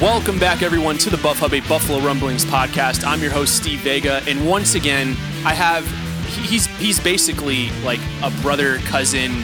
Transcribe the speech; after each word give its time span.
Welcome 0.00 0.38
back, 0.38 0.62
everyone, 0.62 0.96
to 0.96 1.10
the 1.10 1.18
Buff 1.18 1.40
Hub, 1.40 1.52
a 1.52 1.60
Buffalo 1.60 2.00
Rumblings 2.00 2.46
podcast. 2.46 3.04
I'm 3.06 3.20
your 3.20 3.30
host, 3.30 3.54
Steve 3.54 3.80
Vega, 3.80 4.22
and 4.26 4.48
once 4.48 4.74
again, 4.74 5.08
I 5.44 5.52
have 5.52 5.86
he's 6.26 6.68
he's 6.78 6.98
basically 6.98 7.68
like 7.84 8.00
a 8.22 8.30
brother 8.40 8.78
cousin, 8.78 9.42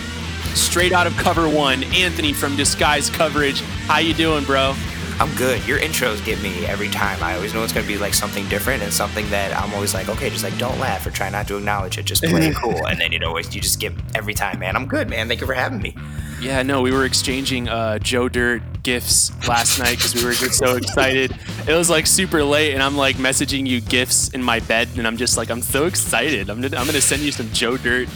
straight 0.55 0.93
out 0.93 1.07
of 1.07 1.15
Cover 1.19 1.47
One, 1.47 1.85
Anthony 1.93 2.33
from 2.33 2.57
Disguised 2.57 3.13
Coverage. 3.13 3.61
How 3.85 3.99
you 3.99 4.15
doing, 4.15 4.45
bro? 4.45 4.75
I'm 5.21 5.35
good. 5.35 5.63
Your 5.67 5.79
intros 5.79 6.25
get 6.25 6.41
me 6.41 6.65
every 6.65 6.89
time. 6.89 7.23
I 7.23 7.35
always 7.35 7.53
know 7.53 7.63
it's 7.63 7.75
gonna 7.75 7.87
be 7.87 7.99
like 7.99 8.15
something 8.15 8.49
different 8.49 8.83
and 8.83 8.91
something 8.91 9.29
that 9.29 9.55
I'm 9.55 9.75
always 9.75 9.93
like, 9.93 10.09
okay, 10.09 10.31
just 10.31 10.43
like 10.43 10.57
don't 10.57 10.79
laugh 10.79 11.07
or 11.07 11.11
try 11.11 11.29
not 11.29 11.47
to 11.49 11.59
acknowledge 11.59 11.99
it. 11.99 12.07
Just 12.07 12.23
play 12.23 12.47
it 12.49 12.57
cool, 12.57 12.87
and 12.87 12.99
then 12.99 13.13
you 13.13 13.19
know 13.19 13.37
you 13.37 13.43
just 13.61 13.79
get 13.79 13.93
every 14.15 14.33
time, 14.33 14.59
man. 14.61 14.75
I'm 14.75 14.87
good, 14.87 15.11
man. 15.11 15.29
Thank 15.29 15.43
you 15.43 15.47
for 15.47 15.53
having 15.53 15.83
me. 15.83 15.95
Yeah, 16.41 16.63
no, 16.63 16.81
we 16.81 16.93
were 16.93 17.05
exchanging 17.05 17.69
uh, 17.69 17.99
Joe 17.99 18.31
Dirt 18.31 18.63
gifts 18.87 19.33
last 19.49 19.81
night 19.81 19.97
because 19.97 20.15
we 20.15 20.25
were 20.25 20.33
just 20.33 20.55
so 20.55 20.77
excited. 20.77 21.37
It 21.67 21.75
was 21.75 21.91
like 21.91 22.07
super 22.07 22.45
late, 22.45 22.73
and 22.73 22.81
I'm 22.81 22.97
like 22.97 23.17
messaging 23.17 23.67
you 23.67 23.81
gifts 23.81 24.29
in 24.29 24.41
my 24.41 24.61
bed, 24.61 24.89
and 24.97 25.09
I'm 25.09 25.17
just 25.17 25.37
like, 25.37 25.51
I'm 25.51 25.61
so 25.61 25.87
excited. 25.87 26.49
I'm, 26.49 26.63
I'm 26.63 26.71
gonna 26.71 27.01
send 27.01 27.23
you 27.23 27.33
some 27.33 27.51
Joe 27.53 27.77
Dirt 27.77 28.09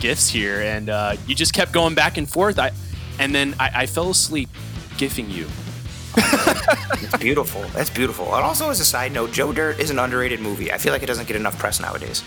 gifts 0.00 0.30
here, 0.30 0.62
and 0.62 0.88
uh, 0.88 1.16
you 1.26 1.34
just 1.34 1.52
kept 1.52 1.72
going 1.72 1.94
back 1.94 2.16
and 2.16 2.26
forth. 2.26 2.58
I, 2.58 2.70
and 3.18 3.34
then 3.34 3.54
I, 3.60 3.82
I 3.82 3.86
fell 3.86 4.08
asleep 4.08 4.48
gifting 4.96 5.28
you. 5.28 5.46
It's 6.16 7.18
beautiful. 7.18 7.60
That's 7.74 7.90
beautiful. 7.90 8.34
And 8.34 8.44
also, 8.44 8.70
as 8.70 8.80
a 8.80 8.84
side 8.84 9.12
note, 9.12 9.30
Joe 9.30 9.52
Dirt 9.52 9.78
is 9.78 9.90
an 9.90 9.98
underrated 9.98 10.40
movie. 10.40 10.72
I 10.72 10.78
feel 10.78 10.94
like 10.94 11.02
it 11.02 11.06
doesn't 11.06 11.28
get 11.28 11.36
enough 11.36 11.58
press 11.58 11.80
nowadays. 11.80 12.24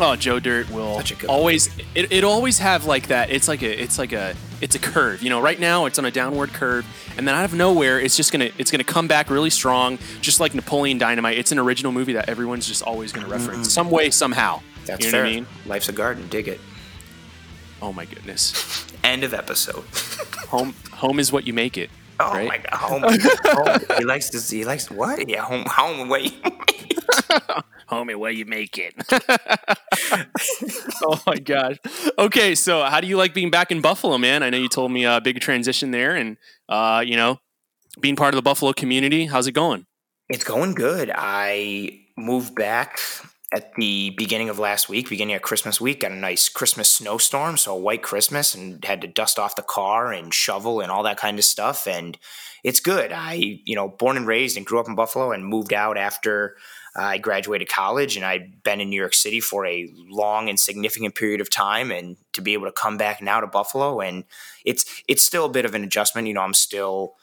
Oh, 0.00 0.16
Joe 0.16 0.38
Dirt 0.38 0.70
will 0.70 0.96
Such 0.96 1.12
a 1.12 1.14
good 1.16 1.30
always 1.30 1.68
it 1.94 2.12
it 2.12 2.24
always 2.24 2.58
have 2.58 2.84
like 2.84 3.08
that. 3.08 3.30
It's 3.30 3.48
like 3.48 3.62
a 3.62 3.82
it's 3.82 3.98
like 3.98 4.12
a 4.12 4.34
it's 4.60 4.74
a 4.74 4.78
curve. 4.78 5.22
You 5.22 5.30
know, 5.30 5.40
right 5.40 5.58
now 5.58 5.86
it's 5.86 5.98
on 5.98 6.04
a 6.04 6.10
downward 6.10 6.52
curve, 6.52 6.86
and 7.16 7.26
then 7.26 7.34
out 7.34 7.44
of 7.44 7.54
nowhere 7.54 8.00
it's 8.00 8.16
just 8.16 8.32
gonna 8.32 8.50
it's 8.58 8.70
gonna 8.70 8.84
come 8.84 9.08
back 9.08 9.30
really 9.30 9.50
strong, 9.50 9.98
just 10.20 10.40
like 10.40 10.54
Napoleon 10.54 10.98
Dynamite. 10.98 11.38
It's 11.38 11.52
an 11.52 11.58
original 11.58 11.92
movie 11.92 12.12
that 12.14 12.28
everyone's 12.28 12.66
just 12.66 12.82
always 12.82 13.12
gonna 13.12 13.28
reference 13.28 13.72
some 13.72 13.90
way 13.90 14.10
somehow. 14.10 14.60
That's 14.86 15.04
you 15.04 15.06
know 15.06 15.18
fair. 15.18 15.24
what 15.24 15.30
I 15.30 15.34
mean? 15.34 15.46
Life's 15.66 15.88
a 15.88 15.92
garden. 15.92 16.28
Dig 16.28 16.48
it. 16.48 16.60
Oh 17.80 17.92
my 17.92 18.04
goodness, 18.04 18.86
End 19.04 19.22
of 19.24 19.34
episode. 19.34 19.84
home 20.48 20.74
home 20.92 21.18
is 21.18 21.32
what 21.32 21.46
you 21.46 21.52
make 21.52 21.76
it. 21.78 21.90
Oh 22.20 22.32
right? 22.32 22.48
my 22.48 22.58
god, 22.58 22.74
home. 22.74 23.02
home. 23.02 23.98
He 23.98 24.04
likes 24.04 24.30
to. 24.30 24.56
He 24.56 24.64
likes 24.64 24.90
what? 24.90 25.28
Yeah, 25.28 25.42
home. 25.42 25.64
Home. 25.68 26.08
Wait. 26.08 26.34
Homie, 27.90 28.16
where 28.16 28.30
you 28.30 28.44
make 28.44 28.78
it? 28.78 28.94
oh 31.02 31.20
my 31.26 31.38
gosh. 31.38 31.76
Okay, 32.18 32.54
so 32.54 32.84
how 32.84 33.00
do 33.00 33.06
you 33.06 33.16
like 33.16 33.34
being 33.34 33.50
back 33.50 33.70
in 33.70 33.80
Buffalo, 33.80 34.18
man? 34.18 34.42
I 34.42 34.50
know 34.50 34.58
you 34.58 34.68
told 34.68 34.92
me 34.92 35.04
a 35.04 35.20
big 35.20 35.40
transition 35.40 35.90
there, 35.90 36.14
and 36.14 36.36
uh, 36.68 37.02
you 37.04 37.16
know, 37.16 37.38
being 38.00 38.16
part 38.16 38.34
of 38.34 38.36
the 38.36 38.42
Buffalo 38.42 38.72
community. 38.72 39.26
How's 39.26 39.46
it 39.46 39.52
going? 39.52 39.86
It's 40.28 40.44
going 40.44 40.74
good. 40.74 41.10
I 41.14 42.00
moved 42.16 42.54
back 42.54 43.00
at 43.52 43.74
the 43.76 44.10
beginning 44.10 44.50
of 44.50 44.58
last 44.58 44.90
week, 44.90 45.08
beginning 45.08 45.34
of 45.34 45.40
Christmas 45.40 45.80
week, 45.80 46.00
got 46.00 46.12
a 46.12 46.16
nice 46.16 46.50
Christmas 46.50 46.90
snowstorm, 46.90 47.56
so 47.56 47.74
a 47.74 47.78
white 47.78 48.02
Christmas, 48.02 48.54
and 48.54 48.84
had 48.84 49.00
to 49.00 49.08
dust 49.08 49.38
off 49.38 49.56
the 49.56 49.62
car 49.62 50.12
and 50.12 50.34
shovel 50.34 50.80
and 50.80 50.90
all 50.90 51.02
that 51.04 51.18
kind 51.18 51.38
of 51.38 51.44
stuff. 51.44 51.86
And 51.86 52.18
it's 52.62 52.80
good. 52.80 53.10
I, 53.12 53.60
you 53.64 53.74
know, 53.74 53.88
born 53.88 54.18
and 54.18 54.26
raised 54.26 54.58
and 54.58 54.66
grew 54.66 54.80
up 54.80 54.88
in 54.88 54.94
Buffalo 54.94 55.32
and 55.32 55.46
moved 55.46 55.72
out 55.72 55.96
after 55.96 56.56
I 56.98 57.18
graduated 57.18 57.68
college, 57.68 58.16
and 58.16 58.24
I'd 58.24 58.62
been 58.62 58.80
in 58.80 58.90
New 58.90 59.00
York 59.00 59.14
City 59.14 59.40
for 59.40 59.64
a 59.64 59.88
long 60.08 60.48
and 60.48 60.58
significant 60.58 61.14
period 61.14 61.40
of 61.40 61.50
time. 61.50 61.90
And 61.90 62.16
to 62.32 62.40
be 62.40 62.54
able 62.54 62.66
to 62.66 62.72
come 62.72 62.96
back 62.96 63.22
now 63.22 63.40
to 63.40 63.46
Buffalo, 63.46 64.00
and 64.00 64.24
it's 64.64 65.02
it's 65.08 65.22
still 65.22 65.44
a 65.44 65.50
bit 65.50 65.64
of 65.64 65.74
an 65.74 65.84
adjustment. 65.84 66.28
You 66.28 66.34
know, 66.34 66.42
I'm 66.42 66.54
still 66.54 67.14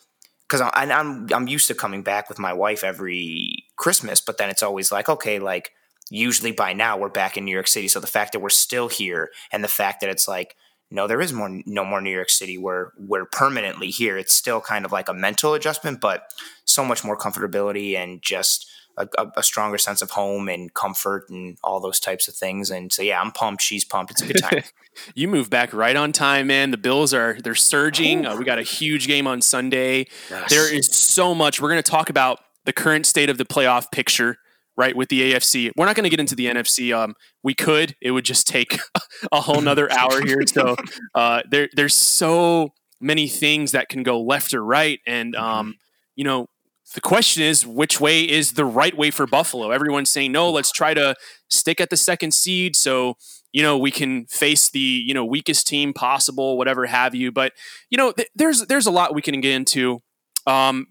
because 0.47 0.61
I'm, 0.61 0.91
I'm 0.91 1.27
I'm 1.33 1.47
used 1.47 1.67
to 1.67 1.75
coming 1.75 2.03
back 2.03 2.29
with 2.29 2.39
my 2.39 2.53
wife 2.53 2.83
every 2.83 3.65
Christmas, 3.75 4.21
but 4.21 4.37
then 4.37 4.49
it's 4.49 4.63
always 4.63 4.91
like, 4.91 5.09
okay, 5.09 5.39
like 5.39 5.71
usually 6.09 6.51
by 6.51 6.73
now 6.73 6.97
we're 6.97 7.09
back 7.09 7.37
in 7.37 7.45
New 7.45 7.51
York 7.51 7.67
City. 7.67 7.87
So 7.87 7.99
the 7.99 8.07
fact 8.07 8.33
that 8.33 8.39
we're 8.39 8.49
still 8.49 8.89
here 8.89 9.29
and 9.51 9.63
the 9.63 9.67
fact 9.67 10.01
that 10.01 10.09
it's 10.09 10.27
like, 10.27 10.55
no, 10.91 11.07
there 11.07 11.21
is 11.21 11.33
more 11.33 11.61
no 11.65 11.83
more 11.83 12.01
New 12.01 12.11
York 12.11 12.29
City. 12.29 12.57
We're 12.57 12.91
we're 12.97 13.25
permanently 13.25 13.89
here. 13.89 14.17
It's 14.17 14.33
still 14.33 14.61
kind 14.61 14.85
of 14.85 14.91
like 14.91 15.09
a 15.09 15.13
mental 15.13 15.53
adjustment, 15.53 15.99
but 15.99 16.31
so 16.65 16.85
much 16.85 17.03
more 17.03 17.17
comfortability 17.17 17.95
and 17.95 18.21
just 18.21 18.69
a, 18.97 19.07
a, 19.17 19.27
a 19.37 19.43
stronger 19.43 19.77
sense 19.77 20.01
of 20.01 20.11
home 20.11 20.47
and 20.47 20.73
comfort 20.73 21.29
and 21.29 21.57
all 21.63 21.79
those 21.79 21.99
types 21.99 22.27
of 22.27 22.35
things. 22.35 22.69
And 22.69 22.91
so 22.91 23.01
yeah, 23.01 23.21
I'm 23.21 23.31
pumped. 23.31 23.61
She's 23.61 23.85
pumped. 23.85 24.11
It's 24.11 24.21
a 24.21 24.27
good 24.27 24.41
time. 24.41 24.63
You 25.13 25.27
move 25.27 25.49
back 25.49 25.73
right 25.73 25.95
on 25.95 26.13
time, 26.13 26.47
man. 26.47 26.71
The 26.71 26.77
Bills 26.77 27.13
are 27.13 27.35
they're 27.43 27.53
surging. 27.53 28.25
Uh, 28.25 28.37
we 28.37 28.45
got 28.45 28.59
a 28.59 28.63
huge 28.63 29.07
game 29.07 29.27
on 29.27 29.41
Sunday. 29.41 30.05
Yes. 30.29 30.49
There 30.49 30.73
is 30.73 30.87
so 30.87 31.35
much. 31.35 31.59
We're 31.59 31.67
going 31.67 31.83
to 31.83 31.91
talk 31.91 32.09
about 32.09 32.39
the 32.63 32.71
current 32.71 33.05
state 33.05 33.29
of 33.29 33.37
the 33.37 33.43
playoff 33.43 33.91
picture, 33.91 34.37
right? 34.77 34.95
With 34.95 35.09
the 35.09 35.33
AFC, 35.33 35.71
we're 35.75 35.85
not 35.85 35.97
going 35.97 36.05
to 36.05 36.09
get 36.09 36.21
into 36.21 36.33
the 36.33 36.45
NFC. 36.45 36.95
Um, 36.95 37.13
we 37.43 37.53
could. 37.53 37.95
It 38.01 38.11
would 38.11 38.23
just 38.23 38.47
take 38.47 38.79
a 39.33 39.41
whole 39.41 39.59
nother 39.59 39.91
hour 39.99 40.25
here. 40.25 40.43
So 40.47 40.77
uh, 41.13 41.41
there, 41.51 41.67
there's 41.75 41.93
so 41.93 42.69
many 43.01 43.27
things 43.27 43.73
that 43.73 43.89
can 43.89 44.01
go 44.01 44.21
left 44.21 44.53
or 44.53 44.63
right, 44.63 44.99
and 45.05 45.35
um, 45.35 45.75
you 46.15 46.23
know, 46.23 46.47
the 46.93 47.01
question 47.01 47.43
is, 47.43 47.65
which 47.65 47.99
way 47.99 48.21
is 48.21 48.53
the 48.53 48.65
right 48.65 48.95
way 48.95 49.11
for 49.11 49.25
Buffalo? 49.25 49.71
Everyone's 49.71 50.09
saying 50.09 50.31
no. 50.31 50.51
Let's 50.51 50.71
try 50.71 50.93
to 50.93 51.15
stick 51.49 51.81
at 51.81 51.89
the 51.89 51.97
second 51.97 52.33
seed, 52.33 52.75
so 52.75 53.17
you 53.51 53.61
know 53.63 53.77
we 53.77 53.91
can 53.91 54.25
face 54.27 54.69
the 54.69 54.79
you 54.79 55.13
know 55.13 55.25
weakest 55.25 55.67
team 55.67 55.93
possible, 55.93 56.57
whatever 56.57 56.85
have 56.85 57.15
you. 57.15 57.31
But 57.31 57.53
you 57.89 57.97
know, 57.97 58.11
th- 58.11 58.29
there's 58.35 58.65
there's 58.67 58.85
a 58.85 58.91
lot 58.91 59.15
we 59.15 59.21
can 59.21 59.41
get 59.41 59.53
into. 59.53 60.01
Um, 60.45 60.87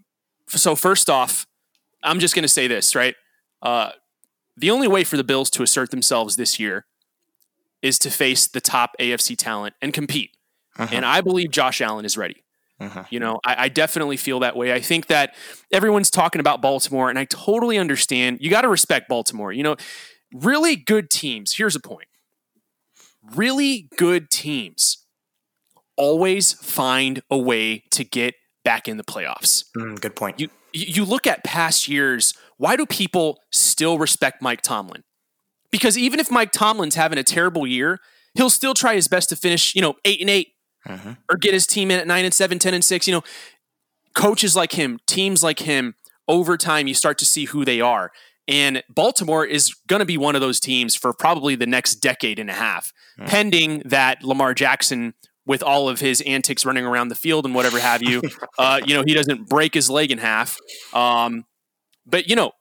so 0.48 0.74
first 0.74 1.08
off, 1.08 1.46
I'm 2.02 2.18
just 2.18 2.34
going 2.34 2.42
to 2.42 2.48
say 2.48 2.66
this, 2.66 2.94
right? 2.94 3.14
Uh, 3.62 3.90
the 4.56 4.70
only 4.70 4.88
way 4.88 5.04
for 5.04 5.16
the 5.16 5.24
Bills 5.24 5.50
to 5.50 5.62
assert 5.62 5.90
themselves 5.90 6.36
this 6.36 6.60
year 6.60 6.86
is 7.82 7.98
to 8.00 8.10
face 8.10 8.46
the 8.46 8.60
top 8.60 8.94
AFC 9.00 9.36
talent 9.36 9.74
and 9.80 9.92
compete. 9.92 10.36
And 10.92 11.04
I 11.04 11.20
believe 11.20 11.50
Josh 11.50 11.80
Allen 11.80 12.04
is 12.04 12.16
ready. 12.16 12.43
Mhm. 12.80 13.06
You 13.10 13.20
know, 13.20 13.40
I, 13.44 13.64
I 13.64 13.68
definitely 13.68 14.16
feel 14.16 14.40
that 14.40 14.56
way. 14.56 14.72
I 14.72 14.80
think 14.80 15.06
that 15.06 15.34
everyone's 15.72 16.10
talking 16.10 16.40
about 16.40 16.60
Baltimore, 16.60 17.08
and 17.08 17.18
I 17.18 17.24
totally 17.24 17.78
understand. 17.78 18.38
You 18.40 18.50
got 18.50 18.62
to 18.62 18.68
respect 18.68 19.08
Baltimore. 19.08 19.52
You 19.52 19.62
know, 19.62 19.76
really 20.32 20.76
good 20.76 21.10
teams. 21.10 21.54
Here's 21.54 21.76
a 21.76 21.80
point 21.80 22.08
really 23.34 23.88
good 23.96 24.30
teams 24.30 24.98
always 25.96 26.52
find 26.54 27.22
a 27.30 27.38
way 27.38 27.84
to 27.92 28.04
get 28.04 28.34
back 28.64 28.88
in 28.88 28.96
the 28.96 29.04
playoffs. 29.04 29.64
Mm, 29.76 30.00
good 30.00 30.16
point. 30.16 30.40
You 30.40 30.48
you 30.72 31.04
look 31.04 31.26
at 31.26 31.44
past 31.44 31.86
years, 31.86 32.34
why 32.56 32.74
do 32.74 32.84
people 32.84 33.38
still 33.52 33.96
respect 33.96 34.42
Mike 34.42 34.60
Tomlin? 34.60 35.04
Because 35.70 35.96
even 35.96 36.18
if 36.18 36.30
Mike 36.32 36.50
Tomlin's 36.50 36.96
having 36.96 37.16
a 37.18 37.22
terrible 37.22 37.64
year, 37.64 38.00
he'll 38.34 38.50
still 38.50 38.74
try 38.74 38.96
his 38.96 39.06
best 39.06 39.28
to 39.28 39.36
finish, 39.36 39.74
you 39.76 39.82
know, 39.82 39.94
8 40.04 40.20
and 40.20 40.30
8 40.30 40.48
Mhm. 40.86 41.16
or 41.30 41.36
get 41.36 41.54
his 41.54 41.66
team 41.66 41.90
in 41.90 41.98
at 42.00 42.06
9 42.06 42.24
and 42.24 42.34
7, 42.34 42.58
10 42.58 42.74
and 42.74 42.84
6, 42.84 43.06
you 43.06 43.12
know, 43.14 43.22
coaches 44.14 44.54
like 44.54 44.72
him, 44.72 45.00
teams 45.06 45.42
like 45.42 45.60
him, 45.60 45.94
over 46.28 46.56
time 46.56 46.86
you 46.86 46.94
start 46.94 47.18
to 47.18 47.24
see 47.24 47.46
who 47.46 47.64
they 47.64 47.80
are. 47.80 48.10
And 48.46 48.82
Baltimore 48.88 49.44
is 49.46 49.74
going 49.88 50.00
to 50.00 50.06
be 50.06 50.18
one 50.18 50.34
of 50.34 50.40
those 50.40 50.60
teams 50.60 50.94
for 50.94 51.12
probably 51.14 51.54
the 51.54 51.66
next 51.66 51.96
decade 51.96 52.38
and 52.38 52.50
a 52.50 52.54
half, 52.54 52.92
pending 53.26 53.82
that 53.86 54.22
Lamar 54.22 54.54
Jackson, 54.54 55.14
with 55.46 55.62
all 55.62 55.88
of 55.90 56.00
his 56.00 56.22
antics 56.22 56.64
running 56.64 56.86
around 56.86 57.08
the 57.08 57.14
field 57.14 57.44
and 57.44 57.54
whatever 57.54 57.78
have 57.78 58.02
you, 58.02 58.22
uh, 58.58 58.80
you 58.86 58.94
know, 58.94 59.02
he 59.06 59.12
doesn't 59.14 59.46
break 59.48 59.74
his 59.74 59.90
leg 59.90 60.10
in 60.10 60.16
half. 60.18 60.56
Um, 60.94 61.44
but 62.06 62.28
you 62.28 62.36
know, 62.36 62.52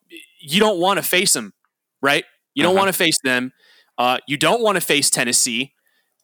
you 0.42 0.60
don't 0.60 0.80
want 0.80 0.98
to 0.98 1.04
face 1.04 1.34
him, 1.36 1.54
right? 2.02 2.26
You 2.56 2.64
don't 2.64 2.76
Uh-huh. 2.76 2.84
want 2.84 2.88
to 2.94 2.98
face 2.98 3.20
them. 3.24 3.52
Uh, 3.98 4.18
you 4.28 4.36
don't 4.38 4.62
want 4.62 4.76
to 4.76 4.82
face 4.82 5.10
Tennessee. 5.10 5.74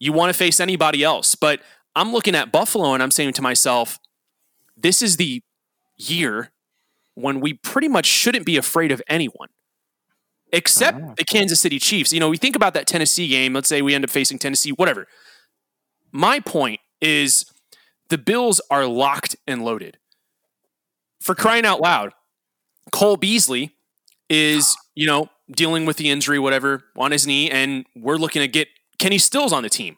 you 0.01 0.13
want 0.13 0.29
to 0.31 0.37
face 0.37 0.61
anybody 0.61 1.03
else. 1.03 1.35
But 1.35 1.61
I'm 1.99 2.13
looking 2.13 2.33
at 2.33 2.49
Buffalo 2.49 2.93
and 2.93 3.03
I'm 3.03 3.11
saying 3.11 3.33
to 3.33 3.41
myself, 3.41 3.99
this 4.77 5.01
is 5.01 5.17
the 5.17 5.43
year 5.97 6.51
when 7.15 7.41
we 7.41 7.55
pretty 7.55 7.89
much 7.89 8.05
shouldn't 8.05 8.45
be 8.45 8.55
afraid 8.55 8.93
of 8.93 9.01
anyone 9.09 9.49
except 10.53 11.01
oh. 11.03 11.13
the 11.17 11.25
Kansas 11.25 11.59
City 11.59 11.77
Chiefs. 11.77 12.13
You 12.13 12.21
know, 12.21 12.29
we 12.29 12.37
think 12.37 12.55
about 12.55 12.73
that 12.75 12.87
Tennessee 12.87 13.27
game. 13.27 13.51
Let's 13.51 13.67
say 13.67 13.81
we 13.81 13.93
end 13.93 14.05
up 14.05 14.09
facing 14.09 14.39
Tennessee, 14.39 14.71
whatever. 14.71 15.07
My 16.13 16.39
point 16.39 16.79
is 17.01 17.45
the 18.07 18.17
Bills 18.17 18.61
are 18.71 18.85
locked 18.85 19.35
and 19.45 19.65
loaded. 19.65 19.97
For 21.19 21.35
crying 21.35 21.65
out 21.65 21.81
loud, 21.81 22.13
Cole 22.93 23.17
Beasley 23.17 23.75
is, 24.29 24.73
you 24.95 25.05
know, 25.05 25.27
dealing 25.51 25.85
with 25.85 25.97
the 25.97 26.09
injury, 26.09 26.39
whatever, 26.39 26.85
on 26.97 27.11
his 27.11 27.27
knee, 27.27 27.51
and 27.51 27.85
we're 27.93 28.15
looking 28.15 28.41
to 28.41 28.47
get 28.47 28.69
Kenny 28.99 29.17
Stills 29.17 29.51
on 29.51 29.63
the 29.63 29.69
team, 29.69 29.97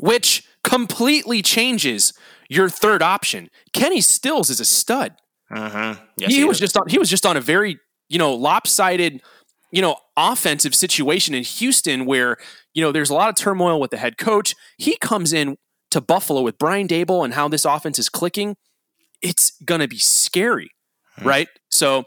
which 0.00 0.44
completely 0.64 1.42
changes 1.42 2.12
your 2.48 2.68
third 2.68 3.02
option. 3.02 3.50
Kenny 3.72 4.00
Stills 4.00 4.50
is 4.50 4.60
a 4.60 4.64
stud. 4.64 5.14
Uh-huh. 5.50 5.96
Yes, 6.16 6.30
he, 6.30 6.38
he 6.38 6.44
was 6.44 6.58
just 6.58 6.76
on 6.76 6.88
he 6.88 6.98
was 6.98 7.10
just 7.10 7.26
on 7.26 7.36
a 7.36 7.40
very, 7.40 7.78
you 8.08 8.18
know, 8.18 8.34
lopsided, 8.34 9.20
you 9.70 9.82
know, 9.82 9.96
offensive 10.16 10.74
situation 10.74 11.34
in 11.34 11.42
Houston 11.42 12.06
where, 12.06 12.36
you 12.74 12.82
know, 12.82 12.92
there's 12.92 13.10
a 13.10 13.14
lot 13.14 13.28
of 13.28 13.34
turmoil 13.34 13.80
with 13.80 13.90
the 13.90 13.98
head 13.98 14.16
coach. 14.16 14.54
He 14.78 14.96
comes 14.96 15.32
in 15.32 15.58
to 15.90 16.00
Buffalo 16.00 16.40
with 16.40 16.58
Brian 16.58 16.88
Daboll 16.88 17.24
and 17.24 17.34
how 17.34 17.48
this 17.48 17.64
offense 17.64 17.98
is 17.98 18.08
clicking. 18.08 18.56
It's 19.20 19.52
gonna 19.64 19.88
be 19.88 19.98
scary, 19.98 20.70
hmm. 21.18 21.28
right? 21.28 21.48
So 21.70 22.04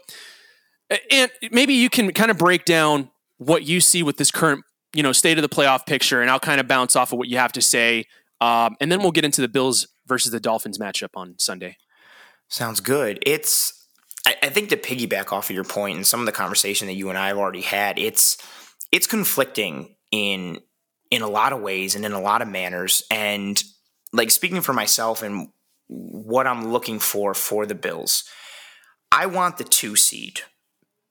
and 1.10 1.30
maybe 1.50 1.74
you 1.74 1.90
can 1.90 2.12
kind 2.12 2.30
of 2.30 2.38
break 2.38 2.64
down 2.64 3.10
what 3.38 3.64
you 3.64 3.80
see 3.80 4.02
with 4.02 4.16
this 4.16 4.30
current, 4.30 4.64
you 4.94 5.02
know, 5.02 5.12
state 5.12 5.38
of 5.38 5.42
the 5.42 5.48
playoff 5.48 5.86
picture, 5.86 6.20
and 6.20 6.30
I'll 6.30 6.40
kind 6.40 6.60
of 6.60 6.68
bounce 6.68 6.96
off 6.96 7.12
of 7.12 7.18
what 7.18 7.28
you 7.28 7.38
have 7.38 7.52
to 7.52 7.62
say, 7.62 8.06
um, 8.40 8.76
and 8.80 8.90
then 8.90 9.00
we'll 9.00 9.12
get 9.12 9.24
into 9.24 9.40
the 9.40 9.48
Bills 9.48 9.88
versus 10.06 10.32
the 10.32 10.40
Dolphins 10.40 10.78
matchup 10.78 11.10
on 11.14 11.34
Sunday. 11.38 11.76
Sounds 12.48 12.80
good. 12.80 13.18
It's 13.26 13.88
I, 14.26 14.36
I 14.42 14.48
think 14.48 14.68
to 14.70 14.76
piggyback 14.76 15.32
off 15.32 15.50
of 15.50 15.54
your 15.54 15.64
point 15.64 15.96
and 15.96 16.06
some 16.06 16.20
of 16.20 16.26
the 16.26 16.32
conversation 16.32 16.86
that 16.88 16.94
you 16.94 17.08
and 17.08 17.18
I 17.18 17.28
have 17.28 17.38
already 17.38 17.62
had, 17.62 17.98
it's 17.98 18.36
it's 18.92 19.06
conflicting 19.06 19.96
in 20.10 20.60
in 21.10 21.22
a 21.22 21.28
lot 21.28 21.52
of 21.52 21.60
ways 21.60 21.94
and 21.94 22.04
in 22.04 22.12
a 22.12 22.20
lot 22.20 22.42
of 22.42 22.48
manners. 22.48 23.02
And 23.10 23.62
like 24.12 24.30
speaking 24.30 24.60
for 24.60 24.72
myself 24.72 25.22
and 25.22 25.48
what 25.88 26.46
I'm 26.46 26.72
looking 26.72 26.98
for 26.98 27.32
for 27.34 27.64
the 27.64 27.74
Bills, 27.74 28.24
I 29.12 29.26
want 29.26 29.58
the 29.58 29.64
two 29.64 29.96
seed 29.96 30.40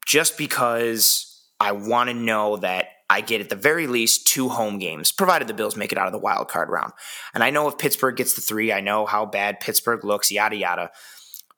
just 0.06 0.38
because 0.38 1.44
I 1.60 1.72
want 1.72 2.10
to 2.10 2.14
know 2.14 2.58
that 2.58 2.88
I 3.16 3.22
get 3.22 3.40
at 3.40 3.48
the 3.48 3.56
very 3.56 3.88
least 3.88 4.28
two 4.28 4.50
home 4.50 4.78
games, 4.78 5.14
provided 5.14 5.48
the 5.48 5.54
Bills 5.54 5.78
make 5.78 5.94
it 5.94 5.98
out 5.98 6.06
of 6.06 6.12
the 6.12 6.20
wild 6.20 6.50
card 6.50 6.70
round. 6.70 6.92
And 7.34 7.46
I 7.46 7.50
know 7.50 7.70
if 7.70 7.78
Pittsburgh 7.78 8.18
gets 8.18 8.34
the 8.34 8.42
three, 8.42 8.74
I 8.74 8.82
know 8.82 9.06
how 9.06 9.26
bad 9.26 9.62
Pittsburgh 9.62 10.04
looks, 10.04 10.34
yada, 10.34 10.58
yada. 10.58 10.92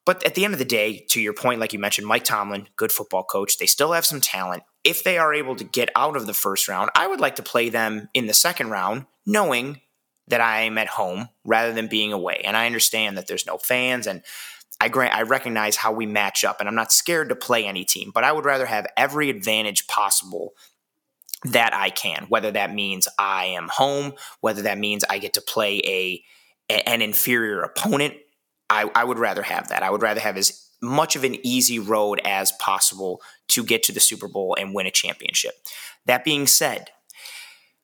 But 0.06 0.24
at 0.24 0.36
the 0.36 0.46
end 0.46 0.54
of 0.54 0.60
the 0.60 0.66
day, 0.66 1.04
to 1.10 1.20
your 1.20 1.34
point, 1.34 1.60
like 1.60 1.74
you 1.74 1.80
mentioned, 1.80 2.06
Mike 2.06 2.26
Tomlin, 2.26 2.68
good 2.76 2.92
football 2.92 3.24
coach, 3.24 3.58
they 3.58 3.66
still 3.66 3.94
have 3.94 4.06
some 4.06 4.22
talent. 4.22 4.62
If 4.84 5.04
they 5.04 5.18
are 5.18 5.34
able 5.34 5.56
to 5.56 5.64
get 5.64 5.90
out 5.96 6.16
of 6.16 6.28
the 6.28 6.34
first 6.36 6.68
round, 6.68 6.92
I 6.94 7.08
would 7.08 7.20
like 7.20 7.38
to 7.38 7.44
play 7.44 7.70
them 7.70 8.08
in 8.14 8.28
the 8.28 8.36
second 8.36 8.70
round, 8.70 9.08
knowing 9.26 9.82
that 10.28 10.42
I 10.42 10.62
am 10.62 10.78
at 10.78 10.90
home 10.90 11.30
rather 11.44 11.74
than 11.74 11.88
being 11.88 12.14
away. 12.14 12.42
And 12.44 12.56
I 12.56 12.68
understand 12.68 13.18
that 13.18 13.26
there's 13.26 13.48
no 13.48 13.58
fans 13.58 14.06
and 14.06 14.22
I 14.80 14.90
grant 14.90 15.16
I 15.16 15.24
recognize 15.24 15.76
how 15.76 15.92
we 15.92 16.06
match 16.06 16.46
up, 16.46 16.60
and 16.60 16.70
I'm 16.70 16.76
not 16.76 16.92
scared 16.92 17.30
to 17.30 17.36
play 17.36 17.66
any 17.66 17.84
team, 17.84 18.12
but 18.14 18.24
I 18.24 18.32
would 18.32 18.46
rather 18.46 18.68
have 18.68 18.86
every 18.96 19.32
advantage 19.32 19.88
possible 19.88 20.54
that 21.44 21.74
I 21.74 21.90
can. 21.90 22.26
Whether 22.30 22.52
that 22.52 22.74
means 22.74 23.08
I 23.18 23.46
am 23.46 23.70
home, 23.72 24.14
whether 24.42 24.64
that 24.64 24.78
means 24.78 25.04
I 25.10 25.20
get 25.20 25.34
to 25.34 25.42
play 25.42 25.82
a 25.86 26.24
an 26.70 27.02
inferior 27.02 27.62
opponent, 27.62 28.16
I, 28.70 28.90
I 28.94 29.06
would 29.06 29.20
rather 29.20 29.44
have 29.44 29.70
that. 29.70 29.84
I 29.84 29.90
would 29.90 30.02
rather 30.02 30.20
have 30.20 30.36
as 30.36 30.70
much 30.82 31.16
of 31.16 31.24
an 31.24 31.38
easy 31.46 31.80
road 31.80 32.20
as 32.26 32.52
possible 32.54 33.22
to 33.50 33.64
get 33.64 33.84
to 33.84 33.94
the 33.94 34.00
Super 34.00 34.28
Bowl 34.28 34.56
and 34.60 34.74
win 34.74 34.86
a 34.86 34.92
championship. 34.92 35.54
That 36.06 36.26
being 36.26 36.46
said, 36.46 36.90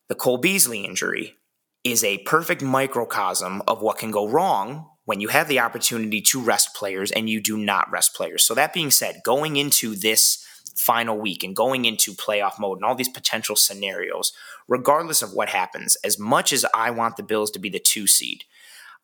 the 0.10 0.16
Cole 0.16 0.38
Beasley 0.38 0.84
injury 0.84 1.36
is 1.84 2.04
a 2.04 2.20
perfect 2.20 2.62
microcosm 2.62 3.62
of 3.68 3.82
what 3.82 3.98
can 3.98 4.12
go 4.12 4.28
wrong 4.28 4.90
when 5.06 5.20
you 5.20 5.30
have 5.30 5.48
the 5.48 5.60
opportunity 5.60 6.22
to 6.22 6.42
rest 6.42 6.76
players 6.76 7.12
and 7.12 7.30
you 7.30 7.42
do 7.42 7.58
not 7.58 7.92
rest 7.92 8.14
players. 8.16 8.44
So, 8.44 8.54
that 8.54 8.74
being 8.74 8.92
said, 8.92 9.22
going 9.26 9.56
into 9.56 9.96
this 9.96 10.46
final 10.76 11.18
week 11.18 11.44
and 11.44 11.56
going 11.56 11.86
into 11.86 12.14
playoff 12.14 12.60
mode 12.60 12.78
and 12.80 12.86
all 12.86 12.96
these 12.96 13.10
potential 13.10 13.56
scenarios, 13.56 14.34
regardless 14.68 15.22
of 15.22 15.34
what 15.34 15.50
happens, 15.50 15.96
as 16.04 16.18
much 16.18 16.52
as 16.54 16.66
I 16.74 16.92
want 16.92 17.18
the 17.18 17.24
Bills 17.24 17.52
to 17.52 17.60
be 17.60 17.70
the 17.70 17.80
two 17.80 18.08
seed, 18.08 18.44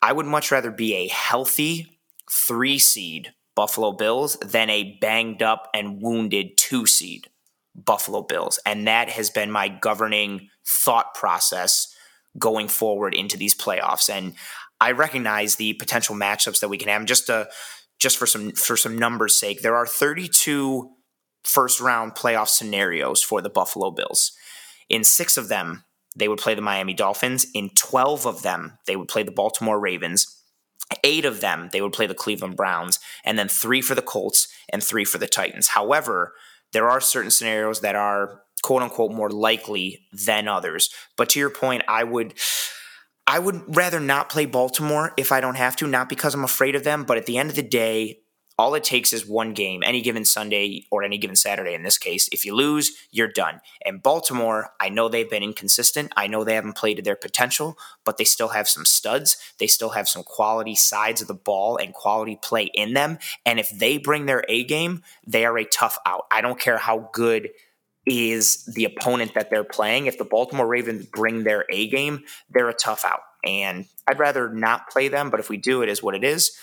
I 0.01 0.13
would 0.13 0.25
much 0.25 0.51
rather 0.51 0.71
be 0.71 0.95
a 0.95 1.07
healthy 1.07 1.99
three 2.31 2.79
seed 2.79 3.33
Buffalo 3.55 3.91
Bills 3.91 4.37
than 4.37 4.69
a 4.69 4.97
banged 5.01 5.43
up 5.43 5.69
and 5.73 6.01
wounded 6.01 6.57
two 6.57 6.85
seed 6.85 7.27
Buffalo 7.75 8.21
Bills. 8.21 8.59
And 8.65 8.87
that 8.87 9.09
has 9.09 9.29
been 9.29 9.51
my 9.51 9.67
governing 9.67 10.49
thought 10.65 11.13
process 11.13 11.93
going 12.37 12.67
forward 12.67 13.13
into 13.13 13.37
these 13.37 13.55
playoffs. 13.55 14.09
And 14.09 14.35
I 14.79 14.91
recognize 14.91 15.55
the 15.55 15.73
potential 15.73 16.15
matchups 16.15 16.61
that 16.61 16.69
we 16.69 16.77
can 16.77 16.87
have. 16.87 17.05
Just 17.05 17.27
to, 17.27 17.49
just 17.99 18.17
for 18.17 18.25
some 18.25 18.51
for 18.51 18.77
some 18.77 18.97
numbers' 18.97 19.35
sake, 19.35 19.61
there 19.61 19.75
are 19.75 19.85
32 19.85 20.89
first 21.43 21.79
round 21.79 22.15
playoff 22.15 22.47
scenarios 22.47 23.23
for 23.23 23.41
the 23.41 23.49
Buffalo 23.49 23.91
Bills. 23.91 24.31
In 24.89 25.03
six 25.03 25.37
of 25.37 25.47
them, 25.49 25.83
they 26.15 26.27
would 26.27 26.39
play 26.39 26.55
the 26.55 26.61
Miami 26.61 26.93
Dolphins. 26.93 27.47
In 27.53 27.69
12 27.69 28.25
of 28.25 28.41
them, 28.41 28.77
they 28.87 28.95
would 28.95 29.07
play 29.07 29.23
the 29.23 29.31
Baltimore 29.31 29.79
Ravens. 29.79 30.35
Eight 31.03 31.25
of 31.25 31.39
them, 31.41 31.69
they 31.71 31.81
would 31.81 31.93
play 31.93 32.07
the 32.07 32.15
Cleveland 32.15 32.55
Browns, 32.55 32.99
and 33.23 33.37
then 33.37 33.47
three 33.47 33.81
for 33.81 33.93
the 33.93 34.01
Colts 34.01 34.47
and 34.69 34.83
three 34.83 35.05
for 35.05 35.19
the 35.19 35.27
Titans. 35.27 35.69
However, 35.69 36.33
there 36.73 36.89
are 36.89 36.99
certain 36.99 37.31
scenarios 37.31 37.81
that 37.81 37.95
are 37.95 38.41
quote 38.61 38.81
unquote 38.81 39.11
more 39.11 39.29
likely 39.29 40.05
than 40.11 40.47
others. 40.47 40.89
But 41.15 41.29
to 41.29 41.39
your 41.39 41.49
point, 41.49 41.83
I 41.87 42.03
would 42.03 42.33
I 43.27 43.37
would 43.37 43.75
rather 43.75 43.99
not 43.99 44.29
play 44.29 44.45
Baltimore 44.45 45.13
if 45.15 45.31
I 45.31 45.39
don't 45.39 45.55
have 45.55 45.75
to, 45.77 45.87
not 45.87 46.09
because 46.09 46.33
I'm 46.33 46.43
afraid 46.43 46.75
of 46.75 46.83
them, 46.83 47.03
but 47.03 47.17
at 47.17 47.27
the 47.27 47.37
end 47.37 47.51
of 47.51 47.55
the 47.55 47.61
day, 47.61 48.21
all 48.59 48.75
it 48.75 48.83
takes 48.83 49.13
is 49.13 49.25
one 49.25 49.53
game, 49.53 49.81
any 49.85 50.01
given 50.01 50.25
Sunday 50.25 50.85
or 50.91 51.01
any 51.01 51.17
given 51.17 51.37
Saturday 51.37 51.73
in 51.73 51.83
this 51.83 51.97
case. 51.97 52.27
If 52.33 52.43
you 52.43 52.53
lose, 52.53 52.91
you're 53.09 53.31
done. 53.31 53.61
And 53.85 54.03
Baltimore, 54.03 54.71
I 54.81 54.89
know 54.89 55.07
they've 55.07 55.29
been 55.29 55.43
inconsistent. 55.43 56.11
I 56.17 56.27
know 56.27 56.43
they 56.43 56.55
haven't 56.55 56.75
played 56.75 56.95
to 56.95 57.01
their 57.01 57.15
potential, 57.15 57.77
but 58.03 58.17
they 58.17 58.25
still 58.25 58.49
have 58.49 58.67
some 58.67 58.83
studs. 58.83 59.37
They 59.59 59.67
still 59.67 59.91
have 59.91 60.09
some 60.09 60.23
quality 60.23 60.75
sides 60.75 61.21
of 61.21 61.29
the 61.29 61.33
ball 61.33 61.77
and 61.77 61.93
quality 61.93 62.37
play 62.43 62.65
in 62.73 62.93
them. 62.93 63.19
And 63.45 63.61
if 63.61 63.69
they 63.69 63.97
bring 63.97 64.25
their 64.25 64.43
A 64.49 64.65
game, 64.65 65.03
they 65.25 65.45
are 65.45 65.57
a 65.57 65.63
tough 65.63 65.97
out. 66.05 66.25
I 66.29 66.41
don't 66.41 66.59
care 66.59 66.77
how 66.77 67.09
good 67.13 67.51
is 68.05 68.65
the 68.65 68.83
opponent 68.83 69.35
that 69.35 69.49
they're 69.49 69.63
playing. 69.63 70.07
If 70.07 70.17
the 70.17 70.25
Baltimore 70.25 70.67
Ravens 70.67 71.05
bring 71.05 71.45
their 71.45 71.63
A 71.71 71.87
game, 71.87 72.25
they're 72.49 72.67
a 72.67 72.73
tough 72.73 73.05
out. 73.05 73.21
And 73.45 73.85
I'd 74.05 74.19
rather 74.19 74.49
not 74.49 74.89
play 74.89 75.07
them, 75.07 75.29
but 75.29 75.39
if 75.39 75.47
we 75.47 75.55
do, 75.55 75.81
it 75.81 75.87
is 75.87 76.03
what 76.03 76.13
it 76.13 76.25
is. 76.25 76.57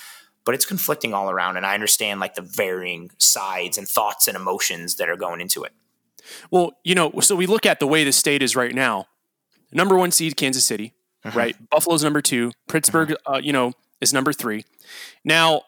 But 0.47 0.55
it's 0.55 0.65
conflicting 0.65 1.13
all 1.13 1.29
around, 1.29 1.59
and 1.59 1.67
I 1.67 1.75
understand 1.75 2.21
like 2.21 2.35
the 2.35 2.43
varying 2.43 3.11
sides 3.19 3.77
and 3.77 3.87
thoughts 3.87 4.27
and 4.29 4.37
emotions 4.37 4.97
that 4.97 5.11
are 5.11 5.17
going 5.17 5.43
into 5.43 5.65
it. 5.65 5.73
Well, 6.51 6.73
you 6.83 6.95
know, 6.95 7.13
so 7.21 7.37
we 7.37 7.47
look 7.47 7.67
at 7.67 7.79
the 7.79 7.87
way 7.87 8.03
the 8.05 8.13
state 8.13 8.43
is 8.43 8.57
right 8.57 8.75
now. 8.75 9.07
Number 9.73 9.97
one 9.97 10.11
seed, 10.11 10.37
Kansas 10.37 10.65
City, 10.65 10.95
mm-hmm. 11.25 11.37
right? 11.37 11.71
Buffalo's 11.71 12.03
number 12.03 12.23
two. 12.23 12.53
Pittsburgh, 12.69 13.11
mm-hmm. 13.11 13.35
uh, 13.35 13.39
you 13.39 13.53
know, 13.53 13.75
is 14.01 14.15
number 14.15 14.33
three. 14.33 14.65
Now, 15.25 15.63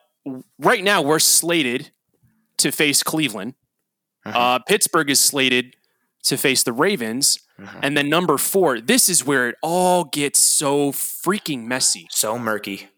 right 0.59 0.83
now, 0.83 1.03
we're 1.03 1.19
slated 1.19 1.91
to 2.59 2.73
face 2.73 3.03
Cleveland 3.03 3.55
uh-huh. 4.29 4.39
Uh, 4.39 4.59
Pittsburgh 4.61 5.11
is 5.11 5.21
slated 5.21 5.77
to 6.25 6.37
face 6.37 6.63
the 6.63 6.73
Ravens. 6.73 7.41
Uh-huh. 7.61 7.81
And 7.83 7.97
then 7.97 8.09
number 8.09 8.39
four, 8.39 8.81
this 8.81 9.09
is 9.09 9.25
where 9.25 9.49
it 9.49 9.57
all 9.63 10.05
gets 10.05 10.39
so 10.39 10.93
freaking 10.93 11.65
messy. 11.65 12.07
So 12.11 12.39
murky. 12.39 12.89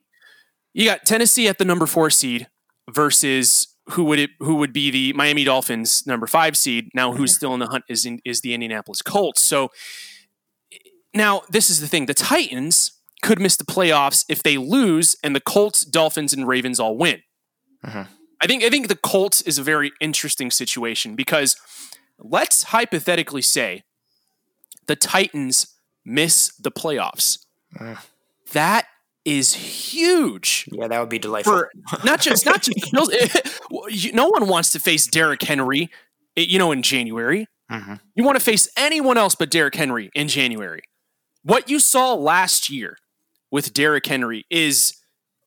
You 0.72 0.84
got 0.84 1.04
Tennessee 1.04 1.48
at 1.48 1.58
the 1.58 1.64
number 1.64 1.86
four 1.86 2.10
seed 2.10 2.48
versus 2.88 3.74
who 3.90 4.04
would 4.04 4.18
it 4.18 4.30
who 4.38 4.56
would 4.56 4.72
be 4.72 4.90
the 4.90 5.12
Miami 5.14 5.44
Dolphins 5.44 6.06
number 6.06 6.26
five 6.26 6.56
seed. 6.56 6.90
Now 6.94 7.12
who's 7.12 7.32
uh-huh. 7.32 7.36
still 7.36 7.54
in 7.54 7.60
the 7.60 7.66
hunt 7.66 7.84
is 7.88 8.06
in, 8.06 8.20
is 8.24 8.40
the 8.40 8.54
Indianapolis 8.54 9.02
Colts. 9.02 9.40
So 9.40 9.70
now 11.14 11.42
this 11.48 11.70
is 11.70 11.80
the 11.80 11.88
thing. 11.88 12.06
The 12.06 12.14
Titans 12.14 12.92
could 13.22 13.40
miss 13.40 13.56
the 13.56 13.64
playoffs 13.64 14.24
if 14.28 14.42
they 14.42 14.56
lose 14.56 15.16
and 15.22 15.34
the 15.34 15.40
Colts, 15.40 15.84
Dolphins, 15.84 16.32
and 16.32 16.46
Ravens 16.46 16.80
all 16.80 16.96
win. 16.96 17.22
Uh-huh. 17.82 18.04
I 18.40 18.46
think 18.46 18.62
I 18.62 18.70
think 18.70 18.88
the 18.88 18.96
Colts 18.96 19.42
is 19.42 19.58
a 19.58 19.62
very 19.62 19.92
interesting 20.00 20.50
situation 20.50 21.16
because 21.16 21.56
let's 22.18 22.64
hypothetically 22.64 23.42
say 23.42 23.82
the 24.86 24.96
Titans 24.96 25.74
miss 26.04 26.54
the 26.56 26.70
playoffs. 26.70 27.38
Uh. 27.78 27.96
That 28.52 28.86
is 29.30 29.54
huge. 29.54 30.68
Yeah, 30.72 30.88
that 30.88 30.98
would 30.98 31.08
be 31.08 31.20
delightful. 31.20 31.52
For 31.52 31.70
not 32.04 32.20
just 32.20 32.44
not 32.44 32.62
just 32.62 32.92
no 34.14 34.28
one 34.28 34.48
wants 34.48 34.70
to 34.70 34.80
face 34.80 35.06
Derrick 35.06 35.42
Henry, 35.42 35.88
you 36.34 36.58
know, 36.58 36.72
in 36.72 36.82
January. 36.82 37.46
Mm-hmm. 37.70 37.94
You 38.16 38.24
want 38.24 38.36
to 38.36 38.44
face 38.44 38.68
anyone 38.76 39.16
else 39.16 39.36
but 39.36 39.48
Derrick 39.48 39.76
Henry 39.76 40.10
in 40.14 40.26
January. 40.26 40.82
what 41.44 41.70
you 41.70 41.78
saw 41.78 42.12
last 42.14 42.68
year 42.68 42.96
with 43.52 43.72
Derrick 43.72 44.04
Henry 44.06 44.44
is, 44.50 44.94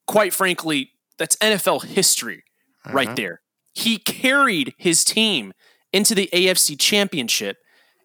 quite 0.07 0.33
frankly, 0.33 0.91
that's 1.17 1.35
NFL 1.37 1.83
history 1.83 2.43
uh-huh. 2.85 2.95
right 2.95 3.15
there. 3.17 3.41
He 3.73 3.97
carried 3.97 4.73
his 4.77 5.03
team 5.03 5.51
into 5.91 6.15
the 6.15 6.29
AFC 6.31 6.79
Championship, 6.79 7.57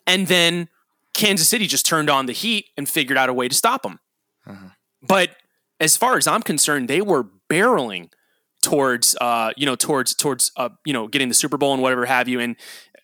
and 0.07 0.27
then 0.27 0.69
Kansas 1.15 1.49
City 1.49 1.69
just 1.69 1.87
turned 1.87 2.11
on 2.11 2.27
the 2.27 2.33
heat 2.33 2.67
and 2.77 2.89
figured 2.89 3.17
out 3.17 3.29
a 3.29 3.33
way 3.33 3.47
to 3.47 3.55
stop 3.55 3.87
him. 3.87 4.01
Uh-huh. 4.45 4.71
But 5.03 5.31
as 5.81 5.97
far 5.97 6.17
as 6.17 6.27
I'm 6.27 6.43
concerned, 6.43 6.89
they 6.89 7.01
were 7.01 7.27
barreling 7.51 8.11
towards 8.63 9.17
uh, 9.21 9.53
you 9.57 9.67
know 9.67 9.77
towards 9.77 10.15
towards 10.15 10.51
uh, 10.57 10.71
you 10.85 10.93
know 10.93 11.09
getting 11.09 11.29
the 11.29 11.35
Super 11.35 11.57
Bowl 11.57 11.73
and 11.73 11.83
whatever 11.83 12.07
have 12.07 12.29
you. 12.29 12.41
And 12.41 12.57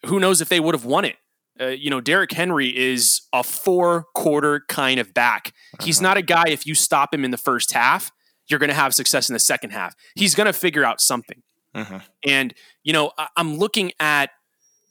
who 0.07 0.21
knows 0.21 0.40
if 0.40 0.49
they 0.49 0.61
would 0.61 0.75
have 0.75 0.85
won 0.85 1.04
it. 1.04 1.16
Uh, 1.61 1.66
you 1.66 1.88
know, 1.88 2.00
Derrick 2.00 2.33
Henry 2.33 2.76
is 2.76 3.23
a 3.33 3.45
four 3.45 4.07
quarter 4.14 4.64
kind 4.69 4.99
of 4.99 5.14
back. 5.14 5.52
Uh-huh. 5.75 5.85
He's 5.85 6.00
not 6.00 6.16
a 6.16 6.23
guy, 6.23 6.45
if 6.49 6.66
you 6.66 6.75
stop 6.75 7.14
him 7.14 7.25
in 7.25 7.31
the 7.31 7.38
first 7.38 7.73
half, 7.73 8.11
you're 8.49 8.59
going 8.59 8.71
to 8.71 8.75
have 8.75 8.93
success 8.93 9.28
in 9.28 9.35
the 9.35 9.38
second 9.38 9.71
half. 9.71 9.95
He's 10.16 10.35
going 10.35 10.49
to 10.49 10.52
figure 10.52 10.85
out 10.85 11.00
something. 11.00 11.43
Uh-huh. 11.73 12.00
And, 12.25 12.54
you 12.83 12.93
know, 12.93 13.12
I- 13.16 13.28
I'm 13.37 13.57
looking 13.57 13.93
at 14.00 14.31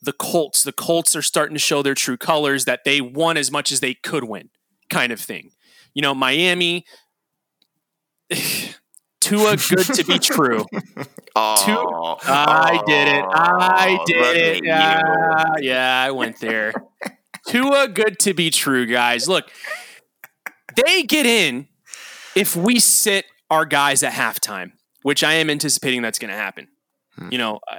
the 0.01 0.13
Colts. 0.13 0.63
The 0.63 0.71
Colts 0.71 1.17
are 1.17 1.21
starting 1.21 1.53
to 1.53 1.59
show 1.59 1.81
their 1.81 1.95
true 1.95 2.17
colors 2.17 2.63
that 2.63 2.85
they 2.85 3.01
won 3.01 3.35
as 3.35 3.51
much 3.51 3.71
as 3.71 3.81
they 3.81 3.93
could 3.93 4.23
win, 4.23 4.49
kind 4.89 5.11
of 5.11 5.19
thing. 5.19 5.51
You 5.93 6.01
know, 6.01 6.15
Miami, 6.15 6.85
Tua 9.19 9.57
good 9.69 9.85
to 9.95 10.03
be 10.03 10.19
true. 10.19 10.65
oh, 11.35 11.65
Tua, 11.65 12.17
I 12.23 12.83
did 12.85 13.07
it. 13.07 13.25
I 13.27 13.99
did 14.05 14.37
it. 14.37 14.65
Yeah, 14.65 15.43
yeah, 15.59 16.01
I 16.01 16.11
went 16.11 16.39
there. 16.39 16.73
Tua 17.47 17.87
good 17.87 18.19
to 18.19 18.33
be 18.33 18.49
true, 18.49 18.85
guys. 18.85 19.27
Look, 19.27 19.49
they 20.75 21.03
get 21.03 21.25
in 21.25 21.67
if 22.35 22.55
we 22.55 22.79
sit 22.79 23.25
our 23.49 23.65
guys 23.65 24.03
at 24.03 24.13
halftime, 24.13 24.71
which 25.03 25.23
I 25.23 25.33
am 25.33 25.49
anticipating 25.49 26.01
that's 26.01 26.19
going 26.19 26.31
to 26.31 26.37
happen. 26.37 26.67
Hmm. 27.17 27.29
You 27.31 27.37
know, 27.37 27.59
uh, 27.71 27.77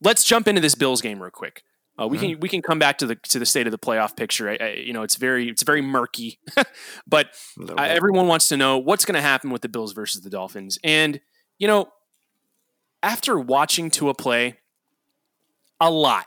let's 0.00 0.24
jump 0.24 0.48
into 0.48 0.60
this 0.60 0.74
Bills 0.74 1.00
game 1.00 1.22
real 1.22 1.30
quick. 1.30 1.62
Uh, 2.02 2.06
we 2.06 2.16
mm-hmm. 2.16 2.26
can 2.26 2.40
we 2.40 2.48
can 2.48 2.62
come 2.62 2.78
back 2.78 2.98
to 2.98 3.06
the 3.06 3.14
to 3.16 3.38
the 3.38 3.46
state 3.46 3.66
of 3.66 3.70
the 3.70 3.78
playoff 3.78 4.16
picture. 4.16 4.50
I, 4.50 4.56
I, 4.60 4.68
you 4.72 4.92
know, 4.92 5.02
it's 5.02 5.16
very 5.16 5.48
it's 5.48 5.62
very 5.62 5.82
murky, 5.82 6.38
but 7.06 7.28
uh, 7.60 7.74
everyone 7.78 8.26
wants 8.26 8.48
to 8.48 8.56
know 8.56 8.78
what's 8.78 9.04
going 9.04 9.14
to 9.14 9.22
happen 9.22 9.50
with 9.50 9.62
the 9.62 9.68
Bills 9.68 9.92
versus 9.92 10.22
the 10.22 10.30
Dolphins. 10.30 10.78
And 10.82 11.20
you 11.58 11.68
know, 11.68 11.92
after 13.02 13.38
watching 13.38 13.90
Tua 13.90 14.14
play 14.14 14.58
a 15.80 15.90
lot, 15.90 16.26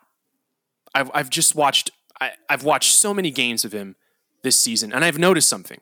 I've 0.94 1.12
I've 1.13 1.29
just 1.29 1.55
watched 1.55 1.91
I, 2.22 2.32
have 2.50 2.63
watched 2.63 2.94
so 2.94 3.13
many 3.13 3.32
games 3.32 3.65
of 3.65 3.74
him 3.74 3.96
this 4.44 4.55
season, 4.55 4.94
and 4.94 5.03
I've 5.03 5.20
noticed 5.20 5.50
something. 5.50 5.82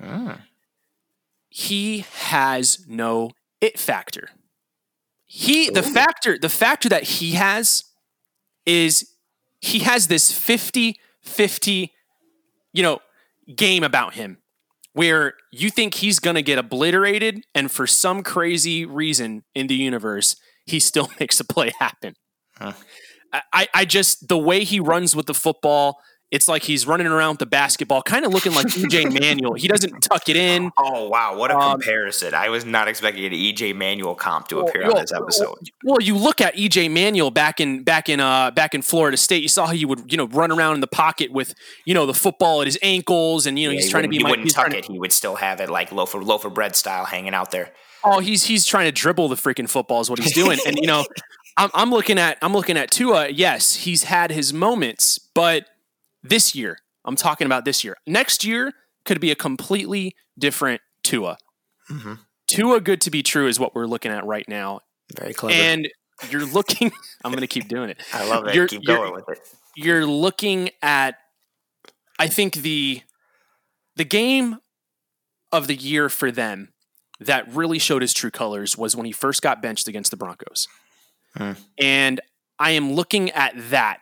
Ah. 0.00 0.42
He 1.48 2.04
has 2.12 2.84
no 2.86 3.32
it 3.60 3.78
factor. 3.78 4.28
He 5.24 5.70
the 5.70 5.82
factor 5.82 6.38
the 6.38 6.48
factor 6.48 6.88
that 6.88 7.02
he 7.02 7.32
has 7.32 7.84
is 8.66 9.15
he 9.66 9.80
has 9.80 10.08
this 10.08 10.32
50 10.32 10.98
50, 11.26 11.92
you 12.72 12.82
know, 12.82 13.00
game 13.54 13.84
about 13.84 14.14
him 14.14 14.38
where 14.92 15.34
you 15.52 15.70
think 15.70 15.94
he's 15.94 16.18
going 16.18 16.36
to 16.36 16.42
get 16.42 16.58
obliterated. 16.58 17.44
And 17.54 17.70
for 17.70 17.86
some 17.86 18.22
crazy 18.22 18.86
reason 18.86 19.44
in 19.54 19.66
the 19.66 19.74
universe, 19.74 20.36
he 20.64 20.80
still 20.80 21.10
makes 21.20 21.38
a 21.40 21.44
play 21.44 21.72
happen. 21.78 22.14
Huh. 22.56 22.72
I, 23.52 23.68
I 23.74 23.84
just, 23.84 24.28
the 24.28 24.38
way 24.38 24.64
he 24.64 24.80
runs 24.80 25.14
with 25.14 25.26
the 25.26 25.34
football, 25.34 26.00
it's 26.32 26.48
like 26.48 26.64
he's 26.64 26.86
running 26.86 27.06
around 27.06 27.34
with 27.34 27.38
the 27.38 27.46
basketball, 27.46 28.02
kind 28.02 28.24
of 28.24 28.32
looking 28.32 28.52
like 28.52 28.66
EJ 28.66 29.12
Manuel. 29.20 29.54
He 29.54 29.68
doesn't 29.68 30.00
tuck 30.00 30.28
it 30.28 30.36
in. 30.36 30.72
Oh 30.76 31.08
wow, 31.08 31.36
what 31.36 31.52
a 31.52 31.56
um, 31.56 31.72
comparison! 31.72 32.34
I 32.34 32.48
was 32.48 32.64
not 32.64 32.88
expecting 32.88 33.24
an 33.24 33.32
EJ 33.32 33.76
Manuel 33.76 34.16
comp 34.16 34.48
to 34.48 34.58
appear 34.58 34.82
well, 34.82 34.96
on 34.96 35.02
this 35.02 35.12
episode. 35.12 35.56
Well, 35.84 36.00
you 36.00 36.16
look 36.16 36.40
at 36.40 36.56
EJ 36.56 36.90
Manuel 36.90 37.30
back 37.30 37.60
in 37.60 37.84
back 37.84 38.08
in 38.08 38.18
uh 38.18 38.50
back 38.50 38.74
in 38.74 38.82
Florida 38.82 39.16
State. 39.16 39.42
You 39.42 39.48
saw 39.48 39.66
how 39.66 39.72
he 39.72 39.84
would 39.84 40.10
you 40.10 40.18
know 40.18 40.26
run 40.26 40.50
around 40.50 40.74
in 40.74 40.80
the 40.80 40.88
pocket 40.88 41.30
with 41.30 41.54
you 41.84 41.94
know 41.94 42.06
the 42.06 42.14
football 42.14 42.60
at 42.60 42.66
his 42.66 42.78
ankles, 42.82 43.46
and 43.46 43.56
you 43.56 43.68
know 43.68 43.72
yeah, 43.72 43.76
he's 43.76 43.86
he 43.86 43.90
trying 43.92 44.02
to 44.02 44.08
be. 44.08 44.16
He 44.16 44.24
my, 44.24 44.30
wouldn't 44.30 44.50
tuck 44.50 44.74
it. 44.74 44.84
To, 44.84 44.92
he 44.92 44.98
would 44.98 45.12
still 45.12 45.36
have 45.36 45.60
it 45.60 45.70
like 45.70 45.92
loaf 45.92 46.14
of 46.14 46.24
loaf 46.24 46.44
of 46.44 46.54
bread 46.54 46.74
style 46.74 47.04
hanging 47.04 47.34
out 47.34 47.52
there. 47.52 47.72
Oh, 48.02 48.18
he's 48.18 48.44
he's 48.44 48.66
trying 48.66 48.86
to 48.86 48.92
dribble 48.92 49.28
the 49.28 49.36
freaking 49.36 49.70
football 49.70 50.00
is 50.00 50.10
what 50.10 50.18
he's 50.18 50.34
doing, 50.34 50.58
and 50.66 50.76
you 50.76 50.86
know. 50.86 51.04
I'm, 51.58 51.70
I'm 51.72 51.90
looking 51.90 52.18
at 52.18 52.36
I'm 52.42 52.52
looking 52.52 52.76
at 52.76 52.90
Tua. 52.90 53.28
Yes, 53.28 53.76
he's 53.76 54.02
had 54.02 54.30
his 54.30 54.52
moments, 54.52 55.18
but 55.18 55.64
this 56.28 56.54
year 56.54 56.78
I'm 57.06 57.16
talking 57.16 57.46
about 57.46 57.64
this 57.64 57.84
year. 57.84 57.96
Next 58.06 58.44
year 58.44 58.72
could 59.04 59.20
be 59.20 59.30
a 59.30 59.36
completely 59.36 60.14
different 60.38 60.82
Tua. 61.04 61.38
Mm-hmm. 61.88 62.14
Tua 62.48 62.80
good 62.80 63.00
to 63.02 63.10
be 63.10 63.22
true 63.22 63.46
is 63.46 63.58
what 63.60 63.74
we're 63.74 63.86
looking 63.86 64.10
at 64.10 64.26
right 64.26 64.46
now. 64.48 64.80
Very 65.16 65.32
clever. 65.32 65.54
And 65.54 65.88
you're 66.30 66.44
looking. 66.44 66.90
I'm 67.24 67.30
going 67.30 67.42
to 67.42 67.46
keep 67.46 67.68
doing 67.68 67.90
it. 67.90 68.02
I 68.12 68.28
love 68.28 68.48
it. 68.48 68.54
You're, 68.54 68.66
keep 68.66 68.84
going 68.84 69.12
with 69.12 69.28
it. 69.28 69.38
You're 69.76 70.06
looking 70.06 70.70
at. 70.82 71.16
I 72.18 72.26
think 72.28 72.56
the 72.56 73.02
the 73.94 74.04
game 74.04 74.58
of 75.52 75.68
the 75.68 75.76
year 75.76 76.08
for 76.08 76.32
them 76.32 76.72
that 77.20 77.52
really 77.54 77.78
showed 77.78 78.02
his 78.02 78.12
true 78.12 78.30
colors 78.30 78.76
was 78.76 78.96
when 78.96 79.06
he 79.06 79.12
first 79.12 79.42
got 79.42 79.62
benched 79.62 79.86
against 79.86 80.10
the 80.10 80.16
Broncos. 80.16 80.66
Hmm. 81.36 81.52
And 81.78 82.20
I 82.58 82.72
am 82.72 82.94
looking 82.94 83.30
at 83.30 83.54
that 83.70 84.00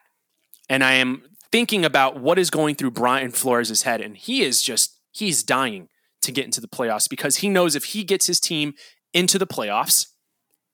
and 0.69 0.83
I 0.83 0.95
am 0.95 1.23
thinking 1.55 1.85
about 1.85 2.19
what 2.19 2.37
is 2.37 2.51
going 2.51 2.75
through 2.75 2.91
Brian 2.91 3.31
Flores' 3.31 3.83
head, 3.83 4.01
and 4.01 4.17
he 4.17 4.43
is 4.43 4.61
just 4.61 4.99
he's 5.13 5.45
dying 5.45 5.89
to 6.21 6.33
get 6.33 6.45
into 6.45 6.61
the 6.61 6.67
playoffs 6.67 7.09
because 7.09 7.37
he 7.37 7.49
knows 7.49 7.77
if 7.77 7.85
he 7.85 8.03
gets 8.03 8.27
his 8.27 8.41
team 8.41 8.75
into 9.13 9.39
the 9.39 9.47
playoffs, 9.47 10.09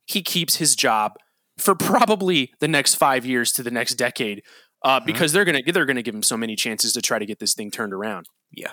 he 0.07 0.23
keeps 0.23 0.57
his 0.57 0.75
job 0.75 1.13
for 1.59 1.75
probably 1.75 2.55
the 2.61 2.69
next 2.69 2.95
five 2.95 3.27
years 3.27 3.53
to 3.53 3.63
the 3.63 3.71
next 3.71 3.97
decade, 3.97 4.43
uh, 4.83 4.97
mm-hmm. 4.97 5.05
because 5.05 5.35
they're 5.35 5.45
gonna 5.45 5.61
they're 5.71 5.85
gonna 5.85 6.01
give 6.01 6.15
him 6.15 6.23
so 6.23 6.39
many 6.39 6.57
chances 6.57 6.95
to 6.95 7.03
try 7.03 7.19
to 7.19 7.27
get 7.27 7.41
this 7.41 7.53
thing 7.53 7.71
turned 7.71 7.93
around. 7.93 8.25
Yeah, 8.51 8.73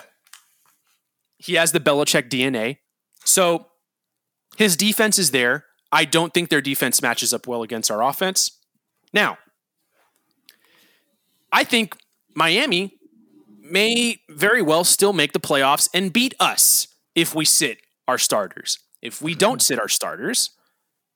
he 1.36 1.56
has 1.56 1.72
the 1.72 1.80
Belichick 1.80 2.30
DNA, 2.30 2.78
so 3.26 3.66
his 4.56 4.78
defense 4.78 5.18
is 5.18 5.30
there. 5.30 5.66
I 5.92 6.06
don't 6.06 6.32
think 6.32 6.48
their 6.48 6.62
defense 6.62 7.02
matches 7.02 7.34
up 7.34 7.46
well 7.46 7.62
against 7.62 7.90
our 7.90 8.02
offense. 8.02 8.58
Now, 9.12 9.36
I 11.52 11.64
think 11.64 11.96
Miami 12.34 12.98
may 13.60 14.20
very 14.28 14.62
well 14.62 14.84
still 14.84 15.12
make 15.12 15.32
the 15.32 15.40
playoffs 15.40 15.88
and 15.92 16.12
beat 16.12 16.34
us 16.40 16.88
if 17.14 17.34
we 17.34 17.44
sit 17.44 17.78
our 18.06 18.18
starters. 18.18 18.78
If 19.02 19.22
we 19.22 19.34
don't 19.34 19.62
sit 19.62 19.78
our 19.78 19.88
starters 19.88 20.50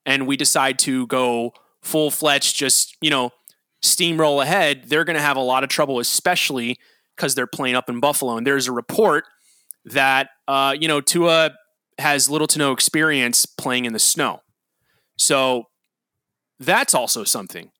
and 0.05 0.27
we 0.27 0.37
decide 0.37 0.79
to 0.79 1.07
go 1.07 1.53
full 1.81 2.11
fledged, 2.11 2.55
just, 2.55 2.95
you 3.01 3.09
know, 3.09 3.31
steamroll 3.81 4.41
ahead, 4.41 4.85
they're 4.87 5.03
going 5.03 5.15
to 5.15 5.21
have 5.21 5.37
a 5.37 5.41
lot 5.41 5.63
of 5.63 5.69
trouble, 5.69 5.99
especially 5.99 6.77
because 7.15 7.35
they're 7.35 7.47
playing 7.47 7.75
up 7.75 7.89
in 7.89 7.99
Buffalo. 7.99 8.37
And 8.37 8.47
there's 8.47 8.67
a 8.67 8.71
report 8.71 9.25
that, 9.85 10.29
uh, 10.47 10.75
you 10.79 10.87
know, 10.87 11.01
Tua 11.01 11.51
has 11.99 12.29
little 12.29 12.47
to 12.47 12.59
no 12.59 12.71
experience 12.71 13.45
playing 13.45 13.85
in 13.85 13.93
the 13.93 13.99
snow. 13.99 14.41
So 15.17 15.67
that's 16.59 16.93
also 16.93 17.23
something 17.23 17.71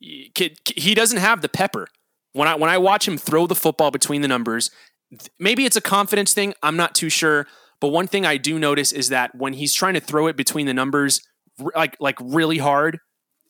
he 0.00 0.94
doesn't 0.94 1.18
have 1.18 1.42
the 1.42 1.48
pepper. 1.48 1.86
When 2.32 2.48
I 2.48 2.54
when 2.54 2.70
I 2.70 2.78
watch 2.78 3.06
him 3.06 3.18
throw 3.18 3.46
the 3.46 3.54
football 3.54 3.90
between 3.90 4.22
the 4.22 4.28
numbers, 4.28 4.70
maybe 5.38 5.64
it's 5.64 5.76
a 5.76 5.80
confidence 5.80 6.32
thing. 6.32 6.54
I'm 6.62 6.76
not 6.76 6.94
too 6.94 7.08
sure. 7.08 7.46
But 7.80 7.88
one 7.88 8.06
thing 8.06 8.26
I 8.26 8.36
do 8.36 8.58
notice 8.58 8.92
is 8.92 9.08
that 9.08 9.34
when 9.34 9.54
he's 9.54 9.74
trying 9.74 9.94
to 9.94 10.00
throw 10.00 10.26
it 10.26 10.36
between 10.36 10.66
the 10.66 10.74
numbers, 10.74 11.22
like 11.74 11.96
like 11.98 12.16
really 12.20 12.58
hard, 12.58 12.98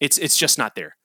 it's 0.00 0.18
it's 0.18 0.36
just 0.36 0.58
not 0.58 0.74
there. 0.74 0.96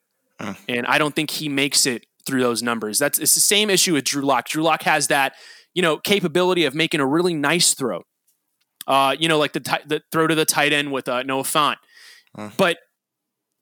And 0.67 0.85
I 0.85 0.97
don't 0.97 1.15
think 1.15 1.31
he 1.31 1.49
makes 1.49 1.85
it 1.85 2.05
through 2.25 2.41
those 2.41 2.63
numbers. 2.63 2.99
That's 2.99 3.19
it's 3.19 3.35
the 3.35 3.41
same 3.41 3.69
issue 3.69 3.93
with 3.93 4.05
Drew 4.05 4.23
Lock. 4.23 4.47
Drew 4.47 4.63
Lock 4.63 4.83
has 4.83 5.07
that 5.07 5.33
you 5.73 5.81
know 5.81 5.97
capability 5.97 6.65
of 6.65 6.75
making 6.75 6.99
a 6.99 7.05
really 7.05 7.33
nice 7.33 7.73
throw. 7.73 8.01
Uh, 8.87 9.15
you 9.19 9.27
know, 9.27 9.39
like 9.39 9.53
the 9.53 9.59
t- 9.59 9.83
the 9.85 10.01
throw 10.11 10.27
to 10.27 10.35
the 10.35 10.45
tight 10.45 10.71
end 10.71 10.91
with 10.91 11.09
uh, 11.09 11.23
Noah 11.23 11.43
Fant. 11.43 11.77
Uh. 12.37 12.51
But 12.57 12.77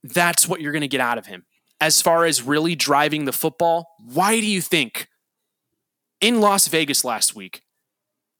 that's 0.03 0.47
what 0.47 0.59
you're 0.59 0.73
going 0.73 0.81
to 0.81 0.87
get 0.89 0.99
out 0.99 1.17
of 1.17 1.25
him 1.25 1.45
as 1.83 2.01
far 2.01 2.23
as 2.23 2.41
really 2.41 2.75
driving 2.75 3.25
the 3.25 3.33
football, 3.33 3.89
why 3.99 4.39
do 4.39 4.45
you 4.45 4.61
think 4.61 5.09
in 6.21 6.39
Las 6.39 6.67
Vegas 6.67 7.03
last 7.03 7.35
week 7.35 7.63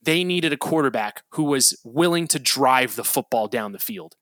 they 0.01 0.23
needed 0.23 0.53
a 0.53 0.57
quarterback 0.57 1.23
who 1.31 1.43
was 1.43 1.77
willing 1.83 2.25
to 2.25 2.39
drive 2.39 2.95
the 2.95 3.03
football 3.03 3.49
down 3.49 3.73
the 3.73 3.79
field? 3.79 4.15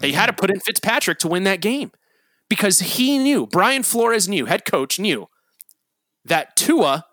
They 0.00 0.12
had 0.12 0.26
to 0.26 0.34
put 0.34 0.50
in 0.50 0.60
Fitzpatrick 0.60 1.18
to 1.20 1.28
win 1.28 1.44
that 1.44 1.62
game 1.62 1.90
because 2.50 2.80
he 2.80 3.16
knew, 3.16 3.46
Brian 3.46 3.82
Flores 3.82 4.28
knew, 4.28 4.44
head 4.44 4.66
coach 4.66 4.98
knew 4.98 5.30
that 6.26 6.54
Tua 6.54 7.06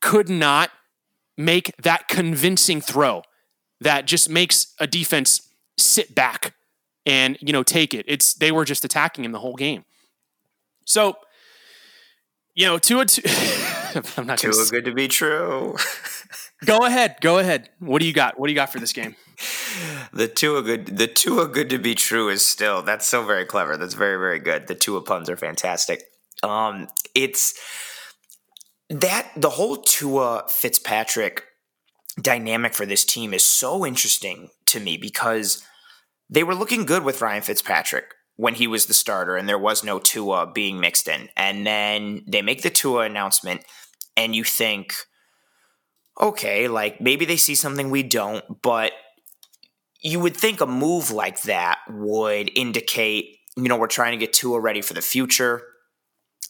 could 0.00 0.28
not 0.28 0.70
make 1.38 1.72
that 1.80 2.08
convincing 2.08 2.80
throw 2.80 3.22
that 3.80 4.08
just 4.08 4.28
makes 4.28 4.74
a 4.80 4.88
defense 4.88 5.48
sit 5.78 6.16
back 6.16 6.56
and 7.06 7.38
you 7.40 7.52
know 7.52 7.62
take 7.62 7.94
it. 7.94 8.04
It's 8.08 8.34
they 8.34 8.50
were 8.50 8.64
just 8.64 8.84
attacking 8.84 9.24
him 9.24 9.30
the 9.30 9.38
whole 9.38 9.54
game. 9.54 9.84
So, 10.86 11.16
you 12.54 12.64
know, 12.64 12.78
Tua, 12.78 13.00
I'm 14.16 14.26
not 14.26 14.40
gonna... 14.40 14.54
good 14.70 14.86
to 14.86 14.94
be 14.94 15.08
true. 15.08 15.76
go 16.64 16.86
ahead, 16.86 17.16
go 17.20 17.38
ahead. 17.38 17.68
What 17.80 18.00
do 18.00 18.06
you 18.06 18.14
got? 18.14 18.38
What 18.38 18.46
do 18.46 18.52
you 18.52 18.56
got 18.56 18.70
for 18.70 18.78
this 18.78 18.92
game? 18.92 19.16
the 20.12 20.28
two 20.28 20.52
Tua 20.52 20.62
good, 20.62 20.86
the 20.86 21.06
two 21.06 21.34
Tua 21.34 21.48
good 21.48 21.68
to 21.70 21.78
be 21.78 21.94
true 21.94 22.28
is 22.30 22.46
still 22.46 22.82
that's 22.82 23.06
so 23.06 23.24
very 23.24 23.44
clever. 23.44 23.76
That's 23.76 23.94
very 23.94 24.16
very 24.16 24.38
good. 24.38 24.68
The 24.68 24.74
two 24.74 24.92
Tua 24.92 25.02
puns 25.02 25.28
are 25.28 25.36
fantastic. 25.36 26.04
Um, 26.42 26.88
it's 27.14 27.54
that 28.88 29.30
the 29.36 29.50
whole 29.50 29.76
Tua 29.76 30.44
Fitzpatrick 30.48 31.42
dynamic 32.20 32.74
for 32.74 32.86
this 32.86 33.04
team 33.04 33.34
is 33.34 33.46
so 33.46 33.84
interesting 33.84 34.48
to 34.66 34.80
me 34.80 34.96
because 34.96 35.62
they 36.30 36.44
were 36.44 36.54
looking 36.54 36.86
good 36.86 37.04
with 37.04 37.20
Ryan 37.20 37.42
Fitzpatrick 37.42 38.14
when 38.36 38.54
he 38.54 38.66
was 38.66 38.86
the 38.86 38.94
starter 38.94 39.36
and 39.36 39.48
there 39.48 39.58
was 39.58 39.82
no 39.82 39.98
Tua 39.98 40.46
being 40.46 40.78
mixed 40.78 41.08
in. 41.08 41.28
And 41.36 41.66
then 41.66 42.22
they 42.26 42.42
make 42.42 42.62
the 42.62 42.70
Tua 42.70 43.04
announcement 43.04 43.64
and 44.16 44.34
you 44.34 44.44
think, 44.44 44.94
okay, 46.20 46.68
like 46.68 47.00
maybe 47.00 47.24
they 47.24 47.36
see 47.36 47.54
something 47.54 47.90
we 47.90 48.02
don't, 48.02 48.62
but 48.62 48.92
you 50.02 50.20
would 50.20 50.36
think 50.36 50.60
a 50.60 50.66
move 50.66 51.10
like 51.10 51.42
that 51.42 51.78
would 51.88 52.50
indicate, 52.54 53.38
you 53.56 53.68
know, 53.68 53.76
we're 53.76 53.86
trying 53.86 54.12
to 54.12 54.18
get 54.18 54.32
Tua 54.32 54.60
ready 54.60 54.82
for 54.82 54.94
the 54.94 55.02
future 55.02 55.62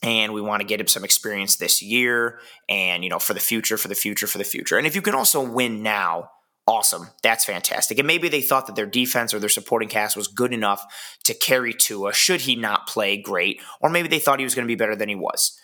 and 0.03 0.33
we 0.33 0.41
want 0.41 0.61
to 0.61 0.67
get 0.67 0.81
him 0.81 0.87
some 0.87 1.05
experience 1.05 1.57
this 1.57 1.83
year 1.83 2.39
and 2.69 3.03
you 3.03 3.09
know 3.09 3.19
for 3.19 3.35
the 3.35 3.41
future 3.41 3.79
for 3.79 3.89
the 3.89 3.95
future 3.95 4.27
for 4.27 4.37
the 4.39 4.45
future 4.45 4.77
and 4.77 4.87
if 4.87 4.95
you 4.95 5.01
can 5.01 5.15
also 5.15 5.41
win 5.41 5.83
now 5.83 6.29
awesome 6.67 7.09
that's 7.23 7.45
fantastic 7.45 7.99
and 7.99 8.07
maybe 8.07 8.29
they 8.29 8.41
thought 8.41 8.67
that 8.67 8.75
their 8.75 8.87
defense 8.87 9.33
or 9.33 9.39
their 9.39 9.49
supporting 9.49 9.89
cast 9.89 10.17
was 10.17 10.27
good 10.27 10.53
enough 10.53 10.85
to 11.23 11.33
carry 11.33 11.73
Tua 11.73 12.13
should 12.13 12.41
he 12.43 12.57
not 12.57 12.89
play 12.89 13.17
great 13.17 13.61
or 13.81 13.89
maybe 13.89 14.09
they 14.09 14.19
thought 14.19 14.41
he 14.41 14.45
was 14.45 14.55
going 14.55 14.67
to 14.67 14.73
be 14.73 14.75
better 14.75 14.97
than 14.97 15.09
he 15.09 15.15
was 15.15 15.59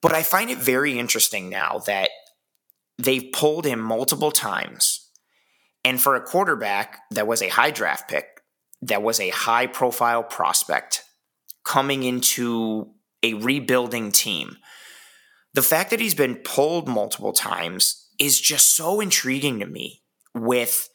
but 0.00 0.14
I 0.14 0.22
find 0.22 0.50
it 0.50 0.58
very 0.58 0.98
interesting 0.98 1.50
now 1.50 1.78
that 1.86 2.10
they've 2.98 3.32
pulled 3.32 3.66
him 3.66 3.80
multiple 3.80 4.30
times 4.30 5.10
and 5.84 6.00
for 6.00 6.14
a 6.14 6.22
quarterback 6.22 7.00
that 7.10 7.26
was 7.26 7.42
a 7.42 7.48
high 7.48 7.70
draft 7.70 8.08
pick 8.08 8.40
that 8.82 9.02
was 9.02 9.20
a 9.20 9.30
high 9.30 9.66
profile 9.66 10.22
prospect 10.22 11.02
coming 11.64 12.02
into 12.02 12.90
a 13.22 13.34
rebuilding 13.34 14.10
team. 14.10 14.56
The 15.54 15.62
fact 15.62 15.90
that 15.90 16.00
he's 16.00 16.14
been 16.14 16.36
pulled 16.36 16.88
multiple 16.88 17.32
times 17.32 18.08
is 18.20 18.40
just 18.40 18.76
so 18.76 19.00
intriguing 19.00 19.58
to 19.58 19.66
me 19.66 20.02
with 20.34 20.88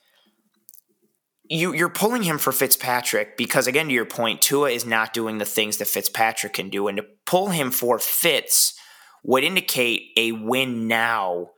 you 1.49 1.73
you're 1.73 1.89
pulling 1.89 2.23
him 2.23 2.37
for 2.37 2.53
Fitzpatrick 2.53 3.35
because 3.35 3.67
again 3.67 3.87
to 3.87 3.93
your 3.93 4.05
point 4.05 4.41
Tua 4.41 4.69
is 4.69 4.85
not 4.85 5.13
doing 5.13 5.37
the 5.37 5.45
things 5.45 5.77
that 5.77 5.87
Fitzpatrick 5.87 6.53
can 6.53 6.69
do 6.69 6.87
and 6.87 6.97
to 6.97 7.05
pull 7.25 7.49
him 7.49 7.71
for 7.71 7.99
Fitz 7.99 8.79
would 9.23 9.43
indicate 9.43 10.11
a 10.15 10.31
win 10.31 10.87
now 10.87 11.49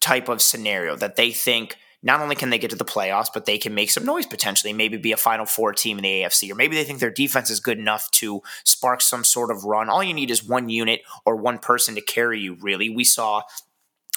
type 0.00 0.28
of 0.28 0.42
scenario 0.42 0.94
that 0.94 1.16
they 1.16 1.32
think 1.32 1.76
not 2.04 2.20
only 2.20 2.36
can 2.36 2.50
they 2.50 2.58
get 2.58 2.68
to 2.68 2.76
the 2.76 2.84
playoffs, 2.84 3.30
but 3.32 3.46
they 3.46 3.56
can 3.56 3.74
make 3.74 3.90
some 3.90 4.04
noise 4.04 4.26
potentially, 4.26 4.74
maybe 4.74 4.98
be 4.98 5.12
a 5.12 5.16
Final 5.16 5.46
Four 5.46 5.72
team 5.72 5.96
in 5.96 6.02
the 6.02 6.20
AFC, 6.20 6.52
or 6.52 6.54
maybe 6.54 6.76
they 6.76 6.84
think 6.84 7.00
their 7.00 7.10
defense 7.10 7.48
is 7.48 7.60
good 7.60 7.78
enough 7.78 8.10
to 8.12 8.42
spark 8.62 9.00
some 9.00 9.24
sort 9.24 9.50
of 9.50 9.64
run. 9.64 9.88
All 9.88 10.04
you 10.04 10.12
need 10.12 10.30
is 10.30 10.44
one 10.44 10.68
unit 10.68 11.00
or 11.24 11.34
one 11.34 11.58
person 11.58 11.94
to 11.94 12.02
carry 12.02 12.40
you, 12.40 12.58
really. 12.60 12.90
We 12.90 13.04
saw 13.04 13.42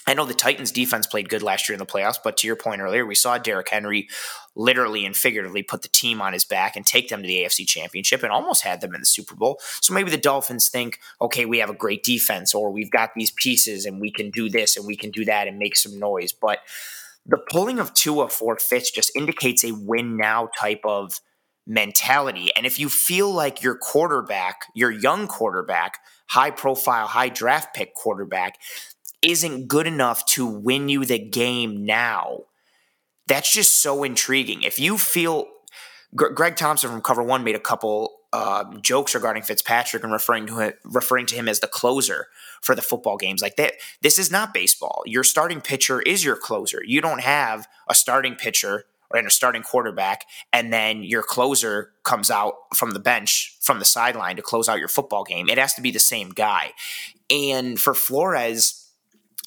I 0.08 0.14
know 0.14 0.26
the 0.26 0.34
Titans 0.34 0.72
defense 0.72 1.06
played 1.06 1.28
good 1.28 1.44
last 1.44 1.68
year 1.68 1.74
in 1.74 1.80
the 1.80 1.86
playoffs, 1.86 2.18
but 2.24 2.38
to 2.38 2.48
your 2.48 2.56
point 2.56 2.80
earlier, 2.80 3.06
we 3.06 3.14
saw 3.14 3.38
Derrick 3.38 3.68
Henry 3.70 4.08
literally 4.56 5.06
and 5.06 5.16
figuratively 5.16 5.64
put 5.64 5.82
the 5.82 5.90
team 5.90 6.22
on 6.22 6.32
his 6.32 6.46
back 6.46 6.78
and 6.78 6.86
take 6.86 7.10
them 7.10 7.22
to 7.22 7.28
the 7.28 7.44
AFC 7.44 7.68
championship 7.68 8.24
and 8.24 8.32
almost 8.32 8.64
had 8.64 8.80
them 8.80 8.96
in 8.96 9.02
the 9.02 9.06
Super 9.06 9.36
Bowl. 9.36 9.60
So 9.82 9.94
maybe 9.94 10.10
the 10.10 10.18
Dolphins 10.18 10.70
think, 10.70 11.00
okay, 11.22 11.46
we 11.46 11.60
have 11.60 11.70
a 11.70 11.76
great 11.76 12.04
defense 12.04 12.56
or 12.56 12.72
we've 12.72 12.90
got 12.90 13.12
these 13.16 13.32
pieces 13.32 13.86
and 13.86 14.00
we 14.00 14.10
can 14.10 14.32
do 14.32 14.50
this 14.50 14.78
and 14.78 14.88
we 14.88 14.96
can 14.96 15.12
do 15.12 15.26
that 15.26 15.50
and 15.50 15.60
make 15.60 15.76
some 15.76 16.00
noise. 16.00 16.32
But 16.32 16.60
the 17.26 17.38
pulling 17.52 17.78
of 17.78 17.94
Tua 17.94 18.30
for 18.30 18.58
Fitz 18.58 18.90
just 18.90 19.12
indicates 19.14 19.66
a 19.66 19.74
win 19.74 20.16
now 20.16 20.50
type 20.58 20.81
of 20.86 21.20
mentality. 21.68 22.50
And 22.55 22.66
if 22.66 22.79
you 22.79 22.88
feel 22.88 23.29
like 23.29 23.62
your 23.62 23.75
quarterback, 23.75 24.62
your 24.74 24.90
young 24.90 25.27
quarterback, 25.27 26.00
high 26.29 26.51
profile, 26.51 27.08
high 27.08 27.29
draft 27.29 27.75
pick 27.75 27.94
quarterback, 27.94 28.58
isn't 29.22 29.68
good 29.68 29.88
enough 29.88 30.25
to 30.25 30.46
win 30.46 30.90
you 30.90 31.06
the 31.06 31.20
game 31.20 31.86
now, 31.86 32.42
that's 33.27 33.51
just 33.51 33.82
so 33.82 34.03
intriguing. 34.03 34.64
If 34.64 34.80
you 34.80 34.98
feel 34.98 35.48
Greg 36.16 36.56
Thompson 36.56 36.90
from 36.90 37.01
Cover 37.01 37.24
One 37.24 37.44
made 37.44 37.56
a 37.56 37.60
couple 37.60 38.14
uh, 38.34 38.66
jokes 38.82 39.16
regarding 39.16 39.44
Fitzpatrick 39.44 40.03
and 40.03 40.12
referring 40.12 40.48
to 40.48 40.58
him, 40.58 40.74
referring 40.84 41.25
to 41.27 41.36
him 41.36 41.48
as 41.48 41.60
the 41.60 41.68
closer 41.68 42.27
for 42.62 42.75
the 42.75 42.82
football 42.82 43.18
games. 43.18 43.42
Like 43.42 43.56
that, 43.58 43.74
this 44.01 44.20
is 44.20 44.32
not 44.32 44.53
baseball. 44.53 45.03
Your 45.06 45.24
starting 45.24 45.62
pitcher 45.62 46.01
is 46.01 46.24
your 46.24 46.36
closer. 46.36 46.82
You 46.86 47.01
don't 47.01 47.22
have 47.22 47.68
a 47.90 47.96
starting 47.96 48.36
pitcher 48.36 48.86
and 49.14 49.25
a 49.25 49.32
starting 49.32 49.64
quarterback, 49.64 50.25
and 50.51 50.74
then 50.74 51.03
your 51.03 51.24
closer 51.24 51.92
comes 52.03 52.30
out 52.30 52.56
from 52.75 52.92
the 52.92 53.00
bench 53.00 53.56
from 53.62 53.80
the 53.80 53.86
sideline 53.86 54.36
to 54.36 54.42
close 54.42 54.68
out 54.68 54.80
your 54.80 54.90
football 54.90 55.24
game. 55.24 55.48
It 55.48 55.58
has 55.58 55.74
to 55.75 55.82
be 55.82 55.92
the 55.92 56.00
same 56.00 56.30
guy. 56.30 56.72
And 57.30 57.80
for 57.80 57.94
Flores 57.94 58.87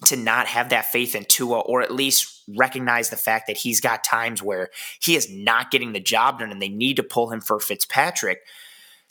to 0.06 0.16
not 0.16 0.46
have 0.46 0.70
that 0.70 0.86
faith 0.86 1.14
in 1.14 1.24
Tua, 1.24 1.60
or 1.60 1.82
at 1.82 1.92
least 1.92 2.42
recognize 2.48 3.10
the 3.10 3.16
fact 3.16 3.46
that 3.46 3.58
he's 3.58 3.80
got 3.80 4.02
times 4.02 4.42
where 4.42 4.70
he 5.00 5.14
is 5.14 5.30
not 5.30 5.70
getting 5.70 5.92
the 5.92 6.00
job 6.00 6.38
done 6.38 6.50
and 6.50 6.60
they 6.60 6.68
need 6.68 6.96
to 6.96 7.02
pull 7.02 7.30
him 7.30 7.40
for 7.40 7.60
Fitzpatrick 7.60 8.40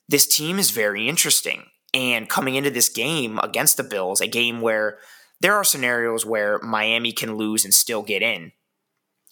this 0.10 0.25
team 0.25 0.60
is 0.60 0.71
very 0.71 1.08
interesting. 1.08 1.65
And 1.93 2.28
coming 2.28 2.56
into 2.56 2.71
this 2.71 2.89
game 2.89 3.39
against 3.41 3.78
the 3.78 3.84
Bills, 3.84 4.19
a 4.19 4.28
game 4.28 4.60
where 4.60 4.97
there 5.39 5.54
are 5.54 5.63
scenarios 5.63 6.25
where 6.25 6.60
Miami 6.60 7.12
can 7.13 7.36
lose 7.36 7.63
and 7.63 7.73
still 7.73 8.02
get 8.02 8.21
in, 8.21 8.52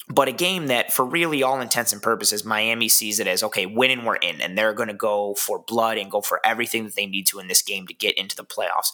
but 0.08 0.28
a 0.28 0.32
game 0.32 0.68
that, 0.68 0.94
for 0.94 1.04
really 1.04 1.44
all 1.44 1.60
intents 1.60 1.92
and 1.92 2.02
purposes, 2.02 2.46
Miami 2.46 2.88
sees 2.88 3.20
it 3.20 3.28
as 3.28 3.44
okay, 3.44 3.66
win 3.66 3.92
and 3.92 4.06
we're 4.06 4.16
in, 4.16 4.40
and 4.40 4.58
they're 4.58 4.74
going 4.74 4.88
to 4.88 4.94
go 4.94 5.34
for 5.34 5.60
blood 5.60 5.98
and 5.98 6.10
go 6.10 6.22
for 6.22 6.40
everything 6.46 6.86
that 6.86 6.96
they 6.96 7.06
need 7.06 7.28
to 7.28 7.40
in 7.40 7.48
this 7.48 7.62
game 7.62 7.86
to 7.88 7.94
get 7.94 8.18
into 8.18 8.36
the 8.36 8.46
playoffs. 8.46 8.92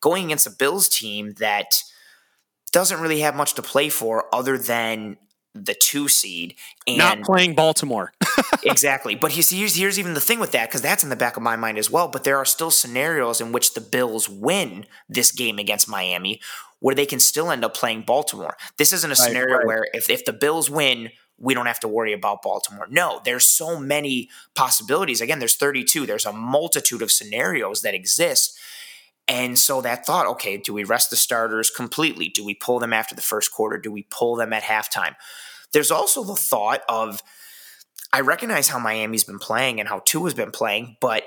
Going 0.00 0.26
against 0.26 0.46
a 0.46 0.50
Bills 0.50 0.88
team 0.88 1.34
that 1.34 1.82
doesn't 2.70 3.00
really 3.00 3.20
have 3.20 3.34
much 3.34 3.54
to 3.54 3.62
play 3.62 3.88
for 3.88 4.32
other 4.34 4.58
than 4.58 5.16
the 5.54 5.74
two 5.74 6.08
seed 6.08 6.54
and 6.86 6.98
not 6.98 7.22
playing 7.22 7.54
Baltimore. 7.54 8.12
exactly. 8.64 9.14
But 9.14 9.32
here's, 9.32 9.50
here's 9.50 9.98
even 9.98 10.14
the 10.14 10.20
thing 10.20 10.38
with 10.38 10.52
that, 10.52 10.68
because 10.68 10.82
that's 10.82 11.02
in 11.02 11.10
the 11.10 11.16
back 11.16 11.36
of 11.36 11.42
my 11.42 11.56
mind 11.56 11.78
as 11.78 11.90
well. 11.90 12.08
But 12.08 12.24
there 12.24 12.36
are 12.36 12.44
still 12.44 12.70
scenarios 12.70 13.40
in 13.40 13.52
which 13.52 13.74
the 13.74 13.80
Bills 13.80 14.28
win 14.28 14.86
this 15.08 15.32
game 15.32 15.58
against 15.58 15.88
Miami 15.88 16.40
where 16.80 16.94
they 16.94 17.06
can 17.06 17.18
still 17.18 17.50
end 17.50 17.64
up 17.64 17.74
playing 17.74 18.02
Baltimore. 18.02 18.56
This 18.76 18.92
isn't 18.92 19.10
a 19.10 19.12
right, 19.12 19.18
scenario 19.18 19.56
right. 19.56 19.66
where 19.66 19.86
if, 19.92 20.08
if 20.08 20.24
the 20.24 20.32
Bills 20.32 20.70
win, 20.70 21.10
we 21.36 21.54
don't 21.54 21.66
have 21.66 21.80
to 21.80 21.88
worry 21.88 22.12
about 22.12 22.42
Baltimore. 22.42 22.86
No, 22.90 23.20
there's 23.24 23.46
so 23.46 23.78
many 23.78 24.28
possibilities. 24.54 25.20
Again, 25.20 25.38
there's 25.38 25.56
32. 25.56 26.06
There's 26.06 26.26
a 26.26 26.32
multitude 26.32 27.02
of 27.02 27.10
scenarios 27.10 27.82
that 27.82 27.94
exist. 27.94 28.58
And 29.28 29.58
so 29.58 29.82
that 29.82 30.06
thought, 30.06 30.26
okay, 30.26 30.56
do 30.56 30.72
we 30.72 30.84
rest 30.84 31.10
the 31.10 31.16
starters 31.16 31.70
completely? 31.70 32.30
Do 32.30 32.44
we 32.44 32.54
pull 32.54 32.78
them 32.78 32.94
after 32.94 33.14
the 33.14 33.22
first 33.22 33.52
quarter? 33.52 33.76
Do 33.76 33.92
we 33.92 34.06
pull 34.10 34.36
them 34.36 34.54
at 34.54 34.62
halftime? 34.62 35.14
There's 35.72 35.90
also 35.90 36.24
the 36.24 36.34
thought 36.34 36.82
of 36.88 37.22
I 38.10 38.20
recognize 38.20 38.68
how 38.68 38.78
Miami's 38.78 39.24
been 39.24 39.38
playing 39.38 39.80
and 39.80 39.88
how 39.88 40.00
Tua's 40.00 40.32
been 40.32 40.50
playing, 40.50 40.96
but 41.00 41.24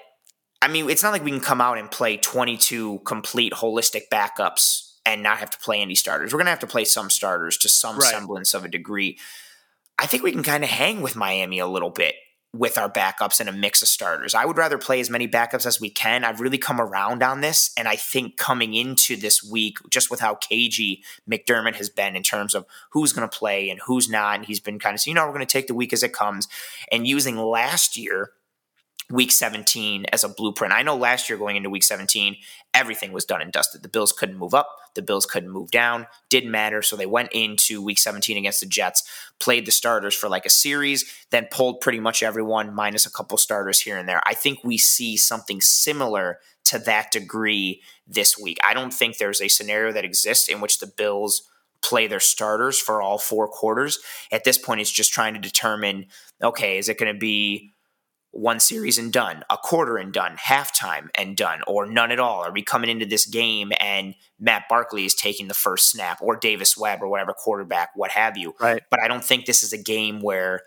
I 0.64 0.68
mean, 0.68 0.90
it's 0.90 1.04
not 1.04 1.12
like 1.12 1.24
we 1.24 1.32
can 1.32 1.40
come 1.40 1.62
out 1.62 1.78
and 1.78 1.90
play 1.90 2.18
22 2.18 3.00
complete 3.06 3.54
holistic 3.54 4.04
backups 4.12 4.92
and 5.06 5.24
not 5.24 5.38
have 5.38 5.50
to 5.52 5.60
play 5.60 5.82
any 5.82 5.96
starters. 5.96 6.34
We're 6.34 6.38
going 6.38 6.46
to 6.46 6.52
have 6.52 6.60
to 6.60 6.68
play 6.68 6.86
some 6.86 7.10
starters 7.10 7.58
to 7.60 7.70
some 7.70 7.98
right. 7.98 8.12
semblance 8.12 8.54
of 8.54 8.66
a 8.66 8.68
degree. 8.68 9.18
I 9.98 10.06
think 10.08 10.24
we 10.24 10.32
can 10.32 10.44
kind 10.44 10.64
of 10.64 10.70
hang 10.70 11.02
with 11.02 11.16
Miami 11.16 11.60
a 11.60 11.68
little 11.68 11.90
bit 11.90 12.16
with 12.54 12.78
our 12.78 12.92
backups 12.92 13.40
and 13.40 13.48
a 13.48 13.54
mix 13.54 13.82
of 13.82 13.88
starters. 13.88 14.36
I 14.36 14.46
would 14.46 14.58
rather 14.58 14.78
play 14.78 15.00
as 15.00 15.10
many 15.10 15.26
backups 15.26 15.66
as 15.66 15.80
we 15.80 15.90
can. 15.90 16.26
I've 16.26 16.42
really 16.42 16.58
come 16.58 16.82
around 16.82 17.24
on 17.24 17.40
this. 17.40 17.72
And 17.78 17.88
I 17.88 17.96
think 17.96 18.36
coming 18.36 18.74
into 18.74 19.16
this 19.16 19.42
week, 19.42 19.78
just 19.90 20.12
with 20.12 20.20
how 20.20 20.36
cagey 20.36 21.02
McDermott 21.30 21.76
has 21.76 21.90
been 21.90 22.16
in 22.16 22.24
terms 22.24 22.54
of 22.54 22.66
who's 22.92 23.14
going 23.14 23.28
to 23.28 23.38
play 23.38 23.70
and 23.70 23.80
who's 23.86 24.10
not, 24.10 24.36
and 24.36 24.46
he's 24.46 24.60
been 24.60 24.80
kind 24.80 24.94
of 24.94 25.00
saying, 25.00 25.16
you 25.16 25.16
know, 25.16 25.26
we're 25.26 25.34
going 25.34 25.46
to 25.46 25.52
take 25.52 25.68
the 25.68 25.74
week 25.74 25.94
as 25.94 26.04
it 26.04 26.12
comes. 26.12 26.50
And 26.92 27.08
using 27.08 27.38
last 27.38 27.96
year 27.96 28.32
week 29.12 29.32
17 29.32 30.06
as 30.12 30.24
a 30.24 30.30
blueprint. 30.30 30.74
I 30.74 30.84
know 30.84 30.96
last 30.96 31.30
year 31.30 31.38
going 31.38 31.58
into 31.58 31.70
week 31.70 31.84
17, 31.84 32.38
everything 32.74 33.12
was 33.12 33.26
done 33.26 33.42
and 33.42 33.52
dusted. 33.52 33.84
The 33.84 33.90
Bills 33.90 34.12
couldn't 34.12 34.38
move 34.38 34.54
up, 34.54 34.70
the 34.96 35.02
Bills 35.02 35.26
couldn't 35.26 35.52
move 35.52 35.70
down, 35.72 36.08
didn't 36.30 36.52
matter. 36.52 36.82
So 36.82 36.96
they 36.96 37.06
went 37.06 37.32
into 37.34 37.82
week 37.82 38.00
17 38.00 38.38
against 38.38 38.62
the 38.62 38.66
Jets, 38.66 39.04
played 39.40 39.66
the 39.66 39.72
starters 39.72 40.16
for 40.16 40.30
like 40.30 40.46
a 40.46 40.50
series, 40.50 41.06
then 41.30 41.48
pulled 41.52 41.82
pretty 41.82 42.00
much 42.00 42.24
everyone 42.24 42.74
minus 42.74 43.06
a 43.06 43.12
couple 43.12 43.38
starters 43.38 43.82
here 43.82 43.98
and 43.98 44.08
there. 44.08 44.22
I 44.26 44.34
think 44.34 44.64
we 44.64 44.78
see 44.78 45.18
something 45.18 45.62
similar 45.62 46.40
to 46.66 46.80
that 46.80 47.12
degree 47.12 47.82
this 48.08 48.38
week. 48.38 48.58
I 48.64 48.74
don't 48.74 48.94
think 48.94 49.18
there's 49.18 49.42
a 49.42 49.48
scenario 49.50 49.92
that 49.94 50.06
exists 50.06 50.48
in 50.48 50.62
which 50.62 50.80
the 50.80 50.88
Bills 50.88 51.50
play 51.82 52.08
their 52.08 52.20
starters 52.20 52.80
for 52.80 53.02
all 53.02 53.18
four 53.18 53.48
quarters. 53.48 54.00
At 54.32 54.44
this 54.44 54.58
point, 54.58 54.82
it's 54.82 54.92
just 54.92 55.12
trying 55.12 55.34
to 55.34 55.40
determine 55.40 56.06
okay, 56.44 56.78
is 56.78 56.90
it 56.90 56.98
going 56.98 57.14
to 57.14 57.20
be 57.20 57.74
one 58.32 58.60
series 58.60 58.98
and 58.98 59.12
done, 59.12 59.44
a 59.50 59.58
quarter 59.58 59.98
and 59.98 60.14
done, 60.14 60.38
halftime 60.38 61.10
and 61.16 61.36
done, 61.36 61.62
or 61.68 61.86
none 61.86 62.12
at 62.12 62.20
all? 62.20 62.42
Are 62.42 62.52
we 62.52 62.64
coming 62.64 62.90
into 62.90 63.06
this 63.06 63.26
game 63.26 63.72
and 63.80 64.16
Matt 64.40 64.64
Barkley 64.70 65.06
is 65.06 65.14
taking 65.14 65.48
the 65.48 65.54
first 65.54 65.90
snap, 65.90 66.20
or 66.22 66.36
Davis 66.36 66.78
Webb, 66.78 67.02
or 67.02 67.08
whatever 67.08 67.34
quarterback, 67.34 67.90
what 67.96 68.12
have 68.12 68.38
you? 68.38 68.56
Right. 68.60 68.82
But 68.90 69.02
I 69.02 69.08
don't 69.08 69.24
think 69.24 69.46
this 69.46 69.64
is 69.64 69.74
a 69.74 69.78
game 69.78 70.22
where 70.22 70.62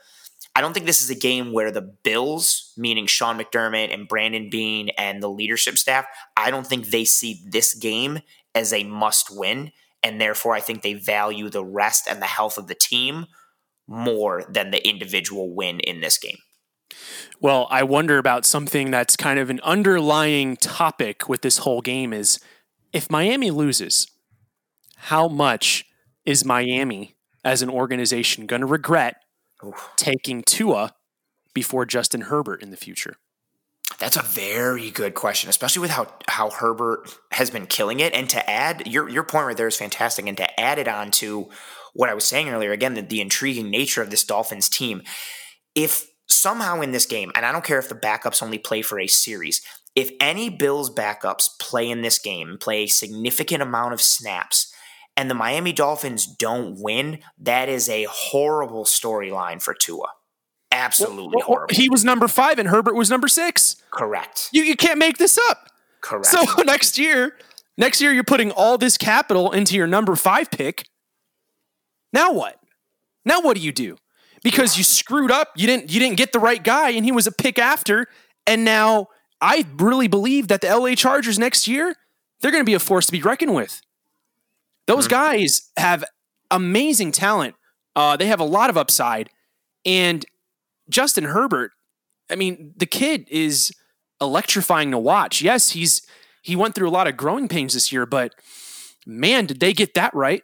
I 0.57 0.61
don't 0.61 0.72
think 0.72 0.87
this 0.87 1.03
is 1.03 1.11
a 1.11 1.16
game 1.16 1.53
where 1.53 1.72
the 1.72 1.83
Bills, 1.83 2.72
meaning 2.77 3.07
Sean 3.07 3.38
McDermott 3.38 3.92
and 3.92 4.07
Brandon 4.07 4.48
Beane 4.50 4.90
and 4.96 5.22
the 5.22 5.29
leadership 5.29 5.79
staff, 5.79 6.07
I 6.37 6.50
don't 6.50 6.66
think 6.66 6.87
they 6.87 7.05
see 7.05 7.42
this 7.44 7.74
game 7.74 8.20
as 8.55 8.72
a 8.72 8.85
must 8.85 9.37
win. 9.37 9.72
And 10.03 10.20
therefore, 10.20 10.55
I 10.55 10.61
think 10.61 10.83
they 10.83 10.94
value 10.94 11.48
the 11.48 11.64
rest 11.64 12.07
and 12.09 12.22
the 12.22 12.27
health 12.27 12.59
of 12.59 12.68
the 12.68 12.74
team 12.74 13.27
more 13.88 14.44
than 14.48 14.70
the 14.70 14.87
individual 14.87 15.53
win 15.55 15.81
in 15.81 16.00
this 16.00 16.18
game. 16.18 16.38
Well, 17.40 17.66
I 17.70 17.83
wonder 17.83 18.18
about 18.18 18.47
something 18.47 18.90
that's 18.90 19.16
kind 19.16 19.38
of 19.38 19.51
an 19.51 19.61
underlying 19.62 20.57
topic 20.57 21.29
with 21.29 21.42
this 21.42 21.59
whole 21.59 21.81
game 21.81 22.12
is 22.12 22.38
if 22.92 23.11
Miami 23.11 23.51
loses, 23.51 24.07
how 24.97 25.29
much 25.29 25.85
is 26.25 26.44
Miami 26.44 27.16
as 27.44 27.61
an 27.61 27.68
organization 27.68 28.47
going 28.47 28.61
to 28.61 28.66
regret 28.66 29.16
Oof. 29.64 29.90
taking 29.97 30.42
Tua 30.42 30.94
before 31.53 31.85
Justin 31.85 32.23
Herbert 32.23 32.62
in 32.62 32.70
the 32.70 32.77
future? 32.77 33.16
That's 33.99 34.16
a 34.16 34.23
very 34.23 34.90
good 34.90 35.14
question, 35.14 35.51
especially 35.51 35.83
with 35.83 35.90
how 35.90 36.09
how 36.27 36.51
Herbert 36.51 37.14
has 37.33 37.51
been 37.51 37.66
killing 37.66 38.01
it. 38.01 38.14
And 38.14 38.29
to 38.31 38.51
add 38.51 38.87
your 38.87 39.09
your 39.09 39.23
point 39.23 39.47
right 39.47 39.57
there 39.57 39.68
is 39.68 39.77
fantastic. 39.77 40.27
And 40.27 40.37
to 40.38 40.61
add 40.61 40.79
it 40.79 40.88
on 40.88 41.11
to 41.12 41.51
what 41.92 42.09
I 42.09 42.14
was 42.14 42.25
saying 42.25 42.49
earlier, 42.49 42.73
again, 42.73 42.94
the, 42.94 43.03
the 43.03 43.20
intriguing 43.20 43.70
nature 43.70 44.03
of 44.03 44.11
this 44.11 44.25
Dolphins 44.25 44.68
team. 44.68 45.03
If 45.75 46.07
somehow 46.28 46.80
in 46.80 46.92
this 46.92 47.06
game, 47.06 47.30
and 47.34 47.44
I 47.44 47.52
don't 47.52 47.64
care 47.64 47.78
if 47.78 47.88
the 47.88 47.94
backups 47.94 48.42
only 48.42 48.58
play 48.58 48.82
for 48.82 48.98
a 48.98 49.06
series, 49.06 49.62
if 49.94 50.10
any 50.20 50.48
Bills 50.48 50.92
backups 50.92 51.48
play 51.60 51.88
in 51.88 52.02
this 52.02 52.18
game, 52.18 52.56
play 52.60 52.84
a 52.84 52.87
significant 52.87 53.62
amount 53.62 53.94
of 53.94 54.00
snaps, 54.00 54.72
and 55.16 55.30
the 55.30 55.34
Miami 55.34 55.72
Dolphins 55.72 56.26
don't 56.26 56.80
win, 56.80 57.20
that 57.38 57.68
is 57.68 57.88
a 57.88 58.06
horrible 58.10 58.84
storyline 58.84 59.62
for 59.62 59.74
Tua. 59.74 60.08
Absolutely 60.72 61.37
well, 61.37 61.46
horrible. 61.46 61.74
He 61.74 61.88
was 61.88 62.04
number 62.04 62.26
five 62.26 62.58
and 62.58 62.68
Herbert 62.68 62.96
was 62.96 63.08
number 63.08 63.28
six. 63.28 63.76
Correct. 63.92 64.48
You, 64.52 64.64
you 64.64 64.74
can't 64.74 64.98
make 64.98 65.18
this 65.18 65.38
up. 65.48 65.70
Correct. 66.00 66.26
So 66.26 66.42
next 66.64 66.98
year, 66.98 67.38
next 67.78 68.00
year 68.00 68.12
you're 68.12 68.24
putting 68.24 68.50
all 68.50 68.76
this 68.76 68.98
capital 68.98 69.52
into 69.52 69.76
your 69.76 69.87
number 69.87 70.16
five 70.16 70.50
pick. 70.50 70.84
Now 72.12 72.32
what? 72.32 72.58
Now 73.24 73.40
what 73.40 73.56
do 73.56 73.62
you 73.62 73.70
do? 73.70 73.96
Because 74.44 74.78
you 74.78 74.85
screwed 74.85 75.33
up, 75.33 75.48
you 75.57 75.66
didn't 75.66 75.92
you 75.92 75.98
didn't 75.98 76.16
get 76.16 76.33
the 76.33 76.38
right 76.38 76.62
guy, 76.62 76.90
and 76.90 77.04
he 77.04 77.11
was 77.11 77.26
a 77.26 77.33
pick 77.33 77.59
after, 77.59 78.07
and 78.46 78.64
now 78.64 79.09
I 79.40 79.66
really 79.76 80.07
believe 80.07 80.46
that 80.48 80.61
the 80.61 80.68
LA 80.68 80.94
Chargers 80.94 81.38
next 81.38 81.66
year, 81.66 81.96
they're 82.40 82.52
gonna 82.52 82.62
be 82.62 82.74
a 82.74 82.78
force 82.78 83.07
to 83.07 83.12
be 83.12 83.22
reckoned 83.22 83.54
with. 83.54 83.80
Those 84.87 85.09
mm-hmm. 85.09 85.14
guys 85.14 85.70
have 85.76 86.04
amazing 86.50 87.12
talent. 87.12 87.57
Uh, 87.96 88.16
they 88.16 88.26
have 88.26 88.40
a 88.40 88.44
lot 88.44 88.70
of 88.70 88.76
upside. 88.76 89.30
And 89.85 90.24
Justin 90.88 91.24
Herbert, 91.24 91.72
I 92.30 92.37
mean, 92.37 92.72
the 92.76 92.87
kid 92.87 93.26
is 93.30 93.72
electrifying 94.20 94.90
to 94.92 94.98
watch. 94.98 95.42
Yes, 95.42 95.70
he's 95.70 96.07
he 96.42 96.57
went 96.57 96.74
through 96.74 96.88
a 96.88 96.90
lot 96.90 97.07
of 97.07 97.16
growing 97.16 97.48
pains 97.48 97.74
this 97.74 97.92
year, 97.92 98.07
but 98.07 98.35
man, 99.07 99.46
did 99.46 99.61
they 99.61 99.72
get 99.72 99.94
that 99.94 100.14
right? 100.14 100.42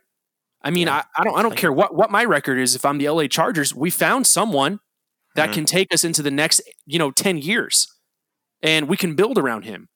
I 0.63 0.71
mean, 0.71 0.87
yeah. 0.89 1.03
I, 1.17 1.21
I, 1.21 1.25
don't 1.25 1.39
I 1.39 1.43
don't 1.43 1.57
care 1.57 1.73
what 1.73 1.95
what 1.95 2.11
my 2.11 2.25
record 2.25 2.59
is 2.59 2.75
if 2.75 2.85
I'm 2.85 2.99
the 2.99 3.09
LA 3.09 3.27
Chargers. 3.27 3.75
We 3.75 3.91
found 3.91 4.27
someone 4.27 4.81
that 5.35 5.47
mm-hmm. 5.47 5.55
can 5.55 5.65
take 5.65 5.93
us 5.93 6.05
into 6.05 6.23
the 6.23 6.31
next, 6.31 6.61
you 6.87 6.99
know, 6.99 7.11
10 7.11 7.39
years. 7.39 7.89
And 8.63 8.89
we 8.89 8.97
can 8.97 9.15
build 9.15 9.39
around 9.39 9.65
him. 9.65 9.89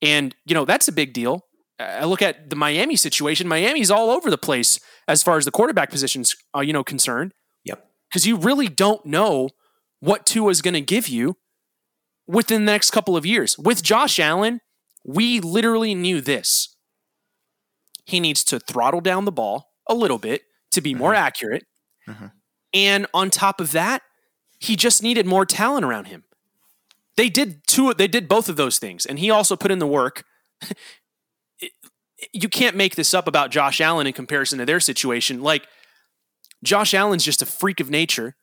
And, 0.00 0.34
you 0.44 0.54
know, 0.54 0.64
that's 0.64 0.88
a 0.88 0.92
big 0.92 1.12
deal. 1.12 1.46
I 1.78 2.04
look 2.04 2.22
at 2.22 2.50
the 2.50 2.56
Miami 2.56 2.96
situation. 2.96 3.48
Miami's 3.48 3.90
all 3.90 4.10
over 4.10 4.30
the 4.30 4.38
place 4.38 4.78
as 5.08 5.22
far 5.22 5.36
as 5.36 5.44
the 5.44 5.50
quarterback 5.50 5.90
positions, 5.90 6.36
uh, 6.54 6.60
you 6.60 6.72
know, 6.72 6.84
concerned. 6.84 7.32
Yep. 7.64 7.88
Because 8.10 8.26
you 8.26 8.36
really 8.36 8.68
don't 8.68 9.04
know 9.06 9.50
what 10.00 10.26
Tua 10.26 10.50
is 10.50 10.62
going 10.62 10.74
to 10.74 10.80
give 10.80 11.08
you 11.08 11.36
within 12.26 12.66
the 12.66 12.72
next 12.72 12.90
couple 12.90 13.16
of 13.16 13.24
years. 13.24 13.56
With 13.58 13.82
Josh 13.82 14.20
Allen, 14.20 14.60
we 15.04 15.40
literally 15.40 15.94
knew 15.94 16.20
this. 16.20 16.76
He 18.04 18.20
needs 18.20 18.44
to 18.44 18.60
throttle 18.60 19.00
down 19.00 19.24
the 19.24 19.32
ball 19.32 19.71
a 19.88 19.94
little 19.94 20.18
bit 20.18 20.42
to 20.72 20.80
be 20.80 20.90
mm-hmm. 20.90 21.00
more 21.00 21.14
accurate. 21.14 21.64
Mm-hmm. 22.08 22.26
And 22.74 23.06
on 23.12 23.30
top 23.30 23.60
of 23.60 23.72
that, 23.72 24.02
he 24.58 24.76
just 24.76 25.02
needed 25.02 25.26
more 25.26 25.44
talent 25.44 25.84
around 25.84 26.06
him. 26.06 26.24
They 27.16 27.28
did 27.28 27.66
two 27.66 27.92
they 27.94 28.08
did 28.08 28.28
both 28.28 28.48
of 28.48 28.56
those 28.56 28.78
things 28.78 29.04
and 29.04 29.18
he 29.18 29.30
also 29.30 29.56
put 29.56 29.70
in 29.70 29.78
the 29.78 29.86
work. 29.86 30.24
you 32.32 32.48
can't 32.48 32.76
make 32.76 32.94
this 32.96 33.12
up 33.12 33.26
about 33.26 33.50
Josh 33.50 33.80
Allen 33.80 34.06
in 34.06 34.12
comparison 34.12 34.58
to 34.58 34.64
their 34.64 34.80
situation. 34.80 35.42
Like 35.42 35.66
Josh 36.64 36.94
Allen's 36.94 37.24
just 37.24 37.42
a 37.42 37.46
freak 37.46 37.80
of 37.80 37.90
nature. 37.90 38.36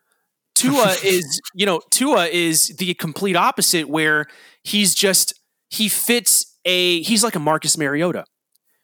Tua 0.55 0.95
is, 1.03 1.41
you 1.55 1.65
know, 1.65 1.81
Tua 1.89 2.27
is 2.27 2.75
the 2.77 2.93
complete 2.95 3.35
opposite 3.35 3.89
where 3.89 4.27
he's 4.63 4.93
just 4.93 5.33
he 5.69 5.87
fits 5.87 6.57
a 6.65 7.01
he's 7.01 7.23
like 7.23 7.35
a 7.35 7.39
Marcus 7.39 7.77
Mariota 7.77 8.25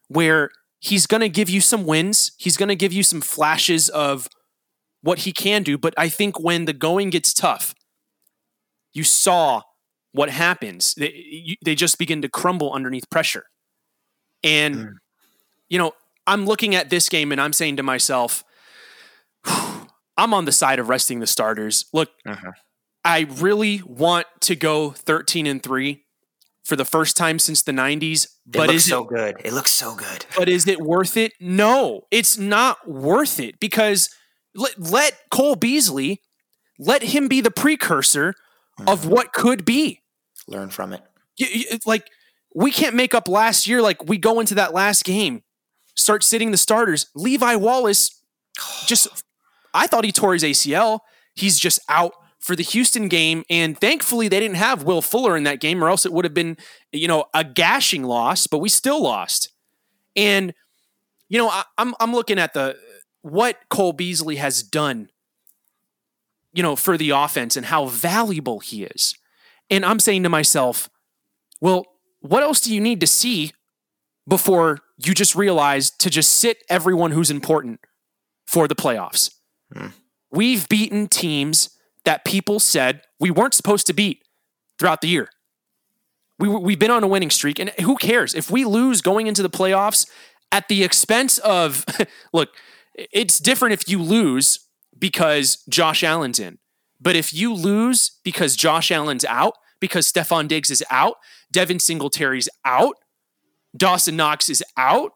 where 0.08 0.50
he's 0.86 1.08
going 1.08 1.22
to 1.22 1.30
give 1.30 1.50
you 1.50 1.62
some 1.62 1.86
wins, 1.86 2.32
he's 2.38 2.58
going 2.58 2.70
to 2.70 2.76
give 2.76 2.94
you 2.94 3.02
some 3.02 3.22
flashes 3.22 3.90
of 3.90 4.30
what 5.02 5.20
he 5.20 5.32
can 5.32 5.64
do, 5.64 5.78
but 5.78 5.94
I 5.98 6.10
think 6.10 6.40
when 6.40 6.66
the 6.66 6.74
going 6.74 7.10
gets 7.10 7.34
tough, 7.34 7.74
you 8.94 9.04
saw 9.04 9.62
what 10.12 10.30
happens. 10.30 10.94
They, 10.96 11.58
they 11.64 11.76
just 11.76 11.98
begin 11.98 12.22
to 12.22 12.30
crumble 12.30 12.72
underneath 12.72 13.10
pressure. 13.10 13.46
And, 14.44 14.76
mm. 14.76 14.92
you 15.70 15.78
know, 15.80 15.94
I'm 16.28 16.46
looking 16.46 16.76
at 16.76 16.90
this 16.90 17.10
game 17.10 17.32
and 17.32 17.42
I'm 17.42 17.54
saying 17.54 17.78
to 17.78 17.84
myself, 17.84 18.44
I'm 19.46 20.34
on 20.34 20.46
the 20.46 20.52
side 20.52 20.80
of 20.80 20.88
resting 20.88 21.20
the 21.20 21.28
starters. 21.28 21.86
Look, 21.94 22.12
uh-huh. 22.26 22.52
I 23.04 23.28
really 23.30 23.82
want 23.86 24.28
to 24.42 24.56
go 24.56 24.92
13 24.92 25.46
and 25.48 25.62
3 25.62 26.04
for 26.64 26.76
the 26.76 26.86
first 26.86 27.18
time 27.18 27.38
since 27.40 27.62
the 27.62 27.72
90s. 27.72 28.28
But 28.46 28.70
it 28.70 28.74
looks 28.74 28.86
so 28.86 29.04
it, 29.04 29.10
good. 29.10 29.36
It 29.44 29.54
looks 29.54 29.72
so 29.72 29.96
good. 29.96 30.26
But 30.38 30.50
is 30.50 30.68
it 30.68 30.80
worth 30.80 31.18
it? 31.18 31.34
No, 31.40 32.02
it's 32.12 32.38
not 32.38 32.88
worth 32.88 33.40
it 33.40 33.60
because 33.60 34.10
let, 34.54 34.80
let 34.80 35.14
Cole 35.32 35.56
Beasley, 35.56 36.22
let 36.78 37.02
him 37.02 37.28
be 37.28 37.42
the 37.42 37.52
precursor 37.52 38.34
mm-hmm. 38.80 38.88
of 38.88 39.08
what 39.08 39.34
could 39.34 39.66
be. 39.66 40.02
Learn 40.48 40.70
from 40.70 40.94
it. 40.94 41.02
You, 41.38 41.48
you, 41.48 41.66
like 41.86 42.08
we 42.54 42.72
can't 42.72 42.96
make 42.96 43.16
up 43.16 43.28
last 43.28 43.68
year. 43.68 43.82
Like 43.82 44.06
we 44.06 44.18
go 44.18 44.40
into 44.40 44.56
that 44.56 44.74
last 44.74 45.04
game, 45.04 45.44
start 45.96 46.24
sitting 46.24 46.52
the 46.52 46.58
starters. 46.58 47.08
Levi 47.16 47.56
Wallace, 47.56 48.22
just 48.86 49.24
I 49.74 49.88
thought 49.88 50.06
he 50.06 50.12
tore 50.12 50.34
his 50.34 50.44
ACL. 50.44 51.00
He's 51.34 51.60
just 51.60 51.80
out 51.90 52.14
for 52.46 52.56
the 52.56 52.62
Houston 52.62 53.08
game, 53.08 53.44
and 53.50 53.76
thankfully 53.76 54.28
they 54.28 54.40
didn't 54.40 54.58
have 54.58 54.84
Will 54.84 55.02
Fuller 55.02 55.36
in 55.36 55.46
that 55.46 55.60
game, 55.60 55.84
or 55.84 55.90
else 55.90 56.06
it 56.06 56.14
would 56.14 56.26
have 56.26 56.34
been 56.36 56.58
you 56.92 57.08
know 57.08 57.26
a 57.34 57.44
gashing 57.44 58.04
loss. 58.04 58.46
But 58.46 58.60
we 58.60 58.70
still 58.70 59.02
lost, 59.02 59.50
and 60.16 60.54
you 61.28 61.40
know 61.40 61.50
I, 61.50 61.64
I'm 61.80 61.96
I'm 62.00 62.14
looking 62.14 62.38
at 62.38 62.54
the 62.54 62.78
what 63.24 63.58
Cole 63.70 63.94
Beasley 63.94 64.36
has 64.36 64.62
done, 64.62 65.10
you 66.54 66.62
know, 66.62 66.76
for 66.76 66.98
the 66.98 67.10
offense 67.10 67.58
and 67.58 67.66
how 67.66 67.88
valuable 67.88 68.60
he 68.60 68.84
is, 68.84 69.16
and 69.72 69.84
I'm 69.84 70.00
saying 70.00 70.22
to 70.22 70.30
myself, 70.30 70.88
well 71.60 71.88
what 72.20 72.44
else 72.44 72.60
do 72.60 72.74
you 72.74 72.82
need 72.82 73.00
to 73.02 73.08
see 73.08 73.52
before 74.28 74.80
you 74.98 75.14
just 75.14 75.36
realize 75.36 75.92
to 75.92 76.10
just 76.10 76.32
sit 76.32 76.64
everyone 76.70 77.12
who's 77.12 77.30
important 77.30 77.80
for 78.48 78.68
the 78.68 78.76
playoffs? 78.76 79.32
Hmm. 79.72 79.88
We've 80.32 80.68
beaten 80.68 81.08
teams 81.08 81.75
that 82.06 82.26
people 82.26 82.60
said 82.60 83.02
we 83.20 83.32
weren't 83.32 83.54
supposed 83.54 83.88
to 83.88 83.94
beat 83.94 84.24
throughout 84.80 85.02
the 85.02 85.08
year. 85.08 85.30
We, 86.40 86.50
we've 86.50 86.80
been 86.80 86.92
on 86.92 87.04
a 87.04 87.08
winning 87.08 87.30
streak, 87.30 87.60
and 87.60 87.70
who 87.82 87.96
cares 87.96 88.36
if 88.36 88.52
we 88.52 88.66
lose 88.66 89.02
going 89.02 89.28
into 89.28 89.42
the 89.42 89.50
playoffs 89.50 90.10
at 90.52 90.68
the 90.68 90.84
expense 90.84 91.38
of, 91.40 91.86
look, 92.34 92.50
it's 92.96 93.40
different 93.40 93.74
if 93.74 93.90
you 93.90 94.02
lose 94.02 94.68
because 94.98 95.58
Josh 95.70 96.04
Allen's 96.04 96.40
in. 96.40 96.58
But 97.00 97.16
if 97.16 97.34
you 97.34 97.54
lose 97.54 98.20
because 98.24 98.56
Josh 98.56 98.92
Allen's 98.92 99.26
out, 99.26 99.54
because 99.80 100.12
Stefon 100.12 100.48
Diggs 100.48 100.72
is 100.72 100.84
out, 100.90 101.18
Devin 101.52 101.80
Singletary's 101.80 102.50
out, 102.64 102.96
Dawson 103.76 104.16
Knox 104.16 104.50
is 104.50 104.64
out, 104.78 105.12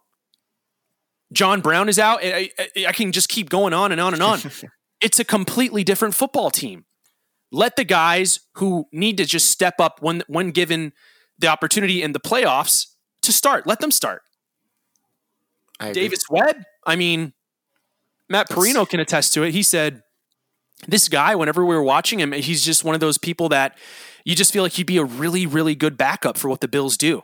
John 1.32 1.62
Brown 1.62 1.90
is 1.90 2.00
out. 2.00 2.20
I, 2.24 2.50
I, 2.58 2.86
I 2.88 2.92
can 2.92 3.12
just 3.12 3.30
keep 3.30 3.50
going 3.50 3.74
on 3.74 3.92
and 3.92 4.02
on 4.02 4.14
and 4.14 4.24
on. 4.24 4.40
it's 5.02 5.20
a 5.20 5.26
completely 5.26 5.84
different 5.84 6.16
football 6.16 6.50
team. 6.50 6.86
Let 7.52 7.76
the 7.76 7.84
guys 7.84 8.42
who 8.56 8.86
need 8.92 9.18
to 9.18 9.26
just 9.26 9.50
step 9.50 9.76
up 9.80 10.02
when 10.02 10.24
when 10.28 10.52
given 10.52 10.94
the 11.38 11.48
opportunity 11.48 12.04
in 12.04 12.12
the 12.12 12.20
playoffs 12.20 12.88
to 13.24 13.32
start. 13.32 13.66
Let 13.66 13.80
them 13.80 13.92
start. 13.92 14.22
Davis 15.94 16.24
Webb. 16.30 16.58
I 16.86 16.96
mean, 16.96 17.34
Matt 18.30 18.50
Parrino 18.50 18.88
can 18.88 19.00
attest 19.00 19.34
to 19.34 19.44
it. 19.44 19.54
He 19.54 19.64
said, 19.64 20.04
"This 20.88 21.08
guy, 21.08 21.36
whenever 21.36 21.66
we 21.66 21.74
were 21.74 21.84
watching 21.84 22.20
him, 22.20 22.34
he's 22.34 22.64
just 22.64 22.84
one 22.84 22.94
of 22.94 23.02
those 23.02 23.18
people 23.18 23.50
that 23.50 23.78
you 24.26 24.36
just 24.36 24.54
feel 24.54 24.64
like 24.64 24.74
he'd 24.74 24.86
be 24.86 24.98
a 24.98 25.04
really, 25.04 25.46
really 25.46 25.76
good 25.76 25.98
backup 25.98 26.38
for 26.38 26.50
what 26.50 26.62
the 26.62 26.68
Bills 26.68 26.98
do. 26.98 27.22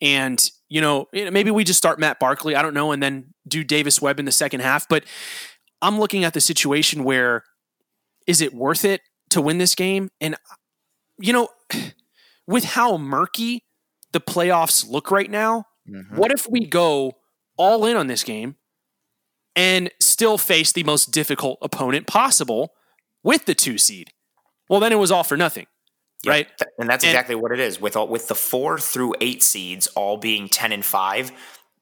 And, 0.00 0.50
you 0.68 0.80
know, 0.80 1.06
maybe 1.12 1.50
we 1.50 1.64
just 1.64 1.78
start 1.78 1.98
Matt 1.98 2.20
Barkley, 2.20 2.54
I 2.54 2.62
don't 2.62 2.74
know, 2.74 2.92
and 2.92 3.02
then 3.02 3.34
do 3.46 3.64
Davis 3.64 4.00
Webb 4.00 4.18
in 4.18 4.26
the 4.26 4.32
second 4.32 4.60
half. 4.60 4.88
But 4.88 5.04
I'm 5.80 5.98
looking 5.98 6.24
at 6.24 6.34
the 6.34 6.40
situation 6.40 7.04
where 7.04 7.44
is 8.26 8.40
it 8.40 8.54
worth 8.54 8.84
it 8.84 9.02
to 9.30 9.40
win 9.40 9.58
this 9.58 9.74
game? 9.74 10.10
And, 10.20 10.36
you 11.18 11.32
know, 11.32 11.48
with 12.46 12.64
how 12.64 12.96
murky 12.96 13.64
the 14.12 14.20
playoffs 14.20 14.88
look 14.88 15.10
right 15.10 15.30
now, 15.30 15.64
mm-hmm. 15.88 16.16
what 16.16 16.32
if 16.32 16.46
we 16.48 16.66
go 16.66 17.14
all 17.56 17.84
in 17.86 17.96
on 17.96 18.06
this 18.06 18.24
game 18.24 18.56
and 19.56 19.90
still 20.00 20.38
face 20.38 20.72
the 20.72 20.84
most 20.84 21.10
difficult 21.10 21.58
opponent 21.62 22.06
possible 22.06 22.72
with 23.22 23.44
the 23.44 23.54
two 23.54 23.78
seed? 23.78 24.10
Well, 24.68 24.80
then 24.80 24.92
it 24.92 24.96
was 24.98 25.10
all 25.10 25.24
for 25.24 25.36
nothing. 25.36 25.66
Yeah, 26.24 26.32
right. 26.32 26.48
And 26.78 26.88
that's 26.88 27.04
exactly 27.04 27.34
and, 27.34 27.42
what 27.42 27.52
it 27.52 27.60
is. 27.60 27.80
With 27.80 27.96
all, 27.96 28.08
with 28.08 28.28
the 28.28 28.34
four 28.34 28.78
through 28.78 29.14
eight 29.20 29.42
seeds 29.42 29.86
all 29.88 30.16
being 30.16 30.48
10 30.48 30.72
and 30.72 30.84
five, 30.84 31.32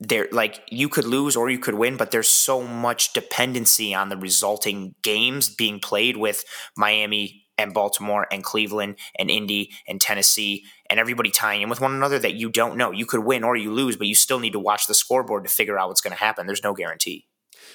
there 0.00 0.28
like 0.32 0.62
you 0.70 0.88
could 0.88 1.04
lose 1.04 1.36
or 1.36 1.50
you 1.50 1.58
could 1.58 1.74
win, 1.74 1.96
but 1.96 2.10
there's 2.10 2.28
so 2.28 2.62
much 2.62 3.12
dependency 3.12 3.94
on 3.94 4.08
the 4.08 4.16
resulting 4.16 4.94
games 5.02 5.48
being 5.48 5.80
played 5.80 6.16
with 6.16 6.44
Miami 6.76 7.46
and 7.58 7.72
Baltimore 7.72 8.26
and 8.30 8.44
Cleveland 8.44 8.96
and 9.18 9.30
Indy 9.30 9.72
and 9.88 10.00
Tennessee 10.00 10.64
and 10.90 11.00
everybody 11.00 11.30
tying 11.30 11.62
in 11.62 11.68
with 11.68 11.80
one 11.80 11.94
another 11.94 12.18
that 12.18 12.34
you 12.34 12.50
don't 12.50 12.76
know. 12.76 12.90
You 12.90 13.06
could 13.06 13.24
win 13.24 13.44
or 13.44 13.56
you 13.56 13.72
lose, 13.72 13.96
but 13.96 14.06
you 14.06 14.14
still 14.14 14.38
need 14.38 14.52
to 14.52 14.58
watch 14.58 14.86
the 14.86 14.94
scoreboard 14.94 15.44
to 15.44 15.50
figure 15.50 15.78
out 15.78 15.88
what's 15.88 16.00
going 16.00 16.14
to 16.14 16.22
happen. 16.22 16.46
There's 16.46 16.62
no 16.62 16.74
guarantee. 16.74 17.26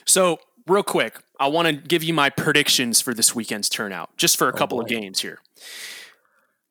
So, 0.06 0.40
real 0.68 0.84
quick, 0.84 1.20
I 1.40 1.48
want 1.48 1.68
to 1.68 1.74
give 1.74 2.04
you 2.04 2.14
my 2.14 2.30
predictions 2.30 3.02
for 3.02 3.14
this 3.14 3.36
weekend's 3.36 3.70
turnout, 3.70 4.16
just 4.18 4.38
for 4.38 4.48
a 4.50 4.54
oh 4.54 4.58
couple 4.58 4.78
boy. 4.78 4.84
of 4.84 4.90
games 4.90 5.22
here. 5.22 5.40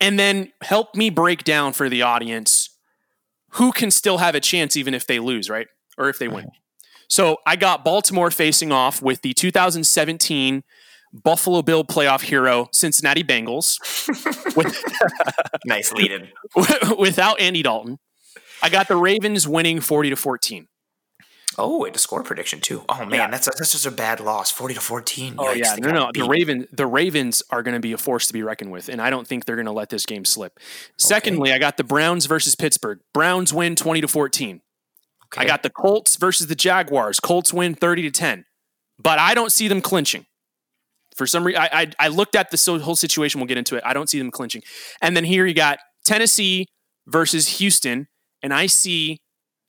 And 0.00 0.18
then 0.18 0.52
help 0.62 0.94
me 0.94 1.10
break 1.10 1.44
down 1.44 1.72
for 1.74 1.88
the 1.88 2.02
audience 2.02 2.69
who 3.52 3.72
can 3.72 3.90
still 3.90 4.18
have 4.18 4.34
a 4.34 4.40
chance 4.40 4.76
even 4.76 4.94
if 4.94 5.06
they 5.06 5.18
lose, 5.18 5.50
right? 5.50 5.66
Or 5.98 6.08
if 6.08 6.18
they 6.18 6.28
win. 6.28 6.50
So, 7.08 7.38
I 7.44 7.56
got 7.56 7.84
Baltimore 7.84 8.30
facing 8.30 8.70
off 8.70 9.02
with 9.02 9.22
the 9.22 9.34
2017 9.34 10.62
Buffalo 11.12 11.62
Bill 11.62 11.84
playoff 11.84 12.22
hero, 12.22 12.68
Cincinnati 12.72 13.24
Bengals. 13.24 13.78
with, 14.56 14.80
nice 15.64 15.92
lead 15.92 16.12
in. 16.12 16.28
without 16.98 17.40
Andy 17.40 17.62
Dalton. 17.62 17.98
I 18.62 18.68
got 18.68 18.88
the 18.88 18.96
Ravens 18.96 19.48
winning 19.48 19.80
40 19.80 20.10
to 20.10 20.16
14. 20.16 20.68
Oh, 21.58 21.84
and 21.84 21.94
a 21.94 21.98
score 21.98 22.22
prediction 22.22 22.60
too. 22.60 22.84
Oh 22.88 23.04
man, 23.04 23.12
yeah. 23.12 23.30
that's 23.30 23.48
a, 23.48 23.50
that's 23.58 23.72
just 23.72 23.84
a 23.84 23.90
bad 23.90 24.20
loss, 24.20 24.50
forty 24.52 24.74
to 24.74 24.80
fourteen. 24.80 25.34
Oh 25.36 25.46
Yikes, 25.46 25.58
yeah, 25.58 25.76
no, 25.76 25.90
no. 25.90 26.10
Beat. 26.12 26.22
The 26.22 26.28
Raven, 26.28 26.68
the 26.72 26.86
Ravens 26.86 27.42
are 27.50 27.62
going 27.62 27.74
to 27.74 27.80
be 27.80 27.92
a 27.92 27.98
force 27.98 28.28
to 28.28 28.32
be 28.32 28.42
reckoned 28.42 28.70
with, 28.70 28.88
and 28.88 29.02
I 29.02 29.10
don't 29.10 29.26
think 29.26 29.44
they're 29.44 29.56
going 29.56 29.66
to 29.66 29.72
let 29.72 29.88
this 29.88 30.06
game 30.06 30.24
slip. 30.24 30.52
Okay. 30.56 30.64
Secondly, 30.96 31.52
I 31.52 31.58
got 31.58 31.76
the 31.76 31.84
Browns 31.84 32.26
versus 32.26 32.54
Pittsburgh. 32.54 33.00
Browns 33.12 33.52
win 33.52 33.74
twenty 33.74 34.00
to 34.00 34.08
fourteen. 34.08 34.60
Okay. 35.26 35.42
I 35.42 35.44
got 35.44 35.62
the 35.62 35.70
Colts 35.70 36.16
versus 36.16 36.46
the 36.46 36.54
Jaguars. 36.54 37.18
Colts 37.18 37.52
win 37.52 37.74
thirty 37.74 38.02
to 38.02 38.10
ten, 38.10 38.44
but 38.98 39.18
I 39.18 39.34
don't 39.34 39.50
see 39.50 39.66
them 39.66 39.80
clinching. 39.80 40.26
For 41.16 41.26
some 41.26 41.44
reason, 41.44 41.60
I, 41.60 41.68
I, 41.72 41.86
I 41.98 42.08
looked 42.08 42.36
at 42.36 42.50
the 42.50 42.80
whole 42.82 42.96
situation. 42.96 43.40
We'll 43.40 43.48
get 43.48 43.58
into 43.58 43.76
it. 43.76 43.82
I 43.84 43.92
don't 43.92 44.08
see 44.08 44.18
them 44.18 44.30
clinching. 44.30 44.62
And 45.02 45.16
then 45.16 45.24
here 45.24 45.44
you 45.44 45.54
got 45.54 45.80
Tennessee 46.04 46.66
versus 47.06 47.58
Houston, 47.58 48.06
and 48.42 48.54
I 48.54 48.66
see 48.66 49.18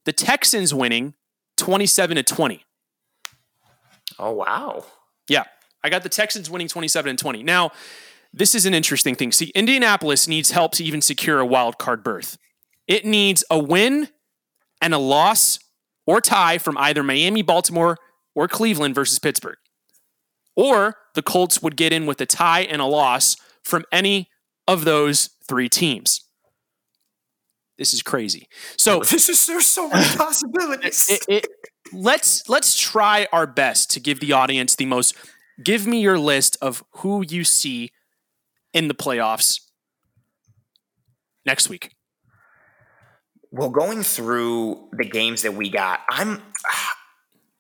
the 0.05 0.13
Texans 0.13 0.73
winning 0.73 1.15
27 1.61 2.15
to 2.15 2.23
20. 2.23 2.63
Oh, 4.17 4.31
wow. 4.31 4.83
Yeah. 5.29 5.43
I 5.83 5.89
got 5.89 6.01
the 6.01 6.09
Texans 6.09 6.49
winning 6.49 6.67
27 6.67 7.07
and 7.07 7.19
20. 7.19 7.43
Now, 7.43 7.69
this 8.33 8.55
is 8.55 8.65
an 8.65 8.73
interesting 8.73 9.13
thing. 9.13 9.31
See, 9.31 9.51
Indianapolis 9.53 10.27
needs 10.27 10.51
help 10.51 10.71
to 10.73 10.83
even 10.83 11.01
secure 11.01 11.39
a 11.39 11.45
wild 11.45 11.77
card 11.77 12.03
berth. 12.03 12.39
It 12.87 13.05
needs 13.05 13.43
a 13.51 13.59
win 13.59 14.09
and 14.81 14.95
a 14.95 14.97
loss 14.97 15.59
or 16.07 16.19
tie 16.19 16.57
from 16.57 16.79
either 16.79 17.03
Miami, 17.03 17.43
Baltimore, 17.43 17.95
or 18.33 18.47
Cleveland 18.47 18.95
versus 18.95 19.19
Pittsburgh. 19.19 19.57
Or 20.55 20.95
the 21.13 21.21
Colts 21.21 21.61
would 21.61 21.77
get 21.77 21.93
in 21.93 22.07
with 22.07 22.19
a 22.21 22.25
tie 22.25 22.61
and 22.61 22.81
a 22.81 22.85
loss 22.85 23.37
from 23.63 23.85
any 23.91 24.29
of 24.67 24.83
those 24.83 25.29
three 25.47 25.69
teams. 25.69 26.21
This 27.81 27.95
is 27.95 28.03
crazy. 28.03 28.47
So 28.77 28.99
this 29.09 29.27
is 29.27 29.43
there's 29.47 29.65
so 29.65 29.89
many 29.89 30.05
possibilities. 30.15 31.07
It, 31.09 31.25
it, 31.27 31.47
let's 31.91 32.47
let's 32.47 32.77
try 32.77 33.27
our 33.33 33.47
best 33.47 33.89
to 33.91 33.99
give 33.99 34.19
the 34.19 34.33
audience 34.33 34.75
the 34.75 34.85
most. 34.85 35.15
Give 35.63 35.87
me 35.87 35.99
your 35.99 36.19
list 36.19 36.57
of 36.61 36.83
who 36.97 37.25
you 37.27 37.43
see 37.43 37.89
in 38.71 38.87
the 38.87 38.93
playoffs 38.93 39.61
next 41.43 41.69
week. 41.69 41.95
Well, 43.49 43.71
going 43.71 44.03
through 44.03 44.89
the 44.93 45.05
games 45.05 45.41
that 45.41 45.55
we 45.55 45.71
got, 45.71 46.01
I'm 46.07 46.43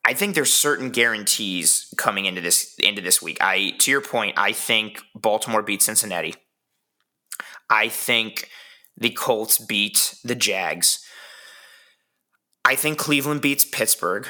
I 0.05 0.13
think 0.13 0.35
there's 0.35 0.53
certain 0.53 0.91
guarantees 0.91 1.91
coming 1.97 2.25
into 2.25 2.41
this 2.41 2.75
into 2.77 3.01
this 3.01 3.23
week. 3.23 3.39
I 3.41 3.71
to 3.79 3.89
your 3.89 4.01
point, 4.01 4.37
I 4.37 4.51
think 4.51 5.01
Baltimore 5.15 5.63
beats 5.63 5.85
Cincinnati. 5.85 6.35
I 7.71 7.89
think 7.89 8.49
the 8.97 9.09
Colts 9.09 9.57
beat 9.57 10.15
the 10.23 10.35
Jags. 10.35 11.05
I 12.65 12.75
think 12.75 12.97
Cleveland 12.97 13.41
beats 13.41 13.65
Pittsburgh. 13.65 14.27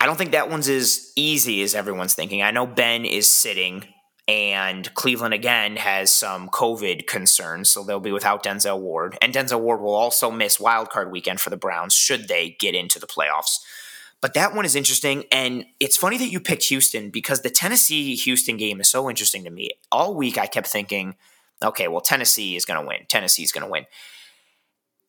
I 0.00 0.06
don't 0.06 0.16
think 0.16 0.32
that 0.32 0.50
one's 0.50 0.68
as 0.68 1.12
easy 1.16 1.62
as 1.62 1.74
everyone's 1.74 2.14
thinking. 2.14 2.42
I 2.42 2.50
know 2.50 2.66
Ben 2.66 3.04
is 3.04 3.28
sitting, 3.28 3.84
and 4.28 4.92
Cleveland 4.94 5.34
again 5.34 5.76
has 5.76 6.10
some 6.10 6.48
COVID 6.50 7.06
concerns, 7.06 7.68
so 7.68 7.82
they'll 7.82 7.98
be 7.98 8.12
without 8.12 8.44
Denzel 8.44 8.78
Ward. 8.78 9.16
And 9.22 9.32
Denzel 9.32 9.60
Ward 9.60 9.80
will 9.80 9.94
also 9.94 10.30
miss 10.30 10.58
wildcard 10.58 11.10
weekend 11.10 11.40
for 11.40 11.50
the 11.50 11.56
Browns 11.56 11.94
should 11.94 12.28
they 12.28 12.56
get 12.60 12.74
into 12.74 12.98
the 12.98 13.06
playoffs. 13.06 13.58
But 14.20 14.34
that 14.34 14.54
one 14.54 14.64
is 14.64 14.74
interesting. 14.74 15.24
And 15.30 15.64
it's 15.80 15.96
funny 15.96 16.18
that 16.18 16.30
you 16.30 16.40
picked 16.40 16.64
Houston 16.64 17.10
because 17.10 17.42
the 17.42 17.50
Tennessee 17.50 18.14
Houston 18.16 18.56
game 18.56 18.80
is 18.80 18.88
so 18.88 19.08
interesting 19.08 19.44
to 19.44 19.50
me. 19.50 19.70
All 19.92 20.14
week 20.14 20.36
I 20.36 20.46
kept 20.46 20.66
thinking, 20.66 21.14
okay, 21.62 21.88
well, 21.88 22.00
Tennessee 22.00 22.56
is 22.56 22.64
going 22.64 22.80
to 22.80 22.86
win. 22.86 23.00
Tennessee 23.08 23.42
is 23.42 23.52
going 23.52 23.64
to 23.64 23.70
win. 23.70 23.86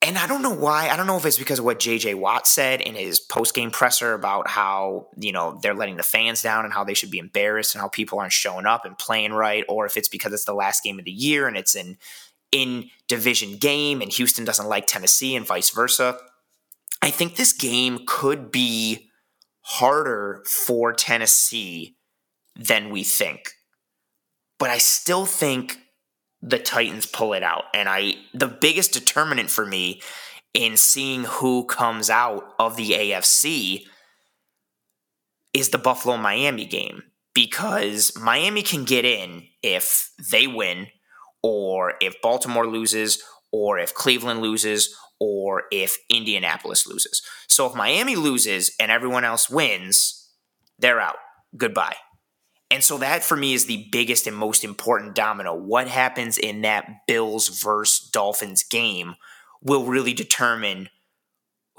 And 0.02 0.18
I 0.18 0.28
don't 0.28 0.42
know 0.42 0.56
why. 0.56 0.88
I 0.88 0.96
don't 0.96 1.08
know 1.08 1.18
if 1.18 1.26
it's 1.26 1.38
because 1.38 1.60
of 1.60 1.66
what 1.66 1.80
JJ 1.80 2.16
Watt 2.16 2.48
said 2.48 2.80
in 2.80 2.96
his 2.96 3.20
post 3.20 3.54
game 3.54 3.70
presser 3.70 4.14
about 4.14 4.48
how, 4.48 5.08
you 5.18 5.34
know, 5.34 5.60
they're 5.62 5.74
letting 5.74 5.98
the 5.98 6.04
fans 6.04 6.42
down 6.42 6.64
and 6.64 6.74
how 6.74 6.86
they 6.86 6.94
should 6.94 7.12
be 7.12 7.20
embarrassed 7.20 7.76
and 7.76 7.82
how 7.82 7.90
people 7.90 8.18
aren't 8.18 8.32
showing 8.32 8.66
up 8.66 8.86
and 8.86 8.98
playing 8.98 9.34
right, 9.34 9.66
or 9.68 9.86
if 9.86 9.98
it's 9.98 10.08
because 10.08 10.32
it's 10.32 10.46
the 10.46 10.54
last 10.54 10.84
game 10.84 11.00
of 11.00 11.06
the 11.06 11.12
year 11.12 11.48
and 11.48 11.58
it's 11.58 11.76
an 11.76 11.98
in 12.52 12.90
division 13.08 13.58
game 13.58 14.02
and 14.02 14.12
Houston 14.14 14.46
doesn't 14.46 14.70
like 14.70 14.88
Tennessee 14.88 15.36
and 15.36 15.46
vice 15.46 15.70
versa. 15.70 16.18
I 17.02 17.12
think 17.12 17.36
this 17.36 17.54
game 17.54 18.00
could 18.08 18.52
be 18.52 19.10
harder 19.62 20.44
for 20.48 20.94
Tennessee 20.94 21.98
than 22.56 22.90
we 22.90 23.04
think. 23.04 23.52
But 24.58 24.70
I 24.70 24.78
still 24.78 25.26
think 25.26 25.78
the 26.42 26.60
Titans 26.60 27.06
pull 27.06 27.34
it 27.34 27.44
out. 27.44 27.66
And 27.74 27.90
I 27.90 28.16
the 28.34 28.48
biggest 28.48 28.94
determinant 28.94 29.50
for 29.50 29.66
me 29.66 30.02
in 30.54 30.78
seeing 30.78 31.26
who 31.26 31.66
comes 31.66 32.10
out 32.10 32.54
of 32.58 32.76
the 32.76 32.92
AFC 32.92 33.86
is 35.54 35.70
the 35.70 35.78
Buffalo 35.78 36.18
Miami 36.18 36.66
game 36.66 37.04
because 37.34 38.18
Miami 38.20 38.62
can 38.62 38.84
get 38.84 39.06
in 39.06 39.48
if 39.62 40.12
they 40.32 40.48
win 40.48 40.88
or 41.44 41.94
if 42.02 42.22
Baltimore 42.22 42.68
loses 42.68 43.22
or 43.52 43.80
if 43.80 43.94
Cleveland 43.94 44.42
loses 44.42 44.96
or 45.20 45.64
if 45.72 45.96
Indianapolis 46.10 46.88
loses. 46.88 47.22
So 47.48 47.66
if 47.66 47.76
Miami 47.76 48.16
loses 48.16 48.72
and 48.80 48.92
everyone 48.92 49.24
else 49.24 49.50
wins, 49.50 50.30
they're 50.78 51.00
out. 51.00 51.18
Goodbye. 51.56 51.96
And 52.72 52.84
so 52.84 52.98
that 53.00 53.24
for 53.24 53.36
me 53.36 53.54
is 53.54 53.66
the 53.66 53.88
biggest 53.92 54.28
and 54.28 54.36
most 54.36 54.64
important 54.64 55.16
domino. 55.16 55.56
What 55.56 55.88
happens 55.88 56.38
in 56.38 56.62
that 56.62 57.08
Bills 57.08 57.48
versus 57.48 58.08
Dolphins 58.12 58.64
game 58.64 59.16
will 59.62 59.86
really 59.86 60.14
determine 60.14 60.90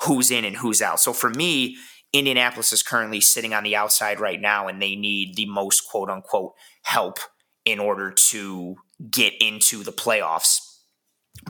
who's 0.03 0.31
in 0.31 0.45
and 0.45 0.57
who's 0.57 0.83
out. 0.83 1.01
So 1.01 1.13
for 1.13 1.31
me, 1.31 1.77
Indianapolis 2.13 2.73
is 2.73 2.83
currently 2.83 3.21
sitting 3.21 3.55
on 3.55 3.63
the 3.63 3.77
outside 3.77 4.19
right 4.19 4.41
now 4.41 4.67
and 4.67 4.83
they 4.83 4.97
need 4.97 5.37
the 5.37 5.47
most 5.47 5.83
quote 5.89 6.11
unquote 6.11 6.55
help 6.83 7.19
in 7.65 7.79
order 7.79 8.11
to 8.11 8.77
get 9.11 9.35
into 9.41 9.85
the 9.85 9.93
playoffs. 9.93 10.59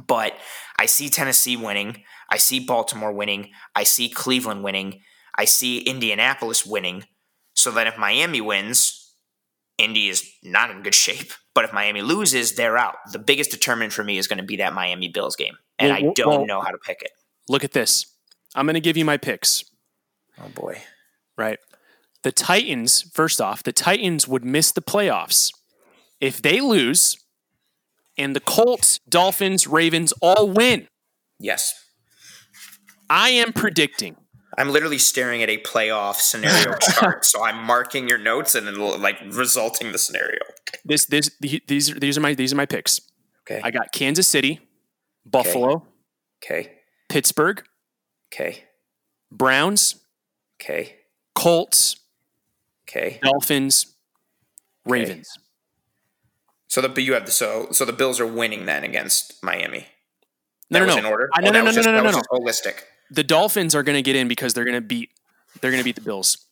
But 0.07 0.35
I 0.79 0.87
see 0.87 1.09
Tennessee 1.09 1.57
winning. 1.57 2.03
I 2.29 2.37
see 2.37 2.61
Baltimore 2.61 3.12
winning. 3.12 3.50
I 3.74 3.85
see 3.85 4.09
Cleveland 4.09 4.62
winning. 4.62 5.00
I 5.35 5.46
see 5.46 5.79
Indianapolis 5.79 6.66
winning. 6.66 7.05
So 7.55 7.70
that 7.72 7.87
if 7.87 7.98
Miami 7.98 8.40
wins, 8.40 8.99
Indy 9.80 10.08
is 10.08 10.30
not 10.42 10.70
in 10.70 10.82
good 10.82 10.94
shape. 10.94 11.32
But 11.54 11.64
if 11.64 11.72
Miami 11.72 12.02
loses, 12.02 12.54
they're 12.54 12.78
out. 12.78 12.96
The 13.12 13.18
biggest 13.18 13.50
determinant 13.50 13.92
for 13.92 14.04
me 14.04 14.18
is 14.18 14.28
going 14.28 14.38
to 14.38 14.44
be 14.44 14.56
that 14.56 14.72
Miami 14.72 15.08
Bills 15.08 15.34
game. 15.34 15.56
And 15.78 15.90
well, 15.90 16.10
I 16.10 16.12
don't 16.14 16.28
well, 16.28 16.46
know 16.46 16.60
how 16.60 16.70
to 16.70 16.78
pick 16.78 17.02
it. 17.02 17.10
Look 17.48 17.64
at 17.64 17.72
this. 17.72 18.06
I'm 18.54 18.66
going 18.66 18.74
to 18.74 18.80
give 18.80 18.96
you 18.96 19.04
my 19.04 19.16
picks. 19.16 19.64
Oh, 20.40 20.48
boy. 20.48 20.82
Right. 21.36 21.58
The 22.22 22.32
Titans, 22.32 23.02
first 23.12 23.40
off, 23.40 23.62
the 23.62 23.72
Titans 23.72 24.28
would 24.28 24.44
miss 24.44 24.72
the 24.72 24.82
playoffs. 24.82 25.52
If 26.20 26.40
they 26.40 26.60
lose 26.60 27.16
and 28.16 28.36
the 28.36 28.40
Colts, 28.40 29.00
Dolphins, 29.08 29.66
Ravens 29.66 30.12
all 30.20 30.50
win. 30.50 30.86
Yes. 31.38 31.74
I 33.08 33.30
am 33.30 33.52
predicting. 33.52 34.16
I'm 34.58 34.70
literally 34.70 34.98
staring 34.98 35.42
at 35.42 35.48
a 35.48 35.58
playoff 35.58 36.16
scenario 36.16 36.76
chart, 36.80 37.24
so 37.24 37.42
I'm 37.42 37.62
marking 37.64 38.08
your 38.08 38.18
notes 38.18 38.54
and 38.54 38.66
it'll 38.68 38.98
like 38.98 39.18
resulting 39.30 39.92
the 39.92 39.98
scenario. 39.98 40.40
This 40.84 41.06
this 41.06 41.30
these 41.40 41.90
are 41.90 41.98
these 42.00 42.18
are 42.18 42.20
my 42.20 42.34
these 42.34 42.52
are 42.52 42.56
my 42.56 42.66
picks. 42.66 43.00
Okay. 43.42 43.60
I 43.62 43.70
got 43.70 43.92
Kansas 43.92 44.26
City, 44.26 44.60
Buffalo, 45.24 45.86
Okay. 46.42 46.72
Pittsburgh, 47.08 47.62
Okay. 48.32 48.64
Browns, 49.30 49.96
Okay. 50.60 50.96
Colts, 51.34 51.96
Okay. 52.88 53.18
Dolphins, 53.22 53.94
Ravens. 54.84 55.28
So 56.68 56.80
the 56.80 56.88
but 56.88 57.02
you 57.02 57.14
have 57.14 57.26
the 57.26 57.32
so 57.32 57.68
so 57.70 57.84
the 57.84 57.92
Bills 57.92 58.20
are 58.20 58.26
winning 58.26 58.66
then 58.66 58.84
against 58.84 59.42
Miami. 59.42 59.86
No, 60.70 60.78
That 60.78 60.80
no, 60.80 60.86
was 60.86 60.94
no. 60.96 60.98
in 61.00 61.06
order. 61.06 61.30
I- 61.34 61.40
no, 61.40 61.48
Oh, 61.48 61.52
no, 61.52 61.58
that 61.58 61.64
was 61.64 61.76
no, 61.76 61.82
just- 61.82 61.86
no, 61.86 61.92
no, 61.92 61.96
that 61.96 62.12
no, 62.12 62.40
was 62.44 62.60
just 62.60 62.64
Holistic. 62.76 62.82
The 63.10 63.24
Dolphins 63.24 63.74
are 63.74 63.82
going 63.82 63.96
to 63.96 64.02
get 64.02 64.16
in 64.16 64.28
because 64.28 64.54
they're 64.54 64.64
going 64.64 64.74
to 64.74 64.80
beat 64.80 65.10
they're 65.60 65.70
going 65.70 65.80
to 65.80 65.84
beat 65.84 65.96
the 65.96 66.00
Bills. 66.00 66.46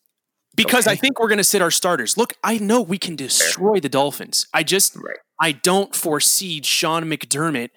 Because 0.55 0.87
I 0.87 0.95
think 0.95 1.19
we're 1.19 1.29
going 1.29 1.37
to 1.37 1.43
sit 1.43 1.61
our 1.61 1.71
starters. 1.71 2.17
Look, 2.17 2.33
I 2.43 2.57
know 2.57 2.81
we 2.81 2.97
can 2.97 3.15
destroy 3.15 3.79
the 3.79 3.87
Dolphins. 3.87 4.47
I 4.53 4.63
just 4.63 4.95
Right. 4.95 5.17
I 5.39 5.53
don't 5.53 5.95
foresee 5.95 6.61
Sean 6.61 7.05
McDermott 7.05 7.69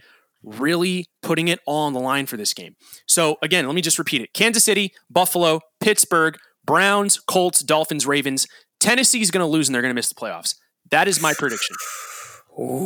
really 0.43 1.07
putting 1.23 1.47
it 1.47 1.61
all 1.65 1.87
on 1.87 1.93
the 1.93 2.01
line 2.01 2.27
for 2.27 2.37
this 2.37 2.53
game. 2.53 2.75
So 3.07 3.37
again, 3.41 3.67
let 3.67 3.75
me 3.77 3.83
just 3.83 3.99
repeat 3.99 4.21
it. 4.21 4.33
Kansas 4.35 4.65
City, 4.65 4.93
Buffalo, 5.09 5.61
Pittsburgh, 5.81 6.37
Browns, 6.65 7.21
Colts, 7.21 7.61
Dolphins, 7.61 8.07
Ravens. 8.07 8.47
Tennessee's 8.81 9.31
going 9.31 9.45
to 9.45 9.51
lose 9.51 9.69
and 9.69 9.75
they're 9.75 9.83
going 9.83 9.91
to 9.91 9.95
miss 9.95 10.09
the 10.09 10.17
playoffs. 10.17 10.57
That 10.91 11.07
is 11.07 11.23
my 11.23 11.35
prediction. 11.35 11.77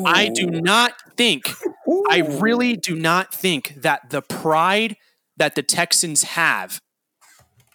I 0.06 0.30
do 0.32 0.46
not 0.46 0.92
think 1.16 1.50
I 2.08 2.18
really 2.18 2.76
do 2.76 2.94
not 2.94 3.34
think 3.34 3.74
that 3.78 4.10
the 4.10 4.22
pride 4.22 4.96
that 5.36 5.54
the 5.54 5.62
Texans 5.62 6.22
have 6.22 6.80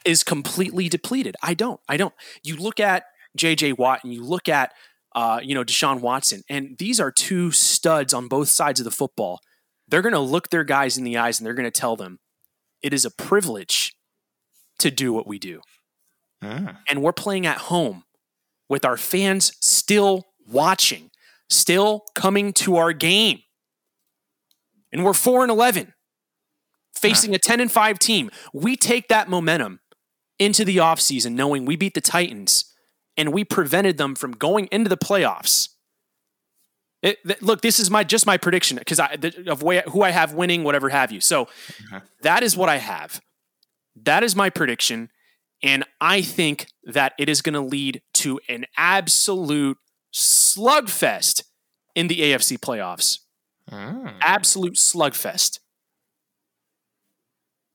is 0.05 0.23
completely 0.23 0.89
depleted. 0.89 1.35
I 1.43 1.53
don't. 1.53 1.79
I 1.87 1.97
don't. 1.97 2.13
You 2.43 2.55
look 2.57 2.79
at 2.79 3.03
J.J. 3.35 3.73
Watt 3.73 4.03
and 4.03 4.13
you 4.13 4.23
look 4.23 4.49
at 4.49 4.73
uh, 5.15 5.39
you 5.43 5.53
know 5.53 5.63
Deshaun 5.63 5.99
Watson, 6.01 6.41
and 6.49 6.77
these 6.77 6.99
are 6.99 7.11
two 7.11 7.51
studs 7.51 8.13
on 8.13 8.27
both 8.27 8.47
sides 8.49 8.79
of 8.79 8.83
the 8.83 8.91
football. 8.91 9.39
They're 9.87 10.01
going 10.01 10.13
to 10.13 10.19
look 10.19 10.49
their 10.49 10.63
guys 10.63 10.97
in 10.97 11.03
the 11.03 11.17
eyes 11.17 11.39
and 11.39 11.45
they're 11.45 11.53
going 11.53 11.69
to 11.69 11.79
tell 11.79 11.95
them 11.95 12.19
it 12.81 12.93
is 12.93 13.03
a 13.05 13.11
privilege 13.11 13.93
to 14.79 14.89
do 14.89 15.13
what 15.13 15.27
we 15.27 15.37
do, 15.37 15.61
Mm. 16.41 16.77
and 16.89 17.03
we're 17.03 17.13
playing 17.13 17.45
at 17.45 17.57
home 17.57 18.03
with 18.67 18.83
our 18.85 18.97
fans 18.97 19.51
still 19.59 20.29
watching, 20.47 21.11
still 21.49 22.05
coming 22.15 22.51
to 22.53 22.77
our 22.77 22.93
game 22.93 23.39
and 24.91 25.03
we're 25.05 25.13
4 25.13 25.43
and 25.43 25.51
11 25.51 25.93
facing 26.95 27.33
a 27.35 27.39
10 27.39 27.59
and 27.59 27.71
5 27.71 27.99
team. 27.99 28.29
We 28.53 28.75
take 28.75 29.07
that 29.09 29.29
momentum 29.29 29.79
into 30.39 30.65
the 30.65 30.77
offseason 30.77 31.33
knowing 31.33 31.65
we 31.65 31.75
beat 31.75 31.93
the 31.93 32.01
titans 32.01 32.65
and 33.17 33.31
we 33.33 33.43
prevented 33.43 33.97
them 33.97 34.15
from 34.15 34.31
going 34.31 34.67
into 34.71 34.89
the 34.89 34.97
playoffs. 34.97 35.69
It- 37.01 37.17
th- 37.25 37.41
look 37.41 37.61
this 37.61 37.79
is 37.79 37.89
my 37.89 38.03
just 38.03 38.25
my 38.27 38.37
prediction 38.37 38.77
because 38.77 38.99
i 38.99 39.17
of 39.47 39.63
way, 39.63 39.81
who 39.87 40.03
i 40.03 40.11
have 40.11 40.33
winning 40.33 40.63
whatever 40.63 40.89
have 40.89 41.11
you. 41.11 41.19
So 41.19 41.47
that 42.21 42.43
is 42.43 42.55
what 42.55 42.69
i 42.69 42.77
have. 42.77 43.21
That 43.95 44.23
is 44.23 44.35
my 44.35 44.49
prediction. 44.49 45.09
And 45.63 45.83
i 45.99 46.21
think 46.21 46.67
that 46.83 47.13
it 47.17 47.27
is 47.29 47.41
going 47.41 47.53
to 47.53 47.61
lead 47.61 48.01
to 48.15 48.39
an 48.47 48.65
absolute 48.77 49.77
slugfest 50.13 51.43
in 51.95 52.07
the 52.07 52.19
afc 52.21 52.57
playoffs. 52.59 53.19
Mm. 53.71 54.13
absolute 54.21 54.75
slugfest. 54.75 55.59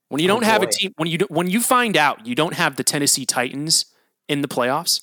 When 0.09 0.21
you 0.21 0.29
Oh, 0.29 0.35
don't 0.35 0.43
have 0.45 0.63
a 0.63 0.67
team, 0.67 0.93
when 0.97 1.09
you 1.09 1.19
when 1.29 1.49
you 1.49 1.61
find 1.61 1.97
out 1.97 2.25
you 2.25 2.35
don't 2.35 2.53
have 2.53 2.75
the 2.77 2.83
Tennessee 2.83 3.25
Titans 3.25 3.85
in 4.27 4.41
the 4.41 4.47
playoffs, 4.47 5.01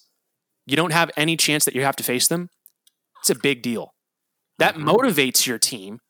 you 0.66 0.76
don't 0.76 0.92
have 0.92 1.10
any 1.16 1.36
chance 1.36 1.64
that 1.66 1.74
you 1.74 1.82
have 1.84 1.96
to 1.96 2.02
face 2.04 2.28
them. 2.28 2.48
It's 3.20 3.30
a 3.30 3.34
big 3.34 3.62
deal. 3.62 3.92
That 4.58 4.76
Mhm. 4.76 4.84
motivates 4.84 5.46
your 5.46 5.58
team 5.58 6.00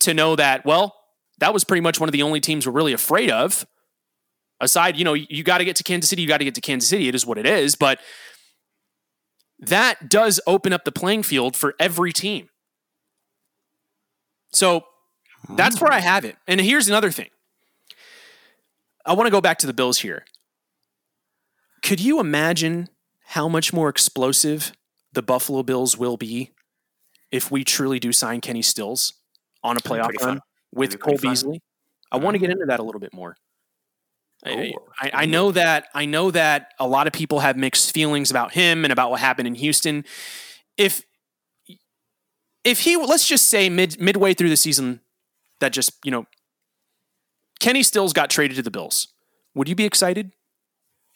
to 0.00 0.14
know 0.14 0.36
that 0.36 0.64
well, 0.64 0.94
that 1.38 1.52
was 1.52 1.64
pretty 1.64 1.80
much 1.80 1.98
one 1.98 2.08
of 2.08 2.12
the 2.12 2.22
only 2.22 2.40
teams 2.40 2.66
we're 2.66 2.72
really 2.72 2.92
afraid 2.92 3.30
of. 3.30 3.66
Aside, 4.60 4.96
you 4.96 5.04
know, 5.04 5.14
you 5.14 5.42
got 5.42 5.58
to 5.58 5.64
get 5.64 5.74
to 5.76 5.82
Kansas 5.82 6.08
City, 6.08 6.22
you 6.22 6.28
got 6.28 6.38
to 6.38 6.44
get 6.44 6.54
to 6.54 6.60
Kansas 6.60 6.88
City. 6.88 7.08
It 7.08 7.14
is 7.16 7.26
what 7.26 7.38
it 7.38 7.46
is, 7.46 7.74
but 7.74 7.98
that 9.58 10.08
does 10.08 10.40
open 10.46 10.72
up 10.72 10.84
the 10.84 10.92
playing 10.92 11.24
field 11.24 11.56
for 11.56 11.74
every 11.80 12.12
team. 12.12 12.48
So 14.52 14.84
that's 15.56 15.80
where 15.80 15.92
I 15.92 16.00
have 16.00 16.24
it. 16.24 16.36
And 16.46 16.60
here's 16.60 16.88
another 16.88 17.10
thing. 17.10 17.30
I 19.04 19.14
want 19.14 19.26
to 19.26 19.30
go 19.30 19.40
back 19.40 19.58
to 19.58 19.66
the 19.66 19.72
Bills 19.72 19.98
here. 19.98 20.24
Could 21.82 22.00
you 22.00 22.20
imagine 22.20 22.88
how 23.26 23.48
much 23.48 23.72
more 23.72 23.88
explosive 23.88 24.72
the 25.12 25.22
Buffalo 25.22 25.62
Bills 25.62 25.98
will 25.98 26.16
be 26.16 26.52
if 27.30 27.50
we 27.50 27.64
truly 27.64 27.98
do 27.98 28.12
sign 28.12 28.40
Kenny 28.40 28.62
Stills 28.62 29.14
on 29.62 29.76
a 29.76 29.80
playoff 29.80 30.10
run 30.20 30.40
with 30.72 30.98
Cole 31.00 31.16
fun. 31.16 31.30
Beasley? 31.30 31.60
I 32.10 32.18
want 32.18 32.34
to 32.34 32.38
get 32.38 32.50
into 32.50 32.66
that 32.66 32.78
a 32.78 32.82
little 32.82 33.00
bit 33.00 33.12
more. 33.12 33.36
I, 34.44 34.72
I, 35.00 35.10
I 35.14 35.26
know 35.26 35.52
that 35.52 35.86
I 35.94 36.04
know 36.04 36.30
that 36.32 36.72
a 36.78 36.86
lot 36.86 37.06
of 37.06 37.12
people 37.12 37.40
have 37.40 37.56
mixed 37.56 37.94
feelings 37.94 38.30
about 38.30 38.52
him 38.52 38.84
and 38.84 38.92
about 38.92 39.10
what 39.10 39.20
happened 39.20 39.46
in 39.46 39.54
Houston. 39.54 40.04
If 40.76 41.04
if 42.64 42.80
he 42.80 42.96
let's 42.96 43.26
just 43.26 43.46
say 43.46 43.68
mid 43.68 44.00
midway 44.00 44.34
through 44.34 44.48
the 44.48 44.56
season 44.56 45.00
that 45.60 45.72
just 45.72 45.92
you 46.04 46.10
know 46.10 46.26
Kenny 47.62 47.84
Stills 47.84 48.12
got 48.12 48.28
traded 48.28 48.56
to 48.56 48.62
the 48.62 48.72
Bills, 48.72 49.06
would 49.54 49.68
you 49.68 49.76
be 49.76 49.84
excited? 49.84 50.32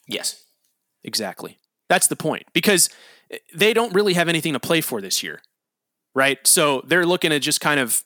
Yes. 0.06 0.44
Exactly. 1.02 1.58
That's 1.88 2.06
the 2.06 2.14
point 2.14 2.44
because 2.52 2.88
they 3.52 3.74
don't 3.74 3.92
really 3.92 4.14
have 4.14 4.28
anything 4.28 4.52
to 4.52 4.60
play 4.60 4.80
for 4.80 5.00
this 5.00 5.24
year, 5.24 5.40
right? 6.14 6.38
So 6.46 6.82
they're 6.86 7.04
looking 7.04 7.30
to 7.30 7.40
just 7.40 7.60
kind 7.60 7.80
of 7.80 8.02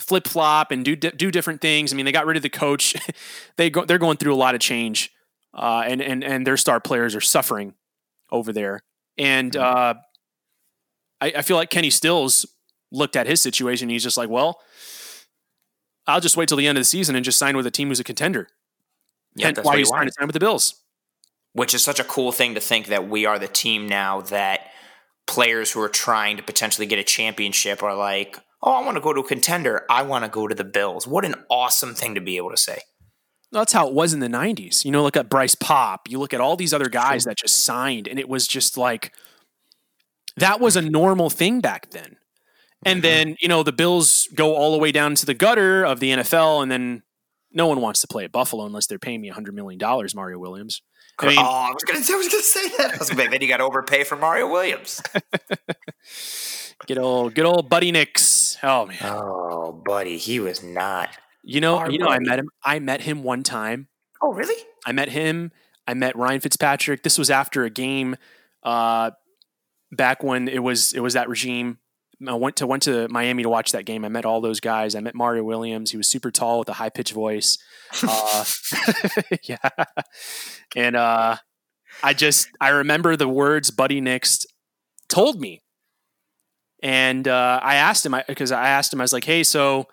flip 0.00 0.26
flop 0.26 0.72
and 0.72 0.84
do 0.84 0.96
do 0.96 1.30
different 1.30 1.60
things. 1.60 1.92
I 1.92 1.96
mean, 1.96 2.04
they 2.04 2.12
got 2.12 2.26
rid 2.26 2.36
of 2.36 2.42
the 2.42 2.50
coach. 2.50 2.96
they 3.56 3.70
go, 3.70 3.84
they're 3.84 3.98
going 3.98 4.16
through 4.16 4.34
a 4.34 4.36
lot 4.36 4.56
of 4.56 4.60
change, 4.60 5.12
uh, 5.54 5.84
and 5.86 6.02
and 6.02 6.24
and 6.24 6.44
their 6.44 6.56
star 6.56 6.80
players 6.80 7.14
are 7.14 7.20
suffering 7.20 7.74
over 8.30 8.52
there. 8.52 8.80
And 9.16 9.56
uh, 9.56 9.94
I, 11.20 11.32
I 11.36 11.42
feel 11.42 11.56
like 11.56 11.70
Kenny 11.70 11.90
Stills 11.90 12.44
looked 12.90 13.14
at 13.14 13.26
his 13.26 13.40
situation. 13.40 13.88
he's 13.88 14.02
just 14.02 14.16
like, 14.16 14.28
well, 14.30 14.60
I'll 16.08 16.20
just 16.20 16.36
wait 16.36 16.48
till 16.48 16.56
the 16.56 16.66
end 16.66 16.78
of 16.78 16.80
the 16.80 16.86
season 16.86 17.14
and 17.14 17.24
just 17.24 17.38
sign 17.38 17.56
with 17.56 17.66
a 17.66 17.70
team 17.70 17.88
who's 17.88 18.00
a 18.00 18.04
contender. 18.04 18.48
Yeah, 19.36 19.52
that's 19.52 19.64
why 19.64 19.74
he 19.74 19.80
he's 19.80 19.90
to 19.90 19.94
sign 19.94 20.26
with 20.26 20.32
the 20.32 20.40
Bills. 20.40 20.82
Which 21.52 21.74
is 21.74 21.84
such 21.84 22.00
a 22.00 22.04
cool 22.04 22.32
thing 22.32 22.54
to 22.54 22.60
think 22.60 22.86
that 22.86 23.08
we 23.08 23.26
are 23.26 23.38
the 23.38 23.46
team 23.46 23.88
now 23.88 24.22
that 24.22 24.60
players 25.26 25.70
who 25.70 25.80
are 25.80 25.88
trying 25.88 26.36
to 26.38 26.42
potentially 26.42 26.86
get 26.86 26.98
a 26.98 27.04
championship 27.04 27.82
are 27.82 27.94
like, 27.94 28.38
oh, 28.62 28.72
I 28.72 28.84
want 28.84 28.96
to 28.96 29.00
go 29.00 29.12
to 29.12 29.20
a 29.20 29.24
contender. 29.24 29.84
I 29.90 30.02
want 30.02 30.24
to 30.24 30.30
go 30.30 30.48
to 30.48 30.54
the 30.54 30.64
Bills. 30.64 31.06
What 31.06 31.24
an 31.24 31.34
awesome 31.50 31.94
thing 31.94 32.14
to 32.14 32.20
be 32.20 32.38
able 32.38 32.50
to 32.50 32.56
say. 32.56 32.78
That's 33.52 33.72
how 33.72 33.88
it 33.88 33.94
was 33.94 34.12
in 34.12 34.20
the 34.20 34.28
90s. 34.28 34.84
You 34.84 34.90
know, 34.90 35.02
look 35.02 35.16
at 35.16 35.28
Bryce 35.28 35.54
Paup. 35.54 36.08
You 36.08 36.18
look 36.18 36.34
at 36.34 36.40
all 36.40 36.56
these 36.56 36.74
other 36.74 36.88
guys 36.88 37.24
that 37.24 37.36
just 37.36 37.64
signed, 37.64 38.08
and 38.08 38.18
it 38.18 38.28
was 38.28 38.46
just 38.46 38.76
like 38.76 39.12
that 40.36 40.60
was 40.60 40.76
a 40.76 40.82
normal 40.82 41.30
thing 41.30 41.60
back 41.60 41.90
then. 41.90 42.16
And 42.84 43.02
then, 43.02 43.36
you 43.40 43.48
know, 43.48 43.62
the 43.62 43.72
Bills 43.72 44.28
go 44.34 44.54
all 44.54 44.72
the 44.72 44.78
way 44.78 44.92
down 44.92 45.14
to 45.16 45.26
the 45.26 45.34
gutter 45.34 45.84
of 45.84 46.00
the 46.00 46.10
NFL, 46.10 46.62
and 46.62 46.70
then 46.70 47.02
no 47.52 47.66
one 47.66 47.80
wants 47.80 48.00
to 48.02 48.06
play 48.06 48.24
at 48.24 48.32
Buffalo 48.32 48.64
unless 48.66 48.86
they're 48.86 48.98
paying 48.98 49.20
me 49.20 49.30
$100 49.30 49.52
million, 49.52 49.78
Mario 50.14 50.38
Williams. 50.38 50.80
I 51.18 51.26
mean- 51.26 51.38
oh, 51.38 51.42
I 51.42 51.70
was 51.70 51.82
was 51.88 52.28
gonna 52.28 52.42
say 52.42 52.68
that. 52.78 52.94
I 52.94 52.98
was 52.98 53.10
gonna, 53.10 53.28
then 53.28 53.42
you 53.42 53.48
got 53.48 53.56
to 53.56 53.64
overpay 53.64 54.04
for 54.04 54.16
Mario 54.16 54.48
Williams. 54.48 55.02
Good 56.86 56.98
old, 56.98 57.34
good 57.34 57.44
old 57.44 57.68
Buddy 57.68 57.90
Nix. 57.90 58.56
Oh, 58.62 58.86
man. 58.86 58.98
oh, 59.02 59.72
buddy, 59.84 60.16
he 60.16 60.38
was 60.38 60.62
not. 60.62 61.10
You 61.42 61.60
know, 61.60 61.88
you 61.88 61.98
know, 61.98 62.06
I 62.06 62.20
met 62.20 62.38
him. 62.38 62.48
I 62.64 62.78
met 62.78 63.00
him 63.00 63.24
one 63.24 63.42
time 63.42 63.88
Oh, 64.20 64.32
really? 64.32 64.60
I 64.84 64.92
met 64.92 65.08
him. 65.08 65.52
I 65.86 65.94
met 65.94 66.16
Ryan 66.16 66.40
Fitzpatrick. 66.40 67.02
This 67.02 67.18
was 67.18 67.30
after 67.30 67.64
a 67.64 67.70
game 67.70 68.16
uh, 68.62 69.12
back 69.92 70.22
when 70.22 70.48
it 70.48 70.62
was 70.62 70.92
it 70.92 71.00
was 71.00 71.14
that 71.14 71.28
regime. 71.28 71.78
I 72.26 72.34
went 72.34 72.56
to 72.56 72.66
went 72.66 72.82
to 72.84 73.06
Miami 73.08 73.44
to 73.44 73.48
watch 73.48 73.72
that 73.72 73.84
game. 73.84 74.04
I 74.04 74.08
met 74.08 74.24
all 74.24 74.40
those 74.40 74.60
guys. 74.60 74.94
I 74.94 75.00
met 75.00 75.14
Mario 75.14 75.44
Williams. 75.44 75.92
He 75.92 75.96
was 75.96 76.08
super 76.08 76.30
tall 76.30 76.58
with 76.58 76.68
a 76.68 76.74
high 76.74 76.88
pitched 76.88 77.12
voice. 77.12 77.58
Uh, 78.02 78.44
yeah, 79.44 79.68
and 80.74 80.96
uh, 80.96 81.36
I 82.02 82.14
just 82.14 82.48
I 82.60 82.70
remember 82.70 83.16
the 83.16 83.28
words 83.28 83.70
Buddy 83.70 84.00
Nix 84.00 84.46
told 85.08 85.40
me, 85.40 85.62
and 86.82 87.28
uh, 87.28 87.60
I 87.62 87.76
asked 87.76 88.04
him 88.04 88.16
because 88.26 88.50
I 88.50 88.68
asked 88.68 88.92
him 88.92 89.00
I 89.00 89.04
was 89.04 89.12
like, 89.12 89.24
hey, 89.24 89.44
so 89.44 89.86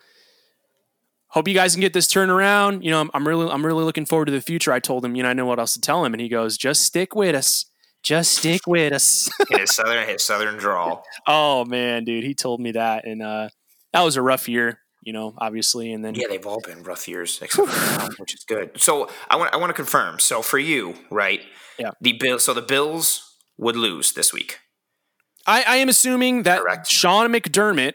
hope 1.35 1.47
you 1.49 1.53
guys 1.53 1.73
can 1.73 1.81
get 1.81 1.93
this 1.93 2.07
turned 2.07 2.31
around. 2.31 2.83
You 2.83 2.91
know, 2.91 3.01
I'm, 3.01 3.11
I'm 3.13 3.27
really, 3.27 3.49
I'm 3.49 3.65
really 3.65 3.83
looking 3.83 4.05
forward 4.05 4.25
to 4.25 4.31
the 4.31 4.41
future. 4.41 4.71
I 4.71 4.79
told 4.79 5.03
him, 5.03 5.15
you 5.15 5.21
know, 5.21 5.29
I 5.29 5.33
know 5.33 5.45
what 5.45 5.59
else 5.59 5.73
to 5.73 5.81
tell 5.81 6.03
him, 6.05 6.13
and 6.13 6.21
he 6.21 6.29
goes, 6.29 6.57
just 6.57 6.83
stick 6.83 7.13
with 7.13 7.35
us, 7.35 7.65
just 8.05 8.37
stick 8.37 8.61
with 8.67 8.93
us. 8.93 9.29
his 9.49 9.71
southern, 9.71 10.07
his 10.07 10.23
southern 10.23 10.57
drawl. 10.57 11.03
oh 11.27 11.65
man, 11.65 12.05
dude, 12.05 12.23
he 12.23 12.33
told 12.33 12.61
me 12.61 12.71
that, 12.71 13.05
and 13.05 13.21
uh, 13.21 13.49
that 13.91 14.01
was 14.01 14.15
a 14.15 14.21
rough 14.21 14.47
year, 14.47 14.79
you 15.01 15.11
know, 15.11 15.33
obviously. 15.37 15.91
And 15.91 16.05
then 16.05 16.15
yeah, 16.15 16.27
they've 16.29 16.45
all 16.45 16.61
been 16.61 16.83
rough 16.83 17.07
years, 17.07 17.39
except 17.41 17.67
for 17.67 17.99
now, 17.99 18.07
which 18.17 18.35
is 18.35 18.43
good. 18.43 18.79
So 18.79 19.09
I 19.29 19.35
want 19.35 19.53
I 19.53 19.57
want 19.57 19.71
to 19.71 19.73
confirm. 19.73 20.19
So 20.19 20.41
for 20.41 20.59
you, 20.59 20.93
right? 21.09 21.41
Yeah. 21.79 21.91
The 21.99 22.13
bill. 22.13 22.39
So 22.39 22.53
the 22.53 22.61
Bills 22.61 23.35
would 23.57 23.75
lose 23.75 24.13
this 24.13 24.31
week. 24.31 24.59
I, 25.47 25.63
I 25.67 25.75
am 25.77 25.89
assuming 25.89 26.43
that 26.43 26.61
Correct. 26.61 26.87
Sean 26.87 27.31
McDermott 27.31 27.93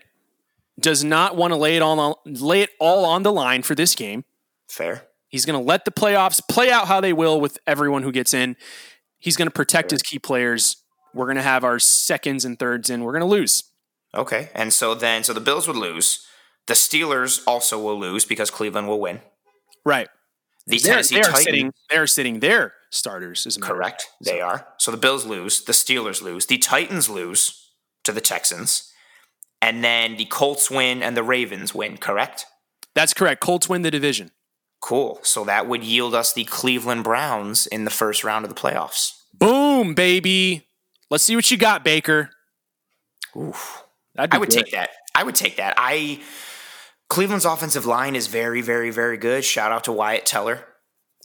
does 0.78 1.04
not 1.04 1.36
want 1.36 1.52
to 1.52 1.56
lay 1.56 1.76
it 1.76 1.82
all 1.82 1.98
on, 2.00 2.14
lay 2.24 2.62
it 2.62 2.70
all 2.78 3.04
on 3.04 3.22
the 3.22 3.32
line 3.32 3.62
for 3.62 3.74
this 3.74 3.94
game. 3.94 4.24
Fair. 4.68 5.06
He's 5.28 5.46
going 5.46 5.58
to 5.58 5.64
let 5.64 5.84
the 5.84 5.92
playoffs 5.92 6.40
play 6.48 6.70
out 6.70 6.88
how 6.88 7.00
they 7.00 7.12
will 7.12 7.40
with 7.40 7.58
everyone 7.66 8.02
who 8.02 8.10
gets 8.10 8.34
in. 8.34 8.56
He's 9.20 9.36
going 9.36 9.46
to 9.46 9.52
protect 9.52 9.90
his 9.90 10.02
key 10.02 10.18
players. 10.18 10.82
We're 11.14 11.26
going 11.26 11.36
to 11.36 11.42
have 11.42 11.62
our 11.64 11.78
seconds 11.78 12.44
and 12.44 12.58
thirds 12.58 12.90
in. 12.90 13.04
We're 13.04 13.12
going 13.12 13.20
to 13.20 13.26
lose. 13.26 13.64
Okay. 14.14 14.48
And 14.54 14.72
so 14.72 14.94
then, 14.94 15.22
so 15.24 15.32
the 15.32 15.40
Bills 15.40 15.66
would 15.66 15.76
lose. 15.76 16.26
The 16.66 16.74
Steelers 16.74 17.42
also 17.46 17.80
will 17.80 17.98
lose 17.98 18.24
because 18.24 18.50
Cleveland 18.50 18.88
will 18.88 19.00
win. 19.00 19.20
Right. 19.84 20.08
The 20.66 20.78
They're, 20.78 20.92
Tennessee 20.94 21.14
they're 21.16 21.24
Titans. 21.24 21.44
sitting. 21.44 21.72
They're 21.90 22.06
sitting 22.06 22.40
their 22.40 22.74
starters. 22.90 23.46
is 23.46 23.56
a 23.56 23.60
matter 23.60 23.72
of 23.72 23.76
Correct. 23.78 24.08
They 24.24 24.40
are. 24.40 24.68
So 24.78 24.90
the 24.90 24.96
Bills 24.96 25.26
lose. 25.26 25.64
The 25.64 25.72
Steelers 25.72 26.22
lose. 26.22 26.46
The 26.46 26.58
Titans 26.58 27.08
lose 27.08 27.70
to 28.04 28.12
the 28.12 28.20
Texans. 28.20 28.92
And 29.62 29.84
then 29.84 30.16
the 30.16 30.24
Colts 30.26 30.70
win 30.70 31.02
and 31.02 31.16
the 31.16 31.22
Ravens 31.22 31.74
win, 31.74 31.98
correct? 31.98 32.46
That's 32.94 33.12
correct. 33.14 33.40
Colts 33.40 33.68
win 33.68 33.82
the 33.82 33.90
division. 33.90 34.30
Cool. 34.80 35.18
So 35.22 35.44
that 35.44 35.66
would 35.68 35.84
yield 35.84 36.14
us 36.14 36.32
the 36.32 36.44
Cleveland 36.44 37.04
Browns 37.04 37.66
in 37.66 37.84
the 37.84 37.90
first 37.90 38.24
round 38.24 38.44
of 38.44 38.48
the 38.48 38.60
playoffs. 38.60 39.12
Boom, 39.34 39.94
baby. 39.94 40.66
Let's 41.10 41.24
see 41.24 41.36
what 41.36 41.50
you 41.50 41.56
got, 41.56 41.84
Baker. 41.84 42.30
Oof. 43.36 43.84
I 44.16 44.38
would 44.38 44.50
good. 44.50 44.64
take 44.64 44.72
that. 44.72 44.90
I 45.14 45.22
would 45.22 45.34
take 45.34 45.56
that. 45.56 45.74
I 45.76 46.20
Cleveland's 47.08 47.44
offensive 47.44 47.86
line 47.86 48.14
is 48.14 48.26
very, 48.26 48.60
very, 48.60 48.90
very 48.90 49.16
good. 49.16 49.44
Shout 49.44 49.72
out 49.72 49.84
to 49.84 49.92
Wyatt 49.92 50.26
Teller. 50.26 50.64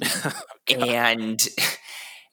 and 0.70 1.40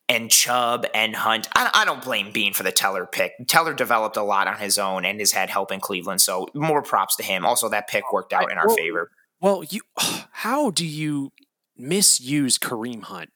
and 0.09 0.31
Chubb 0.31 0.87
and 0.95 1.14
Hunt. 1.14 1.49
I, 1.55 1.70
I 1.73 1.85
don't 1.85 2.03
blame 2.03 2.33
Beane 2.33 2.53
for 2.55 2.62
the 2.62 2.73
Teller 2.73 3.07
pick. 3.07 3.33
Teller 3.49 3.75
developed 3.75 4.16
a 4.16 4.23
lot 4.23 4.49
on 4.49 4.59
his 4.59 4.79
own 4.79 5.05
and 5.05 5.20
has 5.20 5.33
had 5.33 5.51
help 5.51 5.70
in 5.70 5.81
Cleveland, 5.81 6.20
so 6.20 6.49
more 6.55 6.83
props 6.83 7.16
to 7.16 7.23
him. 7.23 7.45
Also, 7.45 7.68
that 7.68 7.89
pick 7.89 8.12
worked 8.12 8.33
out 8.33 8.51
in 8.51 8.59
our 8.59 8.68
favor. 8.70 9.11
Well, 9.43 9.62
you 9.68 9.80
how 10.32 10.70
do 10.70 10.86
you 10.86 11.32
misuse 11.76 12.59
Kareem 12.59 13.03
Hunt? 13.03 13.30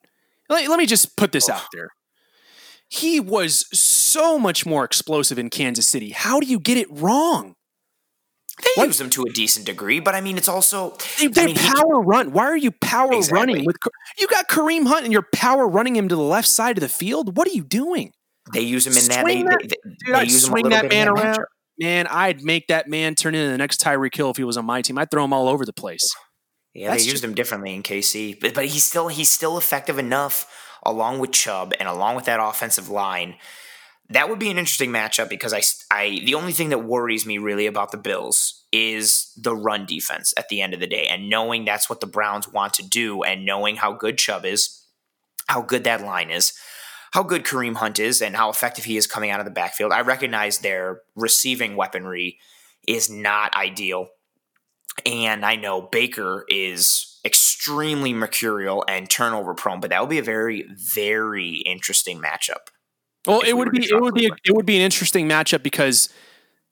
Let, 0.48 0.68
let 0.68 0.78
me 0.78 0.86
just 0.86 1.16
put 1.16 1.32
this 1.32 1.48
out 1.50 1.64
there. 1.72 1.90
He 2.88 3.18
was 3.18 3.66
so 3.76 4.38
much 4.38 4.64
more 4.64 4.84
explosive 4.84 5.38
in 5.38 5.50
Kansas 5.50 5.86
City. 5.88 6.11
How 6.11 6.38
do 6.38 6.46
you 6.46 6.61
get 6.61 6.78
it 6.78 6.86
wrong? 6.90 7.54
They 8.62 8.70
What? 8.76 8.86
use 8.86 9.00
him 9.00 9.11
to 9.11 9.22
a 9.24 9.30
decent 9.32 9.66
degree, 9.66 9.98
but 10.00 10.14
I 10.14 10.20
mean, 10.20 10.38
it's 10.38 10.48
also 10.48 10.96
They, 11.18 11.26
I 11.42 11.46
mean, 11.46 11.57
he- 11.57 11.68
power 11.74 12.00
run. 12.00 12.32
Why 12.32 12.44
are 12.44 12.57
you 12.57 12.70
power 12.70 13.12
Exactly. 13.12 13.38
running 13.38 13.64
with? 13.66 13.76
You 14.18 14.28
got 14.28 14.48
Kareem 14.48 14.86
Hunt 14.86 15.02
and 15.04 15.12
you're 15.12 15.26
power 15.34 15.66
running 15.68 15.96
him 15.96 16.09
to 16.09 16.14
the 16.16 16.22
left 16.22 16.48
side 16.48 16.78
of 16.78 16.80
the 16.80 16.88
field. 16.88 17.36
What 17.36 17.48
are 17.48 17.52
you 17.52 17.64
doing? 17.64 18.12
they 18.54 18.61
use 18.61 18.86
him 18.86 18.92
in 18.92 19.04
that. 19.09 19.22
Swing 19.22 19.44
They, 19.44 19.50
that- 19.50 19.59
they, 19.62 19.66
they, 19.66 19.96
Dude, 20.07 20.14
they 20.14 20.22
use 20.32 20.44
him 20.44 20.54
a 20.54 20.61
swing 20.61 20.68
that 20.70 20.88
man 20.88 21.09
around. 21.09 21.36
matchup. 21.38 21.44
Man, 21.79 22.07
I'd 22.07 22.43
make 22.43 22.68
that 22.68 22.89
man 22.89 23.14
turn 23.14 23.35
into 23.35 23.51
the 23.51 23.59
next 23.59 23.81
Tyreek 23.81 24.14
Hill 24.14 24.31
if 24.31 24.37
he 24.37 24.45
was 24.45 24.57
on 24.57 24.64
my 24.64 24.83
team. 24.83 24.97
I'd 24.99 25.11
throw 25.11 25.24
him 25.24 25.33
all 25.33 25.49
over 25.49 25.66
the 25.66 25.72
place. 25.72 26.09
Yeah, 26.77 26.91
That's 26.91 27.05
they 27.05 27.11
used 27.11 27.24
him 27.24 27.35
differently 27.35 27.74
in 27.74 27.83
KC, 27.83 28.39
but, 28.39 28.53
but 28.53 28.66
he's 28.66 28.85
still 28.85 29.09
he's 29.09 29.31
still 29.31 29.57
effective 29.57 29.99
enough, 29.99 30.47
along 30.85 31.20
with 31.20 31.33
Chubb 31.33 31.72
and 31.81 31.89
along 31.89 32.16
with 32.16 32.27
that 32.27 32.39
offensive 32.39 32.91
line. 32.91 33.37
That 34.11 34.29
would 34.29 34.39
be 34.39 34.51
an 34.51 34.59
interesting 34.59 34.91
matchup 34.91 35.31
because 35.31 35.55
I, 35.55 35.62
I 35.91 36.20
the 36.24 36.35
only 36.35 36.53
thing 36.53 36.68
that 36.68 36.85
worries 36.85 37.24
me 37.24 37.39
really 37.39 37.66
about 37.66 37.93
the 37.93 37.97
Bills 37.97 38.66
is 38.72 39.33
the 39.37 39.57
run 39.57 39.87
defense 39.87 40.35
at 40.37 40.49
the 40.51 40.61
end 40.61 40.74
of 40.74 40.81
the 40.81 40.87
day, 40.87 41.07
and 41.11 41.31
knowing 41.31 41.64
that's 41.64 41.89
what 41.89 42.01
the 42.01 42.07
Browns 42.07 42.47
want 42.47 42.74
to 42.74 42.87
do, 42.87 43.22
and 43.22 43.47
knowing 43.47 43.77
how 43.77 43.93
good 43.93 44.18
Chubb 44.18 44.45
is, 44.45 44.85
how 45.49 45.62
good 45.62 45.85
that 45.85 46.03
line 46.03 46.31
is, 46.31 46.53
how 47.17 47.23
good 47.23 47.45
Kareem 47.45 47.77
Hunt 47.77 47.99
is, 47.99 48.21
and 48.21 48.37
how 48.37 48.51
effective 48.51 48.85
he 48.85 48.99
is 48.99 49.07
coming 49.07 49.31
out 49.31 49.41
of 49.41 49.47
the 49.47 49.51
backfield. 49.51 49.91
I 49.91 50.03
recognize 50.03 50.59
their 50.59 51.01
receiving 51.14 51.75
weaponry 51.75 52.39
is 52.87 53.09
not 53.09 53.57
ideal. 53.57 54.09
And 55.07 55.43
I 55.43 55.57
know 55.57 55.81
Baker 55.81 56.45
is 56.49 57.19
extremely 57.25 58.12
mercurial 58.12 58.85
and 58.87 59.09
turnover 59.09 59.55
prone, 59.55 59.81
but 59.81 59.89
that 59.89 60.01
would 60.03 60.11
be 60.11 60.19
a 60.19 60.23
very, 60.23 60.67
very 60.75 61.62
interesting 61.64 62.21
matchup. 62.21 62.69
Well, 63.27 63.41
it 63.41 63.47
we 63.47 63.53
would 63.55 63.69
were 63.69 63.73
to 63.73 63.81
be 63.81 63.87
it 63.87 63.99
would 63.99 64.14
be 64.14 64.27
a, 64.27 64.31
it 64.45 64.53
would 64.55 64.67
be 64.67 64.77
an 64.77 64.83
interesting 64.83 65.27
matchup 65.27 65.62
because 65.62 66.11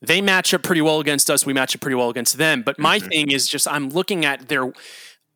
they 0.02 0.20
match 0.20 0.52
up 0.52 0.62
pretty 0.62 0.82
well 0.82 1.00
against 1.00 1.30
us. 1.30 1.46
We 1.46 1.54
match 1.54 1.74
up 1.74 1.80
pretty 1.80 1.94
well 1.94 2.10
against 2.10 2.36
them. 2.36 2.60
But 2.60 2.78
my 2.78 2.98
Mhm. 3.00 3.08
thing 3.08 3.30
is 3.30 3.48
just 3.48 3.66
I'm 3.66 3.88
looking 3.88 4.26
at 4.26 4.48
their. 4.48 4.70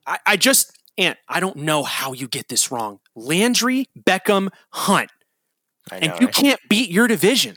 I, 0.07 0.19
I 0.27 0.37
just 0.37 0.78
Ant. 0.99 1.17
I 1.29 1.41
don't 1.41 1.57
know 1.57 1.83
how 1.85 2.13
you 2.13 2.29
get 2.29 2.49
this 2.49 2.71
wrong. 2.71 3.01
Landry, 3.15 3.87
Beckham, 3.99 4.51
Hunt, 4.71 5.11
I 5.91 5.97
and 5.99 6.21
you 6.21 6.27
right? 6.27 6.35
can't 6.35 6.61
beat 6.69 6.91
your 6.91 7.07
division. 7.07 7.57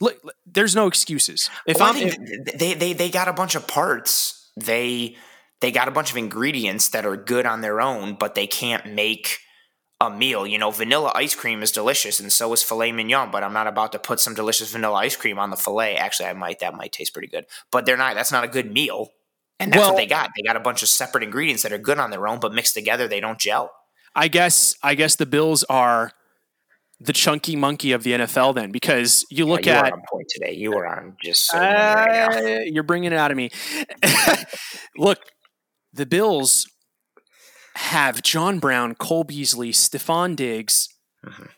Look, 0.00 0.18
look, 0.22 0.34
there's 0.46 0.74
no 0.76 0.86
excuses. 0.86 1.50
If 1.66 1.78
Well, 1.78 1.90
I'm 1.94 1.96
if- 1.96 2.58
they, 2.58 2.74
they 2.74 2.92
they 2.92 3.10
got 3.10 3.28
a 3.28 3.32
bunch 3.32 3.54
of 3.54 3.66
parts. 3.66 4.50
They 4.56 5.16
they 5.60 5.72
got 5.72 5.88
a 5.88 5.90
bunch 5.90 6.10
of 6.10 6.16
ingredients 6.16 6.88
that 6.90 7.04
are 7.04 7.16
good 7.16 7.46
on 7.46 7.60
their 7.60 7.80
own, 7.80 8.14
but 8.14 8.34
they 8.34 8.46
can't 8.46 8.86
make 8.94 9.38
a 10.00 10.08
meal. 10.10 10.46
You 10.46 10.56
know, 10.58 10.70
vanilla 10.70 11.12
ice 11.14 11.34
cream 11.34 11.62
is 11.62 11.70
delicious, 11.70 12.18
and 12.20 12.32
so 12.32 12.50
is 12.54 12.62
filet 12.62 12.92
mignon. 12.92 13.30
But 13.30 13.44
I'm 13.44 13.52
not 13.52 13.66
about 13.66 13.92
to 13.92 13.98
put 13.98 14.20
some 14.20 14.34
delicious 14.34 14.70
vanilla 14.72 14.96
ice 14.96 15.16
cream 15.16 15.38
on 15.38 15.50
the 15.50 15.56
filet. 15.56 15.96
Actually, 15.96 16.30
I 16.30 16.32
might. 16.32 16.60
That 16.60 16.74
might 16.74 16.92
taste 16.92 17.12
pretty 17.12 17.28
good, 17.28 17.44
but 17.70 17.84
they're 17.84 17.98
not. 17.98 18.14
That's 18.14 18.32
not 18.32 18.44
a 18.44 18.48
good 18.48 18.72
meal. 18.72 19.10
And 19.60 19.72
that's 19.72 19.80
Well- 19.80 19.90
what 19.92 19.96
they 19.98 20.06
got. 20.06 20.30
They 20.36 20.42
got 20.42 20.56
a 20.56 20.60
bunch 20.60 20.82
of 20.82 20.88
separate 20.88 21.22
ingredients 21.22 21.62
that 21.62 21.72
are 21.72 21.78
good 21.78 21.98
on 21.98 22.10
their 22.10 22.26
own, 22.26 22.40
but 22.40 22.52
mixed 22.52 22.74
together, 22.74 23.06
they 23.06 23.20
don't 23.20 23.38
gel. 23.38 23.70
I 24.14 24.26
guess 24.28 24.74
I 24.82 24.94
guess 24.96 25.14
the 25.16 25.26
Bills 25.26 25.62
are 25.64 26.10
the 26.98 27.12
chunky 27.12 27.56
monkey 27.56 27.92
of 27.92 28.02
the 28.02 28.12
NFL 28.12 28.54
then 28.54 28.70
because 28.72 29.24
you 29.30 29.46
look 29.46 29.64
Yeah, 29.64 29.80
you 29.80 29.86
at 29.86 29.92
on 29.92 30.02
point 30.10 30.26
today. 30.28 30.52
You 30.52 30.74
are 30.74 30.86
on 30.86 31.16
just 31.22 31.46
so 31.46 31.56
money 31.58 31.72
right. 31.74 32.28
Uh, 32.34 32.60
you're 32.64 32.82
bringing 32.82 33.12
it 33.12 33.16
out 33.16 33.30
of 33.30 33.36
me. 33.36 33.50
Look, 34.96 35.20
the 35.92 36.04
Bills 36.06 36.66
have 37.76 38.22
John 38.22 38.58
Brown, 38.58 38.94
Cole 38.96 39.24
Beasley, 39.24 39.72
Stefon 39.72 40.36
Diggs, 40.36 40.88
Mhm. 41.24 41.48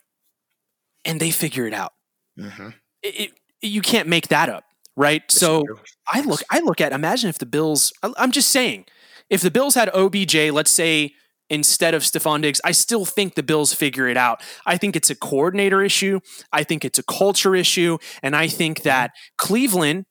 and 1.04 1.20
they 1.20 1.30
figure 1.30 1.66
it 1.66 1.74
out. 1.74 1.92
Mm-hmm. 2.38 2.68
It, 3.02 3.20
it- 3.20 3.32
you 3.64 3.80
can't 3.80 4.08
make 4.08 4.28
that 4.28 4.48
up, 4.48 4.64
right? 4.96 5.22
so 5.30 5.64
I 6.12 6.20
look, 6.20 6.40
I 6.50 6.60
look 6.60 6.80
at. 6.80 6.92
Imagine 6.92 7.28
if 7.28 7.38
the 7.38 7.46
Bills. 7.46 7.92
I'm 8.02 8.30
just 8.30 8.48
saying, 8.48 8.86
if 9.30 9.40
the 9.40 9.50
Bills 9.50 9.74
had 9.74 9.90
OBJ, 9.94 10.50
let's 10.50 10.70
say 10.70 11.14
instead 11.48 11.94
of 11.94 12.02
Stefon 12.02 12.42
Diggs, 12.42 12.60
I 12.64 12.72
still 12.72 13.04
think 13.04 13.34
the 13.34 13.42
Bills 13.42 13.74
figure 13.74 14.08
it 14.08 14.16
out. 14.16 14.42
I 14.66 14.76
think 14.76 14.96
it's 14.96 15.10
a 15.10 15.14
coordinator 15.14 15.82
issue. 15.82 16.20
I 16.52 16.64
think 16.64 16.84
it's 16.84 16.98
a 16.98 17.02
culture 17.02 17.54
issue, 17.54 17.98
and 18.22 18.34
I 18.34 18.48
think 18.48 18.78
mm-hmm. 18.78 18.88
that 18.88 19.12
Cleveland, 19.38 20.06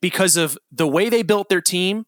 because 0.00 0.36
of 0.36 0.58
the 0.70 0.86
way 0.86 1.08
they 1.08 1.22
built 1.22 1.48
their 1.48 1.60
team, 1.60 2.04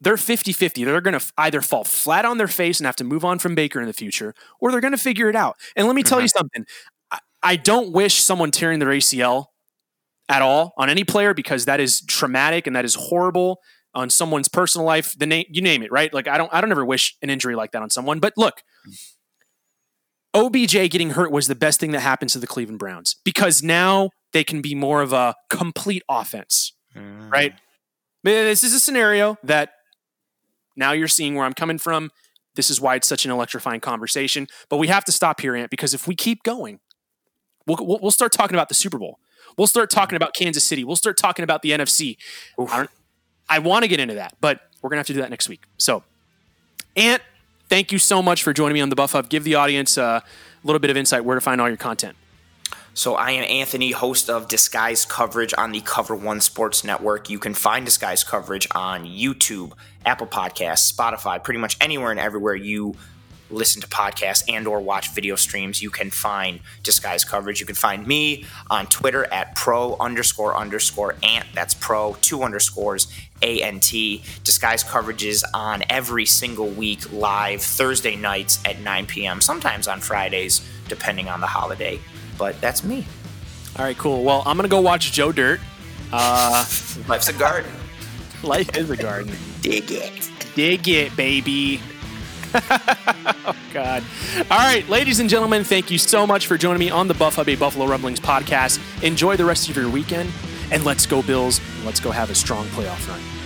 they're 0.00 0.16
50-50. 0.16 0.84
They're 0.84 1.00
going 1.02 1.18
to 1.18 1.32
either 1.36 1.60
fall 1.60 1.84
flat 1.84 2.24
on 2.24 2.38
their 2.38 2.48
face 2.48 2.80
and 2.80 2.86
have 2.86 2.96
to 2.96 3.04
move 3.04 3.24
on 3.24 3.38
from 3.38 3.54
Baker 3.54 3.80
in 3.80 3.86
the 3.86 3.92
future, 3.92 4.34
or 4.60 4.70
they're 4.70 4.80
going 4.80 4.92
to 4.92 4.98
figure 4.98 5.28
it 5.28 5.36
out. 5.36 5.56
And 5.76 5.86
let 5.86 5.94
me 5.94 6.02
tell 6.02 6.20
you 6.20 6.26
mm-hmm. 6.26 6.38
something. 6.38 6.64
I, 7.10 7.18
I 7.42 7.56
don't 7.56 7.92
wish 7.92 8.22
someone 8.22 8.50
tearing 8.50 8.78
their 8.78 8.88
ACL 8.88 9.46
at 10.30 10.40
all 10.40 10.72
on 10.78 10.88
any 10.88 11.04
player 11.04 11.34
because 11.34 11.66
that 11.66 11.80
is 11.80 12.00
traumatic 12.06 12.66
and 12.66 12.74
that 12.76 12.84
is 12.86 12.94
horrible 12.94 13.58
on 13.94 14.08
someone's 14.08 14.48
personal 14.48 14.86
life. 14.86 15.12
The 15.18 15.26
name 15.26 15.44
you 15.50 15.60
name 15.60 15.82
it, 15.82 15.90
right? 15.92 16.14
Like 16.14 16.28
I 16.28 16.38
don't 16.38 16.48
I 16.54 16.60
don't 16.62 16.70
ever 16.70 16.84
wish 16.84 17.16
an 17.20 17.28
injury 17.28 17.54
like 17.56 17.72
that 17.72 17.82
on 17.82 17.90
someone. 17.90 18.20
But 18.20 18.32
look, 18.36 18.62
OBJ 20.34 20.72
getting 20.90 21.10
hurt 21.10 21.32
was 21.32 21.48
the 21.48 21.54
best 21.56 21.80
thing 21.80 21.90
that 21.90 22.00
happened 22.00 22.30
to 22.30 22.38
the 22.38 22.46
Cleveland 22.46 22.78
Browns 22.78 23.16
because 23.24 23.62
now 23.62 24.10
they 24.32 24.44
can 24.44 24.62
be 24.62 24.74
more 24.74 25.02
of 25.02 25.12
a 25.12 25.34
complete 25.50 26.02
offense, 26.08 26.72
Mm. 26.96 27.30
right? 27.30 27.54
This 28.24 28.62
is 28.64 28.72
a 28.74 28.80
scenario 28.80 29.38
that 29.44 29.70
now 30.76 30.92
you're 30.92 31.08
seeing 31.08 31.34
where 31.34 31.44
I'm 31.46 31.54
coming 31.54 31.78
from. 31.78 32.10
This 32.56 32.68
is 32.70 32.80
why 32.80 32.96
it's 32.96 33.06
such 33.08 33.24
an 33.24 33.30
electrifying 33.30 33.80
conversation. 33.80 34.46
But 34.68 34.76
we 34.78 34.88
have 34.88 35.04
to 35.06 35.12
stop 35.12 35.40
here, 35.40 35.54
Ant, 35.54 35.70
because 35.70 35.94
if 35.94 36.06
we 36.08 36.14
keep 36.16 36.42
going, 36.42 36.80
we'll, 37.66 37.78
we'll, 37.80 37.98
we'll 38.02 38.10
start 38.10 38.32
talking 38.32 38.54
about 38.56 38.68
the 38.68 38.74
Super 38.74 38.98
Bowl. 38.98 39.18
We'll 39.56 39.66
start 39.66 39.90
talking 39.90 40.16
about 40.16 40.34
Kansas 40.34 40.64
City. 40.64 40.84
We'll 40.84 40.96
start 40.96 41.16
talking 41.16 41.42
about 41.42 41.62
the 41.62 41.70
NFC. 41.70 42.16
Oof. 42.60 42.72
I, 42.72 42.86
I 43.48 43.58
want 43.58 43.82
to 43.82 43.88
get 43.88 44.00
into 44.00 44.14
that, 44.14 44.36
but 44.40 44.60
we're 44.80 44.90
going 44.90 44.96
to 44.96 45.00
have 45.00 45.06
to 45.08 45.12
do 45.14 45.20
that 45.20 45.30
next 45.30 45.48
week. 45.48 45.64
So, 45.76 46.02
Ant, 46.96 47.22
thank 47.68 47.92
you 47.92 47.98
so 47.98 48.22
much 48.22 48.42
for 48.42 48.52
joining 48.52 48.74
me 48.74 48.80
on 48.80 48.88
the 48.88 48.96
Buff 48.96 49.12
Hub. 49.12 49.28
Give 49.28 49.44
the 49.44 49.56
audience 49.56 49.98
uh, 49.98 50.20
a 50.22 50.66
little 50.66 50.80
bit 50.80 50.90
of 50.90 50.96
insight 50.96 51.24
where 51.24 51.34
to 51.34 51.40
find 51.40 51.60
all 51.60 51.68
your 51.68 51.76
content. 51.76 52.16
So 52.92 53.14
I 53.14 53.30
am 53.30 53.44
Anthony, 53.44 53.92
host 53.92 54.28
of 54.28 54.48
Disguised 54.48 55.08
Coverage 55.08 55.54
on 55.56 55.70
the 55.70 55.80
Cover 55.80 56.14
One 56.14 56.40
Sports 56.40 56.82
Network. 56.82 57.30
You 57.30 57.38
can 57.38 57.54
find 57.54 57.84
Disguised 57.84 58.26
Coverage 58.26 58.66
on 58.74 59.06
YouTube, 59.06 59.72
Apple 60.04 60.26
Podcasts, 60.26 60.92
Spotify, 60.92 61.42
pretty 61.42 61.60
much 61.60 61.76
anywhere 61.80 62.10
and 62.10 62.18
everywhere 62.18 62.54
you 62.54 62.96
listen 63.50 63.80
to 63.82 63.88
podcasts 63.88 64.42
and 64.48 64.66
or 64.66 64.80
watch 64.80 65.10
video 65.12 65.36
streams, 65.36 65.82
you 65.82 65.90
can 65.90 66.10
find 66.10 66.60
Disguised 66.82 67.28
Coverage. 67.28 67.60
You 67.60 67.66
can 67.66 67.74
find 67.74 68.06
me 68.06 68.44
on 68.70 68.86
Twitter 68.86 69.26
at 69.32 69.54
pro 69.56 69.96
underscore 69.98 70.56
underscore 70.56 71.16
ant. 71.22 71.46
That's 71.54 71.74
pro 71.74 72.16
two 72.20 72.42
underscores 72.42 73.08
ANT. 73.42 73.90
Disguised 74.44 74.86
Coverage's 74.86 75.44
on 75.54 75.82
every 75.88 76.26
single 76.26 76.68
week 76.68 77.12
live 77.12 77.62
Thursday 77.62 78.16
nights 78.16 78.58
at 78.64 78.80
9 78.80 79.06
p.m., 79.06 79.40
sometimes 79.40 79.88
on 79.88 80.00
Fridays, 80.00 80.66
depending 80.88 81.28
on 81.28 81.40
the 81.40 81.46
holiday. 81.46 81.98
But 82.38 82.60
that's 82.60 82.84
me. 82.84 83.06
All 83.78 83.84
right, 83.84 83.96
cool. 83.96 84.24
Well, 84.24 84.42
I'm 84.46 84.56
going 84.56 84.68
to 84.68 84.70
go 84.70 84.80
watch 84.80 85.12
Joe 85.12 85.32
Dirt. 85.32 85.60
Uh, 86.12 86.66
Life's 87.08 87.28
a 87.28 87.32
garden. 87.32 87.70
Life 88.42 88.76
is 88.76 88.90
a 88.90 88.96
garden. 88.96 89.34
Dig 89.60 89.90
it. 89.90 90.30
Dig 90.54 90.88
it, 90.88 91.14
baby. 91.16 91.80
Oh, 92.54 93.56
God. 93.72 94.02
All 94.50 94.58
right, 94.58 94.88
ladies 94.88 95.20
and 95.20 95.28
gentlemen, 95.28 95.64
thank 95.64 95.90
you 95.90 95.98
so 95.98 96.26
much 96.26 96.46
for 96.46 96.56
joining 96.56 96.80
me 96.80 96.90
on 96.90 97.08
the 97.08 97.14
Buff 97.14 97.36
Hub 97.36 97.48
A 97.48 97.56
Buffalo 97.56 97.86
Rumblings 97.86 98.20
podcast. 98.20 98.80
Enjoy 99.02 99.36
the 99.36 99.44
rest 99.44 99.68
of 99.68 99.76
your 99.76 99.88
weekend, 99.88 100.30
and 100.70 100.84
let's 100.84 101.06
go, 101.06 101.22
Bills. 101.22 101.60
Let's 101.84 102.00
go 102.00 102.10
have 102.10 102.30
a 102.30 102.34
strong 102.34 102.66
playoff 102.68 103.08
run. 103.08 103.39